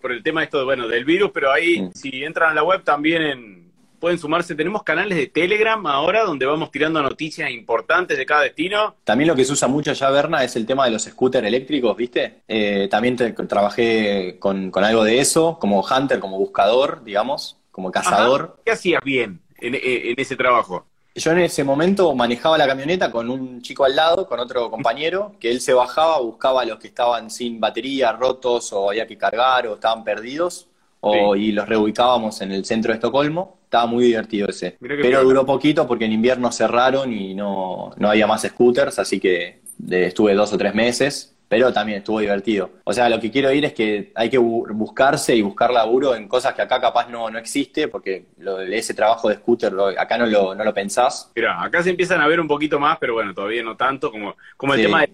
por 0.02 0.12
el 0.12 0.24
tema 0.24 0.44
esto, 0.44 0.66
bueno, 0.66 0.88
del 0.88 1.06
virus, 1.06 1.30
pero 1.32 1.52
ahí 1.52 1.80
mm. 1.80 1.92
si 1.94 2.24
entran 2.24 2.50
a 2.50 2.54
la 2.56 2.64
web 2.64 2.84
también 2.84 3.72
pueden 4.00 4.18
sumarse. 4.18 4.56
Tenemos 4.56 4.82
canales 4.82 5.16
de 5.16 5.28
Telegram 5.28 5.86
ahora 5.86 6.24
donde 6.24 6.48
vamos 6.48 6.72
tirando 6.72 7.04
noticias 7.04 7.52
importantes 7.52 8.18
de 8.18 8.26
cada 8.26 8.42
destino. 8.42 8.96
También 9.04 9.28
lo 9.28 9.36
que 9.36 9.46
se 9.46 9.54
usa 9.54 9.68
mucho 9.68 9.92
allá, 9.92 10.10
Berna, 10.10 10.44
es 10.44 10.56
el 10.56 10.66
tema 10.66 10.86
de 10.86 10.92
los 10.92 11.04
scooters 11.04 11.46
eléctricos, 11.46 11.96
¿viste? 11.96 12.42
Eh, 12.48 12.88
también 12.90 13.16
trabajé 13.16 14.38
con, 14.40 14.72
con 14.72 14.84
algo 14.84 15.04
de 15.04 15.20
eso, 15.20 15.60
como 15.60 15.86
hunter, 15.86 16.20
como 16.20 16.40
buscador, 16.40 17.04
digamos 17.04 17.58
como 17.76 17.92
cazador. 17.92 18.56
¿Qué 18.64 18.72
hacías 18.72 19.02
bien 19.04 19.42
en, 19.58 19.76
ese 20.18 20.38
trabajo? 20.38 20.86
Yo 21.14 21.32
en 21.32 21.40
ese 21.40 21.66
momento 21.66 22.16
manejaba 22.16 22.58
la 22.58 22.66
camioneta 22.66 23.12
con 23.12 23.30
un 23.30 23.62
chico 23.62 23.84
al 23.84 23.98
lado, 23.98 24.26
con 24.28 24.40
otro 24.40 24.72
compañero, 24.72 25.34
que 25.42 25.52
él 25.52 25.60
se 25.60 25.74
bajaba, 25.74 26.22
buscaba 26.22 26.62
a 26.62 26.66
los 26.66 26.80
que 26.80 26.88
estaban 26.88 27.30
sin 27.30 27.60
batería, 27.60 28.14
rotos 28.14 28.72
o 28.72 28.92
había 28.92 29.06
que 29.06 29.18
cargar 29.18 29.68
o 29.68 29.74
estaban 29.74 30.06
perdidos, 30.06 30.70
o, 31.02 31.36
y 31.36 31.52
los 31.52 31.68
reubicábamos 31.68 32.40
en 32.40 32.54
el 32.54 32.64
centro 32.64 32.94
de 32.94 32.96
Estocolmo. 32.96 33.58
Estaba 33.66 33.88
muy 33.88 34.06
divertido 34.06 34.48
ese. 34.48 34.78
Pero 34.80 35.22
duró 35.26 35.46
poquito 35.46 35.86
porque 35.86 36.06
en 36.06 36.14
invierno 36.14 36.54
cerraron 36.54 37.12
y 37.12 37.36
no, 37.36 37.92
no 37.98 38.10
había 38.10 38.26
más 38.26 38.44
scooters, 38.44 39.00
así 39.00 39.20
que 39.20 39.60
estuve 39.90 40.34
dos 40.34 40.54
o 40.54 40.58
tres 40.58 40.74
meses 40.74 41.35
pero 41.48 41.72
también 41.72 42.00
estuvo 42.00 42.20
divertido. 42.20 42.70
O 42.84 42.94
sea, 42.94 43.10
lo 43.10 43.20
que 43.20 43.32
quiero 43.32 43.52
ir 43.52 43.66
es 43.66 43.74
que 43.74 44.12
hay 44.16 44.30
que 44.30 44.38
buscarse 44.38 45.36
y 45.36 45.42
buscar 45.42 45.72
laburo 45.72 46.16
en 46.16 46.28
cosas 46.28 46.54
que 46.54 46.62
acá 46.62 46.80
capaz 46.82 47.08
no, 47.10 47.30
no 47.30 47.38
existe, 47.38 47.88
porque 47.88 48.26
lo, 48.40 48.60
ese 48.62 48.94
trabajo 48.94 49.30
de 49.30 49.36
scooter 49.36 49.74
acá 49.98 50.18
no 50.18 50.26
lo, 50.26 50.56
no 50.56 50.64
lo 50.64 50.74
pensás. 50.74 51.32
Mira, 51.36 51.64
acá 51.64 51.84
se 51.84 51.92
empiezan 51.92 52.22
a 52.22 52.28
ver 52.28 52.40
un 52.40 52.48
poquito 52.48 52.80
más, 52.80 52.98
pero 53.00 53.14
bueno, 53.14 53.34
todavía 53.34 53.64
no 53.64 53.76
tanto, 53.78 54.12
como, 54.12 54.36
como 54.58 54.74
el 54.74 54.82
tema 54.82 55.02
de 55.02 55.10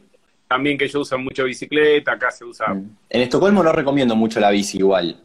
también 0.48 0.78
que 0.78 0.84
ellos 0.84 0.96
usan 0.96 1.24
mucho 1.24 1.46
bicicleta, 1.46 2.12
acá 2.12 2.30
se 2.30 2.44
usa... 2.44 2.74
Mm. 2.74 2.98
En 3.10 3.22
Estocolmo 3.22 3.64
no 3.64 3.72
recomiendo 3.72 4.18
mucho 4.18 4.38
la 4.42 4.50
bici 4.50 4.80
igual. 4.80 5.18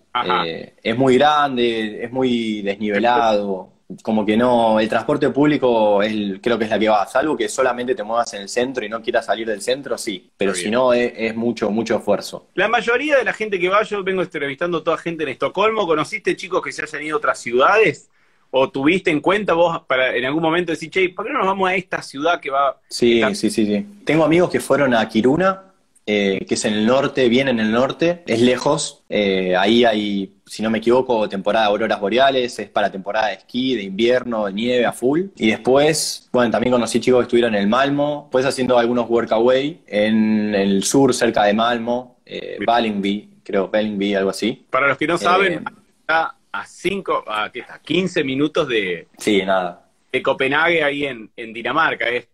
Eh, 0.47 0.75
es 0.81 0.97
muy 0.97 1.17
grande, 1.19 2.05
es 2.05 2.13
muy 2.13 2.63
desnivelado 2.63 3.76
como 4.03 4.27
que 4.27 4.37
no, 4.37 4.81
el 4.81 4.89
transporte 4.89 5.31
público 5.31 6.03
es, 6.03 6.41
creo 6.43 6.59
que 6.59 6.65
es 6.65 6.71
la 6.71 6.79
que 6.79 6.89
va, 6.89 7.07
salvo 7.07 7.37
que 7.37 7.49
solamente 7.49 7.95
te 7.95 8.03
muevas 8.03 8.33
en 8.35 8.43
el 8.43 8.49
centro 8.49 8.85
y 8.85 8.89
no 8.89 9.01
quieras 9.01 9.27
salir 9.27 9.47
del 9.47 9.63
centro, 9.63 9.97
sí, 9.97 10.31
pero 10.37 10.55
si 10.55 10.71
no 10.71 10.93
es, 10.93 11.35
mucho, 11.37 11.71
mucho 11.71 11.97
esfuerzo. 11.97 12.49
La 12.55 12.69
mayoría 12.69 13.17
de 13.17 13.25
la 13.25 13.33
gente 13.33 13.61
que 13.61 13.69
va, 13.69 13.83
yo 13.85 14.03
vengo 14.03 14.23
entrevistando 14.23 14.79
a 14.79 14.85
toda 14.85 14.99
gente 14.99 15.23
en 15.23 15.31
Estocolmo, 15.31 15.87
¿conociste 15.87 16.37
chicos 16.37 16.63
que 16.63 16.73
se 16.73 16.83
hayan 16.83 17.03
ido 17.03 17.17
a 17.17 17.19
otras 17.19 17.39
ciudades? 17.39 18.11
¿O 18.51 18.71
tuviste 18.71 19.11
en 19.11 19.21
cuenta 19.21 19.55
vos 19.55 19.83
para 19.87 20.17
en 20.17 20.25
algún 20.25 20.43
momento 20.43 20.73
decir, 20.73 20.91
che, 20.91 21.09
¿por 21.11 21.27
qué 21.27 21.33
no 21.33 21.39
nos 21.39 21.49
vamos 21.49 21.69
a 21.69 21.75
esta 21.75 22.01
ciudad 22.01 22.41
que 22.41 22.51
va? 22.51 22.81
Sí, 22.89 23.23
sí, 23.35 23.51
sí, 23.51 23.67
sí. 23.67 23.87
Tengo 24.05 24.25
amigos 24.25 24.51
que 24.51 24.61
fueron 24.61 24.95
a 24.95 25.07
Kiruna, 25.09 25.66
eh, 26.09 26.45
que 26.47 26.55
es 26.55 26.65
en 26.65 26.75
el 26.75 26.87
norte, 26.87 27.29
bien 27.29 27.49
en 27.49 27.59
el 27.59 27.73
norte, 27.73 28.23
es 28.29 28.41
lejos. 28.41 29.03
Eh, 29.09 29.57
ahí 29.57 29.85
hay, 29.85 30.37
si 30.47 30.63
no 30.63 30.71
me 30.71 30.79
equivoco, 30.79 31.29
temporada 31.29 31.67
de 31.67 31.73
auroras 31.73 31.99
boreales, 32.01 32.59
es 32.61 32.69
para 32.69 32.93
temporada 32.93 33.27
de 33.27 33.35
esquí, 33.35 33.75
de 33.75 33.83
invierno, 33.83 34.47
de 34.47 34.53
nieve 34.53 34.87
a 34.87 34.93
full. 34.93 35.23
Y 35.37 35.51
después, 35.51 36.29
bueno, 36.33 36.53
también 36.53 36.71
conocí 36.73 37.01
chicos 37.01 37.19
que 37.19 37.23
estuvieron 37.25 37.57
en 37.57 37.63
el 37.63 37.67
Malmo, 37.67 38.29
pues 38.31 38.47
haciendo 38.47 38.79
algunos 38.79 39.11
workaway 39.11 39.81
en 39.89 40.55
el 40.55 40.85
sur, 40.85 41.13
cerca 41.13 41.43
de 41.43 41.55
Malmo, 41.55 42.19
eh, 42.25 42.59
Ballingby, 42.65 43.29
creo, 43.43 43.69
Ballingby, 43.69 44.15
algo 44.15 44.31
así. 44.31 44.65
Para 44.71 44.87
los 44.87 44.99
que 44.99 45.09
no 45.09 45.19
saben, 45.19 45.65
está 46.01 46.37
a 46.53 46.65
5, 46.65 47.25
a, 47.27 47.51
¿qué 47.51 47.61
está? 47.61 47.81
15 47.81 48.23
minutos 48.23 48.69
de, 48.69 49.09
Sí, 49.19 49.43
nada. 49.45 49.85
de 50.13 50.23
Copenhague 50.23 50.85
ahí 50.85 51.05
en, 51.05 51.31
en 51.37 51.53
Dinamarca. 51.53 52.09
Es, 52.09 52.29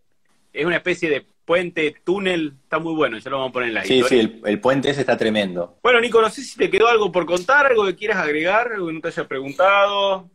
es 0.53 0.67
una 0.67 0.77
especie 0.77 1.09
de 1.09 1.32
puente, 1.45 1.95
túnel, 2.05 2.55
está 2.65 2.79
muy 2.79 2.95
bueno, 2.95 3.19
ya 3.19 3.31
lo 3.31 3.37
vamos 3.39 3.51
a 3.51 3.53
poner 3.53 3.69
en 3.71 3.75
la 3.75 3.83
Sí, 3.85 3.95
historia. 3.95 4.09
sí, 4.09 4.21
el, 4.21 4.41
el 4.45 4.61
puente 4.61 4.91
ese 4.91 5.01
está 5.01 5.17
tremendo. 5.17 5.77
Bueno, 5.83 6.01
Nico, 6.01 6.21
no 6.21 6.31
sé 6.31 6.43
si 6.43 6.57
te 6.57 6.71
quedó 6.71 6.87
algo 6.89 7.11
por 7.11 7.27
contar, 7.27 7.67
algo 7.67 7.85
que 7.87 7.97
quieras 7.97 8.19
agregar, 8.19 8.73
algo 8.73 8.87
que 8.87 8.93
no 8.93 9.01
te 9.01 9.09
haya 9.09 9.27
preguntado. 9.29 10.31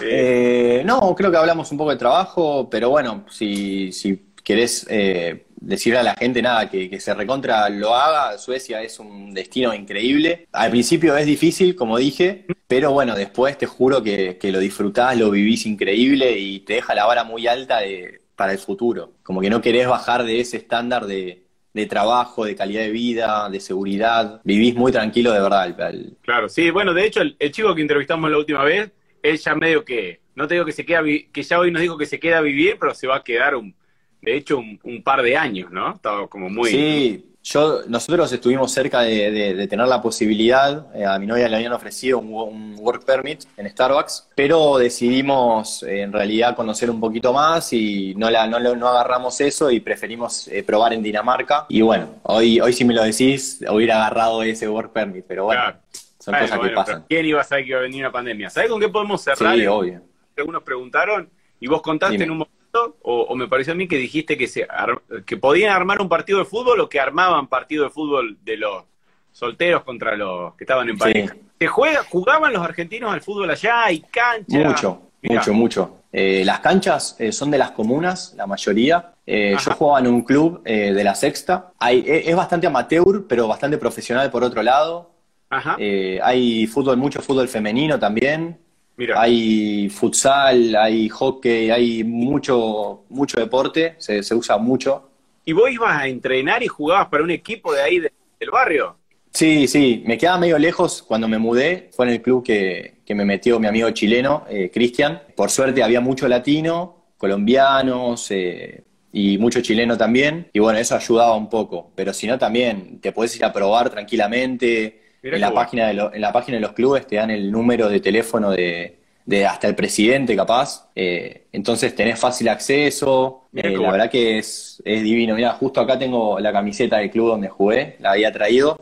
Eh, 0.00 0.32
Eh, 0.80 0.82
no, 0.84 1.14
creo 1.14 1.30
que 1.30 1.36
hablamos 1.36 1.70
un 1.72 1.78
poco 1.78 1.90
de 1.90 1.96
trabajo, 1.96 2.68
pero 2.70 2.90
bueno, 2.90 3.26
si, 3.30 3.92
si 3.92 4.32
querés 4.44 4.86
eh, 4.88 5.46
decirle 5.56 5.98
a 5.98 6.02
la 6.02 6.14
gente 6.14 6.40
nada, 6.42 6.70
que, 6.70 6.88
que 6.88 7.00
se 7.00 7.14
recontra 7.14 7.68
lo 7.68 7.94
haga, 7.94 8.38
Suecia 8.38 8.82
es 8.82 8.98
un 9.00 9.34
destino 9.34 9.74
increíble. 9.74 10.46
Al 10.52 10.70
principio 10.70 11.16
es 11.16 11.26
difícil, 11.26 11.74
como 11.76 11.98
dije, 11.98 12.46
pero 12.66 12.92
bueno, 12.92 13.14
después 13.14 13.58
te 13.58 13.66
juro 13.66 14.02
que, 14.02 14.38
que 14.38 14.52
lo 14.52 14.60
disfrutás, 14.60 15.16
lo 15.18 15.30
vivís 15.30 15.66
increíble 15.66 16.38
y 16.38 16.60
te 16.60 16.74
deja 16.74 16.94
la 16.94 17.06
vara 17.06 17.24
muy 17.24 17.46
alta 17.46 17.80
de- 17.80 18.20
para 18.38 18.52
el 18.52 18.58
futuro. 18.58 19.12
Como 19.22 19.42
que 19.42 19.50
no 19.50 19.60
querés 19.60 19.88
bajar 19.88 20.24
de 20.24 20.40
ese 20.40 20.56
estándar 20.58 21.06
de, 21.06 21.44
de 21.74 21.86
trabajo, 21.86 22.46
de 22.46 22.54
calidad 22.56 22.82
de 22.82 22.90
vida, 22.92 23.50
de 23.50 23.60
seguridad. 23.60 24.40
Vivís 24.44 24.74
muy 24.76 24.92
tranquilo 24.92 25.32
de 25.32 25.40
verdad. 25.42 25.62
al- 25.82 26.16
Claro, 26.22 26.48
sí, 26.48 26.70
bueno, 26.70 26.94
de 26.94 27.04
hecho, 27.06 27.20
el, 27.22 27.36
el 27.38 27.52
chico 27.52 27.74
que 27.74 27.82
entrevistamos 27.82 28.30
la 28.30 28.38
última 28.38 28.64
vez, 28.64 28.90
él 29.22 29.36
ya 29.38 29.54
medio 29.54 29.84
que, 29.84 30.20
no 30.36 30.46
te 30.48 30.54
digo 30.54 30.64
que 30.66 30.72
se 30.72 30.86
queda, 30.86 31.02
que 31.32 31.42
ya 31.42 31.58
hoy 31.58 31.70
nos 31.72 31.82
dijo 31.82 31.98
que 31.98 32.06
se 32.06 32.20
queda 32.20 32.38
a 32.38 32.42
vivir, 32.42 32.78
pero 32.80 32.94
se 32.94 33.06
va 33.08 33.16
a 33.16 33.24
quedar 33.24 33.56
un, 33.56 33.74
de 34.22 34.36
hecho, 34.36 34.58
un, 34.58 34.78
un 34.84 35.02
par 35.02 35.22
de 35.22 35.36
años, 35.36 35.70
¿no? 35.72 35.94
Estaba 35.94 36.28
como 36.28 36.48
muy... 36.48 36.70
Sí, 36.70 37.27
yo, 37.42 37.80
nosotros 37.88 38.30
estuvimos 38.32 38.70
cerca 38.72 39.00
de, 39.02 39.30
de- 39.30 39.54
de 39.54 39.66
tener 39.68 39.86
la 39.88 40.02
posibilidad, 40.02 40.86
eh, 40.94 41.04
a 41.06 41.18
mi 41.18 41.26
novia 41.26 41.48
le 41.48 41.56
habían 41.56 41.72
ofrecido 41.72 42.18
un, 42.18 42.30
wo- 42.30 42.44
un 42.44 42.76
work 42.78 43.04
permit 43.04 43.44
en 43.56 43.68
Starbucks, 43.70 44.28
pero 44.34 44.76
decidimos 44.78 45.82
eh, 45.84 46.02
en 46.02 46.12
realidad 46.12 46.54
conocer 46.56 46.90
un 46.90 47.00
poquito 47.00 47.32
más 47.32 47.72
y 47.72 48.14
no, 48.16 48.28
la, 48.30 48.46
no, 48.46 48.58
lo- 48.58 48.76
no 48.76 48.88
agarramos 48.88 49.40
eso 49.40 49.70
y 49.70 49.80
preferimos 49.80 50.48
eh, 50.48 50.62
probar 50.62 50.92
en 50.92 51.02
Dinamarca. 51.02 51.64
Y 51.68 51.80
bueno, 51.80 52.16
hoy, 52.24 52.60
hoy 52.60 52.72
si 52.72 52.84
me 52.84 52.92
lo 52.94 53.02
decís, 53.02 53.60
hubiera 53.70 53.96
agarrado 53.96 54.42
ese 54.42 54.68
work 54.68 54.92
permit, 54.92 55.24
pero 55.26 55.44
bueno, 55.46 55.62
Claro. 55.62 55.78
son 56.18 56.34
cosas 56.34 56.58
que 56.60 56.68
pasan. 56.70 57.04
¿Quién 57.08 57.24
iba 57.26 57.40
a 57.40 57.44
saber 57.44 57.64
que 57.64 57.70
iba 57.70 57.78
a 57.78 57.82
venir 57.82 58.00
una 58.02 58.12
pandemia? 58.12 58.50
¿Sabes 58.50 58.68
con 58.68 58.80
qué 58.80 58.88
podemos 58.88 59.22
cerrar? 59.22 59.56
Sí, 59.56 59.66
obvio. 59.66 60.02
Algunos 60.36 60.62
preguntaron 60.62 61.30
y 61.60 61.66
vos 61.66 61.80
contaste 61.82 62.12
Dime. 62.12 62.24
en 62.26 62.30
un 62.32 62.38
momento, 62.38 62.57
o, 63.02 63.22
o 63.22 63.34
me 63.36 63.48
pareció 63.48 63.72
a 63.72 63.76
mí 63.76 63.86
que 63.88 63.96
dijiste 63.96 64.36
que, 64.36 64.46
se 64.46 64.66
ar- 64.68 65.02
que 65.26 65.36
podían 65.36 65.74
armar 65.74 66.00
un 66.00 66.08
partido 66.08 66.38
de 66.38 66.44
fútbol 66.44 66.80
o 66.80 66.88
que 66.88 67.00
armaban 67.00 67.46
partido 67.48 67.84
de 67.84 67.90
fútbol 67.90 68.38
de 68.42 68.56
los 68.56 68.84
solteros 69.32 69.82
contra 69.84 70.16
los 70.16 70.54
que 70.54 70.64
estaban 70.64 70.88
en 70.88 70.96
Sí. 70.96 71.00
pareja. 71.00 71.36
¿Se 71.60 71.66
juega, 71.66 72.04
jugaban 72.04 72.52
los 72.52 72.62
argentinos 72.62 73.12
al 73.12 73.20
fútbol 73.20 73.50
allá? 73.50 73.84
¿Hay 73.84 74.00
cancha? 74.00 74.58
Mucho, 74.58 75.02
Mirá. 75.22 75.34
mucho, 75.40 75.52
mucho. 75.52 75.94
Eh, 76.12 76.42
las 76.44 76.60
canchas 76.60 77.16
eh, 77.18 77.32
son 77.32 77.50
de 77.50 77.58
las 77.58 77.72
comunas, 77.72 78.32
la 78.36 78.46
mayoría. 78.46 79.12
Eh, 79.26 79.56
yo 79.62 79.72
jugaba 79.72 79.98
en 80.00 80.06
un 80.06 80.22
club 80.22 80.62
de 80.62 81.04
la 81.04 81.14
sexta. 81.14 81.72
Hay, 81.78 82.00
e- 82.06 82.30
es 82.30 82.34
bastante 82.36 82.66
amateur, 82.66 83.26
pero 83.28 83.46
bastante 83.46 83.76
profesional 83.76 84.30
por 84.30 84.42
otro 84.42 84.62
lado. 84.62 85.10
Ajá, 85.50 85.76
hay 85.78 86.66
fútbol, 86.66 86.96
mucho 86.96 87.20
fútbol 87.22 87.48
femenino 87.48 87.98
también. 87.98 88.58
Mira. 88.98 89.20
Hay 89.20 89.88
futsal, 89.90 90.76
hay 90.76 91.08
hockey, 91.08 91.70
hay 91.70 92.04
mucho, 92.04 93.04
mucho 93.08 93.40
deporte, 93.40 93.94
se, 93.98 94.22
se 94.22 94.34
usa 94.34 94.58
mucho. 94.58 95.10
¿Y 95.44 95.52
vos 95.52 95.70
ibas 95.70 96.02
a 96.02 96.06
entrenar 96.08 96.62
y 96.62 96.68
jugabas 96.68 97.08
para 97.08 97.24
un 97.24 97.30
equipo 97.30 97.72
de 97.72 97.82
ahí 97.82 97.98
de- 98.00 98.12
del 98.38 98.50
barrio? 98.50 98.96
Sí, 99.32 99.68
sí, 99.68 100.02
me 100.06 100.18
quedaba 100.18 100.38
medio 100.38 100.58
lejos 100.58 101.02
cuando 101.02 101.28
me 101.28 101.38
mudé. 101.38 101.90
Fue 101.92 102.06
en 102.06 102.12
el 102.12 102.22
club 102.22 102.42
que, 102.44 103.00
que 103.04 103.14
me 103.14 103.24
metió 103.24 103.60
mi 103.60 103.66
amigo 103.68 103.90
chileno, 103.90 104.44
eh, 104.48 104.70
Cristian. 104.72 105.22
Por 105.36 105.50
suerte 105.50 105.82
había 105.82 106.00
mucho 106.00 106.26
latino, 106.28 107.04
colombianos 107.16 108.30
eh, 108.30 108.84
y 109.12 109.38
mucho 109.38 109.60
chileno 109.60 109.96
también. 109.96 110.48
Y 110.52 110.58
bueno, 110.58 110.78
eso 110.78 110.96
ayudaba 110.96 111.36
un 111.36 111.48
poco. 111.48 111.92
Pero 111.94 112.12
si 112.12 112.26
no, 112.26 112.38
también 112.38 113.00
te 113.00 113.12
podés 113.12 113.36
ir 113.36 113.44
a 113.44 113.52
probar 113.52 113.90
tranquilamente. 113.90 115.02
Mirá 115.22 115.36
En 115.36 115.40
la, 115.40 115.48
bueno. 115.50 115.60
página 115.62 115.86
de 115.88 115.94
lo- 115.94 116.14
en 116.14 116.20
la 116.20 116.32
página 116.32 116.56
de 116.56 116.60
los 116.62 116.72
clubes 116.72 117.06
te 117.06 117.16
dan 117.16 117.30
el 117.30 117.50
número 117.50 117.88
de 117.88 118.00
teléfono 118.00 118.50
de, 118.50 118.98
de 119.24 119.46
hasta 119.46 119.66
el 119.68 119.74
presidente, 119.74 120.34
capaz. 120.36 120.88
Eh, 120.94 121.46
entonces 121.52 121.94
tenés 121.94 122.18
fácil 122.18 122.48
acceso. 122.48 123.48
Mirá 123.52 123.68
Eh, 123.70 123.76
la 123.76 123.90
verdad 123.90 124.10
que 124.10 124.38
es, 124.38 124.80
es 124.84 125.02
divino. 125.02 125.34
Mira, 125.34 125.52
justo 125.52 125.80
acá 125.80 125.98
tengo 125.98 126.38
la 126.40 126.52
camiseta 126.52 126.98
del 126.98 127.10
club 127.10 127.28
donde 127.28 127.48
jugué, 127.48 127.96
la 128.00 128.12
había 128.12 128.30
traído. 128.32 128.78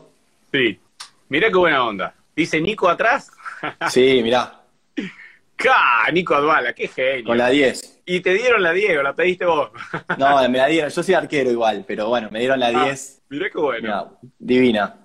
Sí. 0.53 0.79
Mira 1.29 1.49
qué 1.49 1.57
buena 1.57 1.83
onda. 1.85 2.13
Dice 2.35 2.61
Nico 2.61 2.87
atrás. 2.89 3.31
Sí, 3.89 4.21
mirá, 4.23 4.61
¡Ca! 5.55 6.11
Nico 6.13 6.35
Advala, 6.35 6.73
qué 6.73 6.87
genio. 6.87 7.25
con 7.25 7.37
la 7.37 7.49
10. 7.49 8.01
Y 8.05 8.19
te 8.19 8.33
dieron 8.33 8.61
la 8.61 8.71
Diego, 8.73 9.01
la 9.01 9.13
pediste 9.15 9.45
vos. 9.45 9.71
No, 10.17 10.37
me 10.49 10.57
la 10.59 10.67
dieron, 10.67 10.91
yo 10.91 11.01
soy 11.03 11.15
arquero 11.15 11.49
igual, 11.51 11.83
pero 11.87 12.07
bueno, 12.09 12.29
me 12.31 12.39
dieron 12.39 12.59
la 12.59 12.67
Ah, 12.67 12.85
10. 12.85 13.23
Mirá 13.29 13.49
qué 13.49 13.57
bueno. 13.59 13.81
Mirá, 13.81 14.29
divina. 14.37 14.95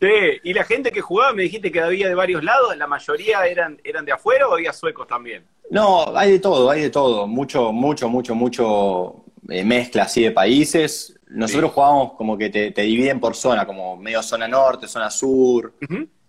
Sí, 0.00 0.40
y 0.44 0.54
la 0.54 0.64
gente 0.64 0.90
que 0.90 1.02
jugaba, 1.02 1.34
me 1.34 1.42
dijiste 1.42 1.70
que 1.70 1.80
había 1.80 2.08
de 2.08 2.14
varios 2.14 2.42
lados, 2.42 2.74
la 2.76 2.86
mayoría 2.86 3.46
eran, 3.46 3.78
eran 3.84 4.06
de 4.06 4.12
afuera 4.12 4.48
o 4.48 4.54
había 4.54 4.72
suecos 4.72 5.06
también. 5.06 5.44
No, 5.70 6.16
hay 6.16 6.32
de 6.32 6.38
todo, 6.38 6.70
hay 6.70 6.82
de 6.82 6.90
todo. 6.90 7.26
Mucho, 7.26 7.70
mucho, 7.70 8.08
mucho, 8.08 8.34
mucho 8.34 9.24
eh, 9.48 9.62
mezcla 9.62 10.04
así 10.04 10.22
de 10.22 10.30
países. 10.30 11.18
Nosotros 11.28 11.72
jugábamos 11.72 12.14
como 12.14 12.38
que 12.38 12.48
te, 12.48 12.70
te 12.70 12.82
dividen 12.82 13.20
por 13.20 13.36
zona, 13.36 13.66
como 13.66 13.96
medio 13.96 14.22
zona 14.22 14.48
norte, 14.48 14.88
zona 14.88 15.10
sur, 15.10 15.74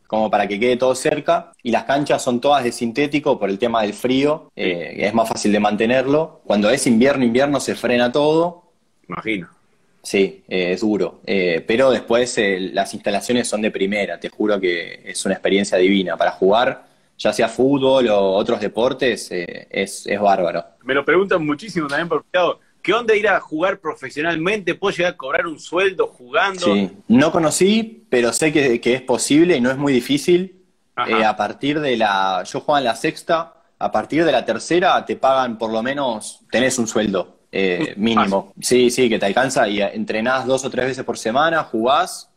como 0.05 0.29
para 0.29 0.47
que 0.47 0.60
quede 0.60 0.75
todo 0.75 0.93
cerca. 0.93 1.53
Y 1.63 1.71
las 1.71 1.86
canchas 1.86 2.21
son 2.21 2.41
todas 2.41 2.65
de 2.65 2.73
sintético 2.73 3.39
por 3.39 3.49
el 3.49 3.57
tema 3.57 3.81
del 3.81 3.93
frío, 3.93 4.51
eh, 4.55 4.95
es 4.97 5.13
más 5.13 5.29
fácil 5.29 5.53
de 5.53 5.60
mantenerlo. 5.62 6.41
Cuando 6.45 6.69
es 6.69 6.86
invierno, 6.86 7.23
invierno 7.23 7.60
se 7.62 7.73
frena 7.73 8.12
todo. 8.12 8.73
Imagino. 9.07 9.61
Sí, 10.04 10.44
eh, 10.48 10.74
es 10.74 10.82
duro. 10.82 11.22
Eh, 11.26 11.64
pero 11.66 11.92
después 11.92 12.38
eh, 12.38 12.60
las 12.74 12.94
instalaciones 12.94 13.48
son 13.48 13.62
de 13.62 13.72
primera. 13.72 14.20
Te 14.20 14.30
juro 14.30 14.60
que 14.60 15.02
es 15.06 15.26
una 15.26 15.36
experiencia 15.36 15.78
divina. 15.78 16.18
Para 16.18 16.32
jugar, 16.32 16.86
ya 17.18 17.32
sea 17.32 17.48
fútbol 17.48 18.08
o 18.10 18.32
otros 18.32 18.60
deportes, 18.60 19.32
eh, 19.32 19.68
es, 19.70 20.08
es 20.08 20.20
bárbaro. 20.20 20.66
Me 20.84 20.94
lo 20.94 21.06
preguntan 21.06 21.46
muchísimo 21.46 21.88
también 21.88 22.10
por 22.10 22.24
privado. 22.24 22.60
¿Qué 22.82 22.94
onda 22.94 23.16
ir 23.16 23.28
a 23.28 23.40
jugar 23.40 23.80
profesionalmente? 23.80 24.74
¿Puedo 24.74 24.96
llegar 24.96 25.14
a 25.14 25.18
cobrar 25.18 25.46
un 25.46 25.60
sueldo 25.60 26.08
jugando? 26.08 26.74
Sí. 26.74 26.90
No 27.08 27.32
conocí, 27.32 28.08
pero 28.10 28.34
sé 28.34 28.52
que, 28.52 28.82
que 28.82 28.96
es 28.96 29.02
posible 29.04 29.56
y 29.56 29.62
no 29.62 29.70
es 29.70 29.78
muy 29.78 29.94
difícil. 29.94 30.58
A 30.96 31.36
partir 31.36 31.80
de 31.80 31.96
la. 31.96 32.44
Yo 32.44 32.60
jugaba 32.60 32.80
en 32.80 32.86
la 32.86 32.96
sexta. 32.96 33.54
A 33.78 33.92
partir 33.92 34.26
de 34.26 34.32
la 34.32 34.46
tercera 34.46 35.04
te 35.06 35.16
pagan 35.16 35.58
por 35.60 35.72
lo 35.72 35.82
menos. 35.82 36.42
Tenés 36.50 36.78
un 36.80 36.88
sueldo 36.88 37.40
eh, 37.52 37.94
mínimo. 37.98 38.54
Sí, 38.60 38.90
sí, 38.90 39.10
que 39.10 39.20
te 39.20 39.26
alcanza 39.26 39.68
y 39.68 39.82
entrenás 39.82 40.46
dos 40.46 40.64
o 40.66 40.70
tres 40.70 40.86
veces 40.86 41.04
por 41.04 41.18
semana, 41.18 41.64
jugás 41.64 42.30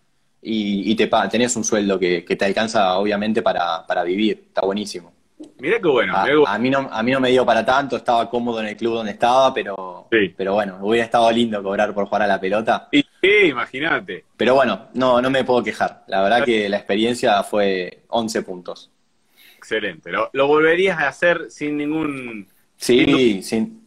y, 0.42 0.90
y 0.90 0.94
te. 0.96 1.08
Tenés 1.30 1.54
un 1.56 1.64
sueldo 1.64 1.98
que, 1.98 2.24
que 2.24 2.36
te 2.36 2.44
alcanza, 2.44 2.98
obviamente, 2.98 3.40
para, 3.42 3.86
para 3.86 4.02
vivir. 4.02 4.44
Está 4.48 4.62
buenísimo. 4.62 5.12
Mirá 5.58 5.78
qué 5.80 5.88
bueno. 5.88 6.16
A, 6.16 6.22
mirá 6.22 6.32
qué 6.32 6.38
bueno. 6.38 6.52
a 6.54 6.58
mí 6.58 6.70
no, 6.70 6.88
a 6.90 7.02
mí 7.02 7.12
no 7.12 7.20
me 7.20 7.30
dio 7.30 7.44
para 7.44 7.64
tanto, 7.64 7.96
estaba 7.96 8.28
cómodo 8.30 8.60
en 8.60 8.66
el 8.66 8.76
club 8.76 8.94
donde 8.94 9.12
estaba, 9.12 9.52
pero, 9.52 10.06
Sí. 10.10 10.32
pero 10.36 10.54
bueno, 10.54 10.78
hubiera 10.82 11.04
estado 11.04 11.30
lindo 11.30 11.62
cobrar 11.62 11.92
por 11.94 12.06
jugar 12.06 12.22
a 12.22 12.26
la 12.26 12.40
pelota. 12.40 12.88
Sí, 12.92 13.02
imagínate. 13.48 14.24
Pero 14.36 14.54
bueno, 14.54 14.88
no, 14.94 15.20
no 15.22 15.30
me 15.30 15.44
puedo 15.44 15.62
quejar. 15.62 16.04
La 16.08 16.22
verdad 16.22 16.44
que 16.44 16.68
la 16.68 16.76
experiencia 16.76 17.42
fue 17.42 18.02
11 18.08 18.42
puntos. 18.42 18.90
Excelente. 19.56 20.10
Lo, 20.10 20.28
lo 20.32 20.46
volverías 20.46 20.98
a 21.00 21.08
hacer 21.08 21.50
sin 21.50 21.76
ningún... 21.78 22.46
Sí, 22.76 23.04
sin, 23.06 23.42
sin 23.42 23.83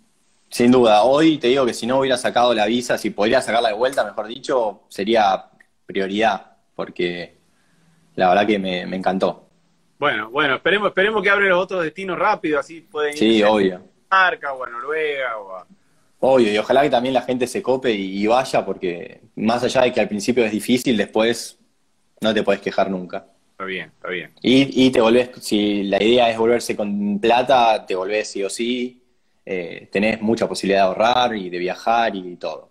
duda. 0.49 1.03
Hoy 1.03 1.38
te 1.38 1.47
digo 1.47 1.65
que 1.65 1.73
si 1.73 1.86
no 1.86 1.99
hubiera 1.99 2.17
sacado 2.17 2.53
la 2.53 2.65
visa, 2.65 2.97
si 2.97 3.10
podría 3.10 3.41
sacarla 3.41 3.69
de 3.69 3.75
vuelta, 3.75 4.03
mejor 4.03 4.27
dicho, 4.27 4.81
sería 4.89 5.45
prioridad, 5.86 6.57
porque 6.75 7.38
la 8.15 8.29
verdad 8.29 8.47
que 8.47 8.60
me, 8.60 8.86
me 8.86 8.97
encantó. 8.97 9.47
Bueno, 9.99 10.29
bueno, 10.29 10.55
esperemos, 10.55 10.89
esperemos 10.89 11.23
que 11.23 11.29
abren 11.29 11.50
los 11.50 11.63
otros 11.63 11.83
destinos 11.83 12.17
rápido, 12.19 12.60
así 12.60 12.81
pueden 12.81 13.13
ir 13.13 13.17
Sí, 13.17 13.41
a 13.41 13.50
obvio. 13.50 13.81
O 14.10 14.63
a 14.63 14.69
Noruega 14.69 15.37
o 15.37 15.56
a... 15.56 15.67
Obvio, 16.19 16.52
y 16.52 16.58
ojalá 16.58 16.81
que 16.81 16.89
también 16.89 17.13
la 17.13 17.21
gente 17.21 17.45
se 17.45 17.62
cope 17.62 17.91
y, 17.91 18.23
y 18.23 18.27
vaya, 18.27 18.65
porque 18.65 19.21
más 19.35 19.63
allá 19.63 19.81
de 19.81 19.93
que 19.93 20.00
al 20.00 20.08
principio 20.08 20.45
es 20.45 20.52
difícil, 20.52 20.98
después 20.98 21.60
no 22.21 22.33
te 22.33 22.43
puedes 22.43 22.62
quejar 22.62 22.89
nunca. 22.89 23.27
Está 23.52 23.65
bien, 23.65 23.91
está 23.95 24.10
bien. 24.10 24.31
Y, 24.41 24.85
y 24.85 24.91
te 24.91 25.02
volvés, 25.02 25.29
si 25.41 25.83
la 25.83 26.02
idea 26.02 26.29
es 26.29 26.37
volverse 26.37 26.75
con 26.75 27.19
plata, 27.19 27.85
te 27.85 27.95
volvés 27.95 28.29
sí 28.31 28.43
o 28.43 28.50
sí, 28.50 29.02
eh, 29.50 29.87
tenés 29.91 30.21
mucha 30.21 30.48
posibilidad 30.48 30.81
de 30.83 30.87
ahorrar 30.87 31.35
y 31.35 31.50
de 31.50 31.58
viajar 31.58 32.15
y 32.15 32.35
todo. 32.35 32.69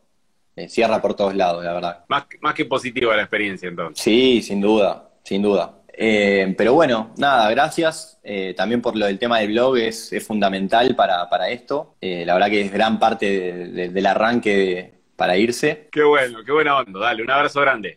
eh, 0.57 0.69
cierra 0.69 1.01
por 1.03 1.15
todos 1.15 1.35
lados, 1.35 1.63
la 1.65 1.73
verdad. 1.75 2.05
Más, 2.09 2.25
más 2.41 2.55
que 2.55 2.65
positiva 2.65 3.15
la 3.17 3.23
experiencia 3.23 3.69
entonces. 3.69 4.03
Sí, 4.03 4.41
sin 4.43 4.61
duda, 4.61 5.11
sin 5.23 5.43
duda. 5.43 5.73
Eh, 5.99 6.55
pero 6.59 6.73
bueno, 6.75 7.13
nada, 7.19 7.51
gracias. 7.51 8.19
Eh, 8.23 8.55
también 8.57 8.81
por 8.83 8.97
lo 8.97 9.07
del 9.07 9.19
tema 9.19 9.39
del 9.39 9.49
blog 9.53 9.77
es, 9.79 10.13
es 10.13 10.27
fundamental 10.27 10.95
para, 10.97 11.29
para 11.29 11.49
esto. 11.51 11.97
Eh, 12.01 12.25
la 12.27 12.35
verdad 12.35 12.49
que 12.51 12.61
es 12.63 12.73
gran 12.73 12.99
parte 12.99 13.27
de- 13.27 13.67
de- 13.69 13.89
del 13.91 14.07
arranque 14.07 14.57
de- 14.57 14.95
para 15.17 15.37
irse. 15.39 15.89
Qué 15.93 16.03
bueno, 16.03 16.41
qué 16.45 16.53
buena 16.53 16.79
onda. 16.79 17.01
Dale, 17.01 17.23
un 17.23 17.31
abrazo 17.31 17.61
grande. 17.63 17.97